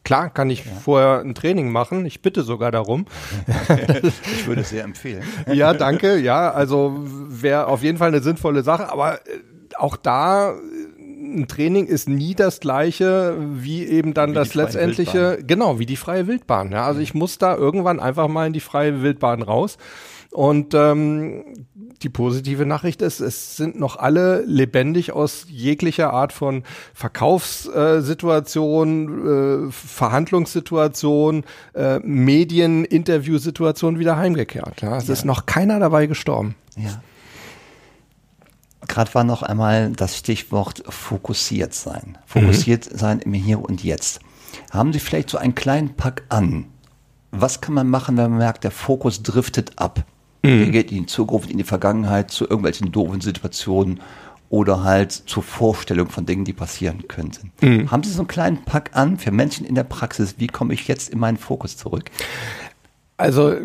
Klar 0.08 0.30
kann 0.30 0.50
ich 0.50 0.64
ja. 0.64 0.72
vorher 0.72 1.20
ein 1.20 1.36
Training 1.36 1.70
machen. 1.70 2.06
Ich 2.06 2.22
bitte 2.22 2.44
sogar 2.44 2.72
darum. 2.72 3.08
ich 4.24 4.48
würde 4.48 4.62
es 4.62 4.70
sehr 4.70 4.86
empfehlen. 4.86 5.22
ja, 5.52 5.74
danke. 5.74 6.18
Ja, 6.18 6.50
also 6.50 6.96
wäre 7.04 7.68
auf 7.68 7.84
jeden 7.84 7.98
Fall 7.98 8.08
eine 8.08 8.22
sinnvolle 8.22 8.64
Sache. 8.64 8.90
Aber 8.90 9.16
äh, 9.16 9.40
auch 9.76 9.98
da 9.98 10.56
ein 11.36 11.48
Training 11.48 11.86
ist 11.86 12.10
nie 12.10 12.36
das 12.36 12.60
gleiche 12.60 13.36
wie 13.40 13.86
eben 13.86 14.14
dann 14.14 14.32
wie 14.32 14.36
das 14.36 14.56
letztendliche, 14.56 15.14
Wildbahn. 15.14 15.48
genau, 15.48 15.80
wie 15.80 15.86
die 15.86 15.98
freie 15.98 16.28
Wildbahn. 16.28 16.72
Ja, 16.72 16.86
also 16.86 17.00
ich 17.00 17.14
muss 17.14 17.38
da 17.38 17.56
irgendwann 17.56 18.00
einfach 18.00 18.28
mal 18.28 18.48
in 18.48 18.54
die 18.54 18.60
freie 18.60 19.02
Wildbahn 19.02 19.42
raus. 19.42 19.78
Und 20.32 20.74
ähm, 20.74 21.44
die 22.02 22.10
positive 22.10 22.66
Nachricht 22.66 23.02
ist, 23.02 23.22
es 23.22 23.56
sind 23.56 23.80
noch 23.80 23.96
alle 23.98 24.44
lebendig 24.46 25.14
aus 25.14 25.46
jeglicher 25.50 26.12
Art 26.14 26.34
von 26.34 26.64
Verkaufssituation, 26.94 29.68
äh, 29.68 29.72
Verhandlungssituation, 29.72 31.46
äh, 31.74 32.00
Medien, 32.00 32.84
Interviewsituation 32.86 34.00
wieder 34.00 34.18
heimgekehrt. 34.18 34.82
Ja, 34.82 34.98
es 34.98 35.08
ja. 35.08 35.14
ist 35.14 35.24
noch 35.26 35.46
keiner 35.46 35.80
dabei 35.80 36.08
gestorben. 36.08 36.56
Ja. 36.76 37.02
Gerade 38.88 39.14
war 39.14 39.24
noch 39.24 39.44
einmal 39.44 39.92
das 39.92 40.18
Stichwort 40.18 40.84
fokussiert 40.88 41.74
sein. 41.74 42.18
Fokussiert 42.26 42.92
mhm. 42.92 42.98
sein 42.98 43.20
im 43.20 43.34
Hier 43.34 43.62
und 43.62 43.84
Jetzt. 43.84 44.20
Haben 44.72 44.94
Sie 44.94 45.00
vielleicht 45.00 45.30
so 45.30 45.38
einen 45.38 45.56
kleinen 45.56 45.96
Pack 45.96 46.24
an? 46.30 46.66
Was 47.32 47.62
kann 47.62 47.74
man 47.74 47.90
machen, 47.90 48.18
wenn 48.18 48.32
man 48.32 48.40
merkt, 48.40 48.64
der 48.64 48.72
Fokus 48.72 49.22
driftet 49.24 49.74
ab? 49.78 50.06
Mhm. 50.44 50.64
Er 50.64 50.70
geht 50.70 50.92
in 50.92 51.00
die 51.00 51.06
Zukunft, 51.06 51.50
in 51.50 51.58
die 51.58 51.64
Vergangenheit, 51.64 52.32
zu 52.32 52.46
irgendwelchen 52.46 52.92
doofen 52.92 53.22
Situationen 53.22 54.00
oder 54.50 54.84
halt 54.84 55.12
zur 55.12 55.44
Vorstellung 55.44 56.10
von 56.10 56.26
Dingen, 56.26 56.46
die 56.46 56.54
passieren 56.54 57.08
könnten. 57.08 57.52
Mhm. 57.62 57.92
Haben 57.92 58.04
Sie 58.04 58.12
so 58.12 58.20
einen 58.20 58.28
kleinen 58.28 58.64
Pack 58.64 58.92
an 58.94 59.18
für 59.18 59.32
Menschen 59.32 59.66
in 59.66 59.76
der 59.76 59.84
Praxis? 59.84 60.36
Wie 60.38 60.48
komme 60.48 60.74
ich 60.74 60.88
jetzt 60.88 61.10
in 61.10 61.20
meinen 61.20 61.38
Fokus 61.38 61.76
zurück? 61.76 62.10
Also 63.18 63.56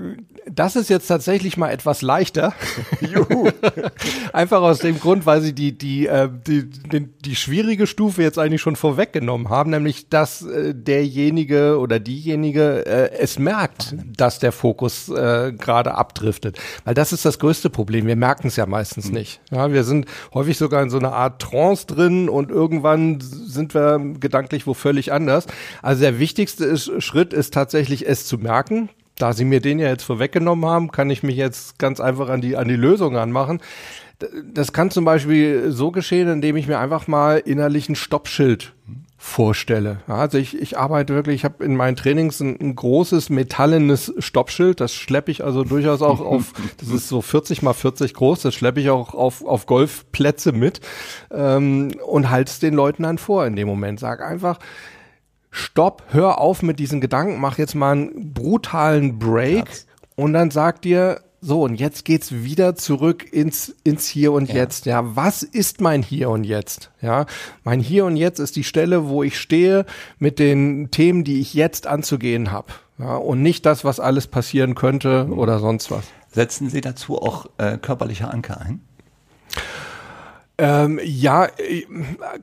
das 0.50 0.76
ist 0.76 0.90
jetzt 0.90 1.06
tatsächlich 1.06 1.56
mal 1.56 1.70
etwas 1.70 2.02
leichter. 2.02 2.52
Juhu. 3.00 3.50
Einfach 4.32 4.62
aus 4.62 4.78
dem 4.78 4.98
Grund, 4.98 5.26
weil 5.26 5.40
sie 5.40 5.52
die, 5.52 5.76
die, 5.76 6.06
äh, 6.06 6.28
die, 6.46 6.68
die, 6.68 7.06
die 7.06 7.36
schwierige 7.36 7.86
Stufe 7.86 8.22
jetzt 8.22 8.38
eigentlich 8.38 8.60
schon 8.60 8.76
vorweggenommen 8.76 9.50
haben, 9.50 9.70
nämlich 9.70 10.08
dass 10.08 10.42
äh, 10.42 10.74
derjenige 10.74 11.78
oder 11.78 12.00
diejenige 12.00 12.84
äh, 12.86 13.12
es 13.18 13.38
merkt, 13.38 13.94
dass 14.16 14.38
der 14.38 14.52
Fokus 14.52 15.08
äh, 15.08 15.52
gerade 15.52 15.94
abdriftet. 15.94 16.58
Weil 16.84 16.94
das 16.94 17.12
ist 17.12 17.24
das 17.24 17.38
größte 17.38 17.70
Problem. 17.70 18.06
Wir 18.06 18.16
merken 18.16 18.48
es 18.48 18.56
ja 18.56 18.66
meistens 18.66 19.08
mhm. 19.08 19.14
nicht. 19.14 19.40
Ja, 19.50 19.72
wir 19.72 19.84
sind 19.84 20.06
häufig 20.34 20.58
sogar 20.58 20.82
in 20.82 20.90
so 20.90 20.98
einer 20.98 21.12
Art 21.12 21.40
Trance 21.40 21.86
drin 21.86 22.28
und 22.28 22.50
irgendwann 22.50 23.20
sind 23.20 23.74
wir 23.74 23.98
gedanklich 24.18 24.66
wo 24.66 24.74
völlig 24.74 25.12
anders. 25.12 25.46
Also 25.82 26.02
der 26.02 26.18
wichtigste 26.18 26.64
ist, 26.64 26.90
Schritt 27.02 27.32
ist 27.32 27.54
tatsächlich 27.54 28.08
es 28.08 28.26
zu 28.26 28.38
merken 28.38 28.88
da 29.18 29.32
Sie 29.32 29.44
mir 29.44 29.60
den 29.60 29.78
ja 29.78 29.88
jetzt 29.88 30.04
vorweggenommen 30.04 30.64
haben, 30.68 30.90
kann 30.90 31.10
ich 31.10 31.22
mich 31.22 31.36
jetzt 31.36 31.78
ganz 31.78 32.00
einfach 32.00 32.28
an 32.28 32.40
die, 32.40 32.56
an 32.56 32.68
die 32.68 32.76
Lösung 32.76 33.16
anmachen. 33.16 33.60
Das 34.52 34.72
kann 34.72 34.90
zum 34.90 35.04
Beispiel 35.04 35.72
so 35.72 35.90
geschehen, 35.90 36.28
indem 36.28 36.56
ich 36.56 36.68
mir 36.68 36.78
einfach 36.78 37.08
mal 37.08 37.38
innerlich 37.38 37.88
ein 37.88 37.96
Stoppschild 37.96 38.72
vorstelle. 39.22 40.00
Also 40.08 40.36
ich, 40.36 40.60
ich 40.60 40.76
arbeite 40.76 41.14
wirklich, 41.14 41.36
ich 41.36 41.44
habe 41.44 41.64
in 41.64 41.76
meinen 41.76 41.94
Trainings 41.94 42.40
ein, 42.40 42.58
ein, 42.60 42.74
großes 42.74 43.30
metallenes 43.30 44.12
Stoppschild, 44.18 44.80
das 44.80 44.92
schleppe 44.92 45.30
ich 45.30 45.44
also 45.44 45.62
durchaus 45.62 46.02
auch 46.02 46.20
auf, 46.20 46.52
das 46.78 46.88
ist 46.88 47.06
so 47.06 47.22
40 47.22 47.62
mal 47.62 47.72
40 47.72 48.14
groß, 48.14 48.42
das 48.42 48.52
schleppe 48.52 48.80
ich 48.80 48.90
auch 48.90 49.14
auf, 49.14 49.44
auf 49.44 49.66
Golfplätze 49.66 50.50
mit 50.50 50.80
ähm, 51.30 51.92
und 52.04 52.30
halte 52.30 52.50
es 52.50 52.58
den 52.58 52.74
Leuten 52.74 53.04
dann 53.04 53.16
vor 53.16 53.46
in 53.46 53.54
dem 53.54 53.68
Moment. 53.68 54.00
Sag 54.00 54.22
einfach, 54.22 54.58
stopp, 55.52 56.02
hör 56.08 56.38
auf 56.38 56.62
mit 56.62 56.80
diesen 56.80 57.00
Gedanken, 57.00 57.40
mach 57.40 57.58
jetzt 57.58 57.76
mal 57.76 57.92
einen 57.92 58.32
brutalen 58.32 59.20
Break 59.20 59.66
Platz. 59.66 59.86
und 60.16 60.32
dann 60.32 60.50
sag 60.50 60.82
dir, 60.82 61.20
so, 61.44 61.62
und 61.62 61.74
jetzt 61.74 62.04
geht's 62.04 62.32
wieder 62.32 62.76
zurück 62.76 63.32
ins, 63.32 63.74
ins 63.82 64.06
Hier 64.06 64.32
und 64.32 64.48
ja. 64.48 64.54
Jetzt. 64.54 64.86
Ja, 64.86 65.16
was 65.16 65.42
ist 65.42 65.80
mein 65.80 66.02
Hier 66.02 66.30
und 66.30 66.44
Jetzt? 66.44 66.92
Ja, 67.00 67.26
mein 67.64 67.80
Hier 67.80 68.04
und 68.04 68.16
Jetzt 68.16 68.38
ist 68.38 68.54
die 68.54 68.62
Stelle, 68.62 69.08
wo 69.08 69.24
ich 69.24 69.38
stehe 69.38 69.84
mit 70.20 70.38
den 70.38 70.92
Themen, 70.92 71.24
die 71.24 71.40
ich 71.40 71.52
jetzt 71.52 71.88
anzugehen 71.88 72.52
habe. 72.52 72.68
Ja, 72.98 73.16
und 73.16 73.42
nicht 73.42 73.66
das, 73.66 73.84
was 73.84 73.98
alles 73.98 74.28
passieren 74.28 74.76
könnte 74.76 75.24
mhm. 75.24 75.38
oder 75.38 75.58
sonst 75.58 75.90
was. 75.90 76.04
Setzen 76.30 76.70
Sie 76.70 76.80
dazu 76.80 77.20
auch 77.20 77.46
äh, 77.58 77.76
körperliche 77.76 78.28
Anker 78.28 78.60
ein? 78.60 78.80
Ähm, 80.58 81.00
ja, 81.02 81.46
äh, 81.46 81.84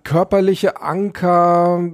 körperliche 0.03 0.81
Anker 0.81 1.89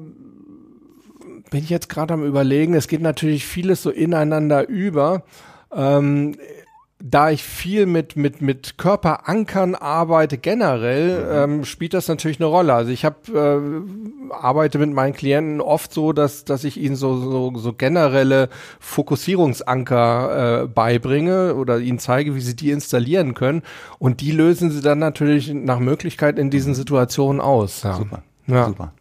bin 1.55 1.63
ich 1.63 1.69
jetzt 1.69 1.87
gerade 1.87 2.13
am 2.13 2.25
überlegen, 2.25 2.73
es 2.73 2.89
geht 2.89 2.99
natürlich 2.99 3.45
vieles 3.45 3.81
so 3.81 3.89
ineinander 3.89 4.67
über. 4.67 5.23
Ähm, 5.73 6.35
da 7.01 7.29
ich 7.29 7.43
viel 7.43 7.85
mit, 7.85 8.17
mit, 8.17 8.41
mit 8.41 8.77
Körperankern 8.77 9.73
arbeite 9.73 10.37
generell, 10.37 11.47
mhm. 11.47 11.53
ähm, 11.59 11.63
spielt 11.63 11.93
das 11.93 12.09
natürlich 12.09 12.41
eine 12.41 12.47
Rolle. 12.47 12.73
Also 12.73 12.91
ich 12.91 13.05
hab, 13.05 13.29
äh, 13.29 13.59
arbeite 14.31 14.79
mit 14.79 14.91
meinen 14.91 15.13
Klienten 15.13 15.61
oft 15.61 15.93
so, 15.93 16.11
dass, 16.11 16.43
dass 16.43 16.65
ich 16.65 16.75
ihnen 16.75 16.97
so, 16.97 17.15
so, 17.15 17.53
so 17.55 17.71
generelle 17.71 18.49
Fokussierungsanker 18.81 20.63
äh, 20.63 20.67
beibringe 20.67 21.55
oder 21.55 21.79
ihnen 21.79 21.99
zeige, 21.99 22.35
wie 22.35 22.41
sie 22.41 22.57
die 22.57 22.71
installieren 22.71 23.33
können. 23.33 23.61
Und 23.97 24.19
die 24.19 24.31
lösen 24.31 24.71
sie 24.71 24.81
dann 24.81 24.99
natürlich 24.99 25.53
nach 25.53 25.79
Möglichkeit 25.79 26.37
in 26.37 26.49
diesen 26.49 26.75
Situationen 26.75 27.39
aus. 27.39 27.83
Ja. 27.83 27.93
Super. 27.93 28.23
Ja. 28.45 28.65
Super. 28.65 28.91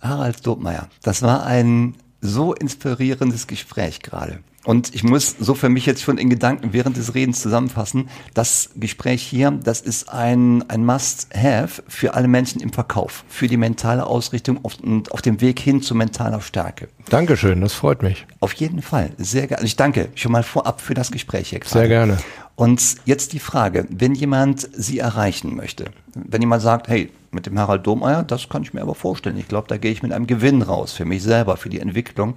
Harald 0.00 0.46
Dobmeier, 0.46 0.88
das 1.02 1.22
war 1.22 1.44
ein 1.44 1.94
so 2.20 2.54
inspirierendes 2.54 3.46
Gespräch 3.46 4.00
gerade. 4.00 4.40
Und 4.66 4.96
ich 4.96 5.04
muss 5.04 5.36
so 5.38 5.54
für 5.54 5.68
mich 5.68 5.86
jetzt 5.86 6.02
schon 6.02 6.18
in 6.18 6.28
Gedanken 6.28 6.72
während 6.72 6.96
des 6.96 7.14
Redens 7.14 7.40
zusammenfassen, 7.40 8.08
das 8.34 8.70
Gespräch 8.74 9.22
hier, 9.22 9.52
das 9.52 9.80
ist 9.80 10.08
ein, 10.08 10.68
ein 10.68 10.84
Must-Have 10.84 11.84
für 11.86 12.14
alle 12.14 12.26
Menschen 12.26 12.60
im 12.60 12.72
Verkauf, 12.72 13.24
für 13.28 13.46
die 13.46 13.56
mentale 13.56 14.04
Ausrichtung 14.04 14.64
auf, 14.64 14.80
und 14.80 15.12
auf 15.12 15.22
dem 15.22 15.40
Weg 15.40 15.60
hin 15.60 15.82
zu 15.82 15.94
mentaler 15.94 16.40
Stärke. 16.40 16.88
Dankeschön, 17.10 17.60
das 17.60 17.74
freut 17.74 18.02
mich. 18.02 18.26
Auf 18.40 18.54
jeden 18.54 18.82
Fall, 18.82 19.12
sehr 19.18 19.46
gerne. 19.46 19.64
Ich 19.64 19.76
danke 19.76 20.08
schon 20.16 20.32
mal 20.32 20.42
vorab 20.42 20.80
für 20.80 20.94
das 20.94 21.12
Gespräch 21.12 21.50
hier 21.50 21.60
gerade. 21.60 21.72
Sehr 21.72 21.88
gerne. 21.88 22.18
Und 22.56 22.96
jetzt 23.04 23.34
die 23.34 23.38
Frage, 23.38 23.86
wenn 23.90 24.16
jemand 24.16 24.68
Sie 24.72 24.98
erreichen 24.98 25.54
möchte, 25.54 25.84
wenn 26.24 26.40
jemand 26.40 26.62
sagt, 26.62 26.88
hey, 26.88 27.10
mit 27.30 27.46
dem 27.46 27.58
Harald 27.58 27.86
Domeier, 27.86 28.22
das 28.22 28.48
kann 28.48 28.62
ich 28.62 28.72
mir 28.72 28.82
aber 28.82 28.94
vorstellen. 28.94 29.36
Ich 29.36 29.48
glaube, 29.48 29.68
da 29.68 29.76
gehe 29.76 29.92
ich 29.92 30.02
mit 30.02 30.12
einem 30.12 30.26
Gewinn 30.26 30.62
raus 30.62 30.92
für 30.92 31.04
mich 31.04 31.22
selber, 31.22 31.56
für 31.56 31.68
die 31.68 31.80
Entwicklung. 31.80 32.36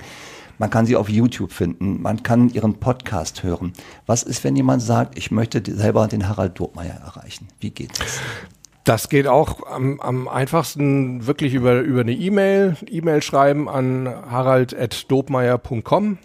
Man 0.58 0.70
kann 0.70 0.86
sie 0.86 0.98
auf 0.98 1.08
YouTube 1.08 1.54
finden, 1.54 2.02
man 2.02 2.22
kann 2.22 2.50
ihren 2.50 2.76
Podcast 2.76 3.44
hören. 3.44 3.72
Was 4.06 4.24
ist, 4.24 4.44
wenn 4.44 4.58
jemand 4.58 4.82
sagt, 4.82 5.18
ich 5.18 5.32
möchte 5.32 5.64
selber 5.74 6.08
den 6.08 6.28
Harald 6.28 6.60
Dobmeier 6.60 6.96
erreichen? 6.96 7.48
Wie 7.62 7.72
geht 7.72 7.98
es? 7.98 8.20
Das 8.84 9.08
geht 9.08 9.28
auch 9.28 9.66
am, 9.68 10.02
am 10.02 10.28
einfachsten 10.28 11.28
wirklich 11.28 11.54
über, 11.54 11.80
über 11.80 12.02
eine 12.02 12.12
E-Mail. 12.12 12.76
E-Mail 12.88 13.22
schreiben 13.22 13.70
an 13.70 14.08
harald.dobmeier.com. 14.08 16.18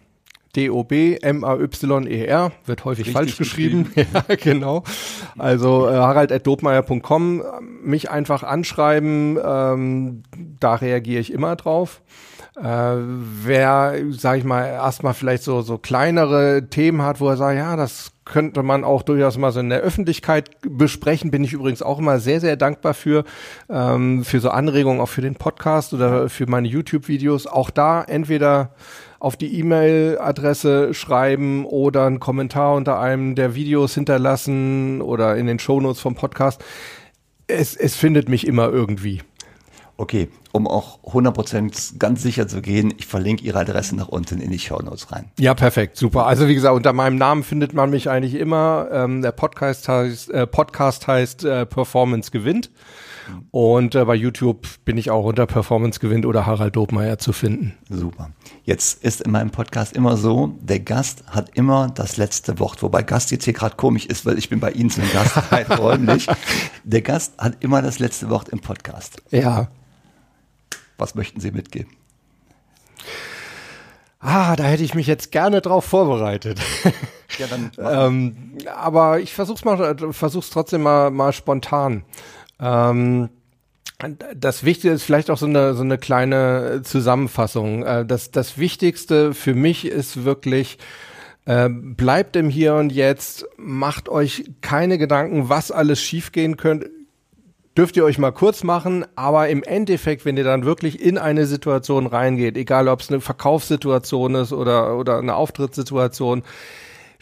D-O-B-M-A-Y-E-R, 0.57 2.53
wird 2.67 2.85
häufig 2.85 3.07
Richtig 3.07 3.13
falsch 3.15 3.37
geschrieben. 3.37 3.85
geschrieben. 3.95 4.11
ja, 4.29 4.37
genau. 4.37 4.85
Also 5.39 5.89
äh, 5.89 5.95
harald.dobmeier.com, 5.95 7.43
mich 7.83 8.11
einfach 8.11 8.43
anschreiben, 8.43 9.39
ähm, 9.45 10.23
da 10.61 10.75
reagiere 10.75 11.21
ich 11.21 11.33
immer 11.33 11.57
drauf. 11.57 12.03
Äh, 12.57 12.63
wer, 12.63 13.95
sage 14.11 14.39
ich 14.39 14.45
mal, 14.45 14.65
erstmal 14.65 15.15
vielleicht 15.15 15.43
so, 15.43 15.63
so 15.63 15.77
kleinere 15.77 16.69
Themen 16.71 17.03
hat, 17.03 17.21
wo 17.21 17.29
er 17.29 17.37
sagt, 17.37 17.57
ja, 17.57 17.75
das 17.75 18.13
könnte 18.25 18.63
man 18.63 18.85
auch 18.85 19.03
durchaus 19.03 19.37
mal 19.37 19.51
so 19.51 19.61
in 19.61 19.71
der 19.71 19.81
Öffentlichkeit 19.81 20.51
besprechen, 20.63 21.31
bin 21.31 21.43
ich 21.45 21.53
übrigens 21.53 21.83
auch 21.83 21.99
immer 21.99 22.21
sehr, 22.21 22.41
sehr 22.41 22.57
dankbar 22.57 22.95
für, 22.95 23.25
ähm, 23.69 24.25
für 24.25 24.41
so 24.41 24.51
Anregungen, 24.51 25.01
auch 25.01 25.09
für 25.09 25.21
den 25.21 25.35
Podcast 25.35 25.93
oder 25.95 26.29
für 26.29 26.47
meine 26.47 26.69
YouTube-Videos. 26.69 27.47
Auch 27.49 27.71
da 27.71 28.03
entweder 28.03 28.71
auf 29.25 29.37
die 29.37 29.59
E-Mail-Adresse 29.59 30.93
schreiben 30.93 31.65
oder 31.65 32.05
einen 32.05 32.21
Kommentar 32.21 32.75
unter 32.75 33.01
einem 33.01 33.35
der 33.35 33.55
Videos 33.55 33.95
hinterlassen 33.95 35.01
oder 35.01 35.37
in 35.37 35.47
den 35.47 35.59
Shownotes 35.59 35.99
vom 35.99 36.15
Podcast. 36.15 36.63
Es, 37.47 37.75
es 37.75 37.97
findet 37.97 38.29
mich 38.29 38.47
immer 38.47 38.69
irgendwie. 38.69 39.23
Okay, 39.97 40.29
um 40.53 40.67
auch 40.67 41.03
100% 41.05 41.99
ganz 41.99 42.23
sicher 42.23 42.49
zu 42.49 42.61
gehen, 42.61 42.93
ich 42.99 43.07
verlinke 43.07 43.45
Ihre 43.45 43.61
Adresse 43.61 43.97
nach 43.97 44.09
unten 44.09 44.43
in 44.43 44.51
die 44.51 44.59
Shownotes 44.59 45.11
rein. 45.11 45.31
Ja, 45.39 45.55
perfekt, 45.55 45.97
super. 45.97 46.27
Also 46.27 46.47
wie 46.47 46.55
gesagt, 46.55 46.75
unter 46.75 46.93
meinem 46.93 47.17
Namen 47.17 47.45
findet 47.45 47.73
man 47.73 47.89
mich 47.89 48.11
eigentlich 48.11 48.35
immer. 48.35 48.89
Ähm, 48.93 49.23
der 49.23 49.33
Podcast 49.33 49.89
heißt, 49.89 50.33
äh, 50.33 50.47
Podcast 50.47 51.07
heißt 51.07 51.45
äh, 51.45 51.65
Performance 51.65 52.31
gewinnt. 52.31 52.71
Und 53.51 53.95
äh, 53.95 54.05
bei 54.05 54.15
YouTube 54.15 54.67
bin 54.85 54.99
ich 54.99 55.11
auch 55.11 55.25
unter 55.25 55.47
Performance 55.47 56.01
gewinnt 56.01 56.27
oder 56.27 56.47
Harald 56.47 56.77
Dobmeier 56.77 57.19
zu 57.19 57.33
finden. 57.33 57.75
Super. 57.89 58.31
Jetzt 58.65 59.05
ist 59.05 59.21
in 59.21 59.31
meinem 59.31 59.51
Podcast 59.51 59.95
immer 59.95 60.17
so, 60.17 60.55
der 60.61 60.81
Gast 60.81 61.25
hat 61.29 61.51
immer 61.55 61.91
das 61.95 62.17
letzte 62.17 62.59
Wort. 62.59 62.83
Wobei 62.83 63.03
Gast 63.03 63.31
jetzt 63.31 63.45
hier 63.45 63.53
gerade 63.53 63.77
komisch 63.77 64.07
ist, 64.07 64.27
weil 64.27 64.39
ich 64.39 64.49
bin 64.49 64.61
bei 64.61 64.71
Ihnen 64.71 64.91
zum 64.91 65.05
Gast 65.13 65.37
räumlich. 65.79 66.27
Der 66.85 67.03
Gast 67.03 67.39
hat 67.39 67.57
immer 67.61 67.83
das 67.83 67.99
letzte 67.99 68.31
Wort 68.31 68.49
im 68.49 68.61
Podcast. 68.61 69.23
Ja. 69.31 69.69
Was 70.99 71.15
möchten 71.15 71.41
Sie 71.41 71.51
mitgeben? 71.51 71.91
Ah, 74.21 74.57
da 74.57 74.65
hätte 74.65 74.83
ich 74.83 74.95
mich 74.95 75.07
jetzt 75.07 75.33
gerne 75.33 75.61
drauf 75.61 75.85
vorbereitet. 75.85 76.59
Ja, 77.39 77.47
dann. 77.47 77.71
ähm, 77.79 78.59
aber 78.75 79.21
ich 79.21 79.35
versuch's 79.35 79.65
mal, 79.65 79.97
versuch's 80.13 80.49
trotzdem 80.49 80.83
mal, 80.83 81.11
mal 81.11 81.33
spontan. 81.33 82.05
Ähm, 82.61 83.29
Das 84.35 84.65
Wichtige 84.65 84.93
ist 84.93 85.05
vielleicht 85.05 85.31
auch 85.31 85.39
so 85.39 85.47
eine, 85.47 85.75
so 85.75 85.83
eine 85.83 85.99
kleine 85.99 86.83
Zusammenfassung. 86.83 87.85
Äh, 87.85 88.05
das, 88.05 88.31
das 88.31 88.59
Wichtigste 88.59 89.33
für 89.35 89.55
mich 89.55 89.87
ist 89.87 90.25
wirklich, 90.25 90.79
äh, 91.47 91.69
bleibt 91.71 92.37
im 92.37 92.51
Hier 92.51 92.75
und 92.75 92.91
Jetzt, 92.93 93.47
macht 93.57 94.09
euch 94.09 94.51
keine 94.61 94.99
Gedanken, 94.99 95.49
was 95.49 95.71
alles 95.71 96.03
schiefgehen 96.03 96.57
könnte. 96.57 96.91
Dürft 97.77 97.97
ihr 97.97 98.05
euch 98.05 98.19
mal 98.19 98.31
kurz 98.31 98.63
machen, 98.63 99.05
aber 99.17 99.49
im 99.49 99.65
Endeffekt, 99.65 100.25
wenn 100.25 100.37
ihr 100.37 100.45
dann 100.45 100.65
wirklich 100.65 101.01
in 101.01 101.19
eine 101.19 101.47
Situation 101.47 102.07
reingeht, 102.07 102.57
egal 102.57 102.87
ob 102.87 103.01
es 103.01 103.11
eine 103.11 103.21
Verkaufssituation 103.21 104.37
ist 104.37 104.53
oder, 104.53 104.97
oder 104.97 105.19
eine 105.19 105.35
Auftrittssituation, 105.35 106.45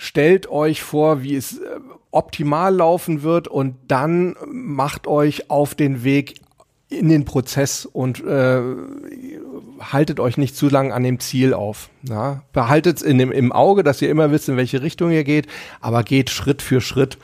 stellt 0.03 0.51
euch 0.51 0.83
vor, 0.83 1.23
wie 1.23 1.37
es 1.37 1.59
äh, 1.59 1.79
optimal 2.11 2.75
laufen 2.75 3.23
wird 3.23 3.47
und 3.47 3.77
dann 3.87 4.35
macht 4.47 5.07
euch 5.07 5.49
auf 5.49 5.77
den 5.77 6.03
Weg 6.03 6.41
in 6.89 7.09
den 7.09 7.25
Prozess 7.25 7.87
und 7.87 8.23
äh, 8.23 8.61
haltet 9.81 10.19
euch 10.19 10.37
nicht 10.39 10.57
zu 10.57 10.69
lang 10.69 10.93
an 10.93 11.05
dem 11.05 11.21
Ziel 11.21 11.55
auf. 11.55 11.89
Ja? 12.03 12.43
Behaltet 12.53 12.97
es 12.97 13.03
im 13.03 13.53
Auge, 13.53 13.85
dass 13.85 14.03
ihr 14.03 14.11
immer 14.11 14.33
wisst, 14.33 14.49
in 14.49 14.57
welche 14.57 14.83
Richtung 14.83 15.13
ihr 15.13 15.25
geht, 15.25 15.47
aber 15.81 16.03
geht 16.03 16.31
Schritt 16.31 16.63
für 16.63 16.81
Schritt 16.81 17.17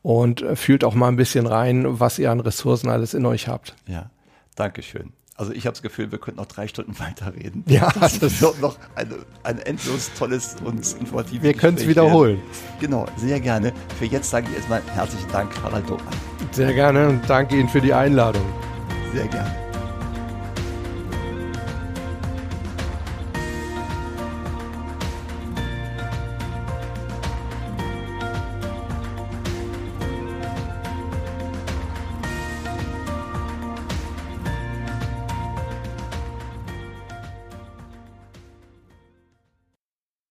und 0.00 0.40
äh, 0.40 0.56
fühlt 0.56 0.84
auch 0.84 0.94
mal 0.94 1.08
ein 1.08 1.16
bisschen 1.16 1.46
rein, 1.46 2.00
was 2.00 2.18
ihr 2.18 2.30
an 2.30 2.40
Ressourcen 2.40 2.88
alles 2.88 3.12
in 3.12 3.26
euch 3.26 3.46
habt. 3.46 3.76
Ja, 3.86 4.10
Dankeschön. 4.56 5.12
Also 5.42 5.54
ich 5.54 5.66
habe 5.66 5.72
das 5.72 5.82
Gefühl, 5.82 6.12
wir 6.12 6.20
könnten 6.20 6.38
noch 6.38 6.46
drei 6.46 6.68
Stunden 6.68 6.96
weiterreden. 7.00 7.64
Ja, 7.66 7.92
das, 7.98 8.20
das 8.20 8.40
wird 8.40 8.60
noch 8.60 8.76
eine, 8.94 9.16
ein 9.42 9.58
endlos 9.58 10.12
tolles 10.16 10.54
und 10.64 10.94
informatives 11.00 11.42
Wir 11.42 11.54
können 11.54 11.76
es 11.76 11.88
wiederholen. 11.88 12.40
Genau, 12.78 13.06
sehr 13.16 13.40
gerne. 13.40 13.72
Für 13.98 14.04
jetzt 14.04 14.30
sage 14.30 14.46
ich 14.48 14.56
erstmal 14.56 14.80
herzlichen 14.94 15.28
Dank, 15.32 15.50
Harald 15.64 15.90
Doppmann. 15.90 16.14
Sehr 16.52 16.72
gerne 16.72 17.08
und 17.08 17.28
danke 17.28 17.56
Ihnen 17.58 17.68
für 17.68 17.80
die 17.80 17.92
Einladung. 17.92 18.44
Sehr 19.12 19.26
gerne. 19.26 19.71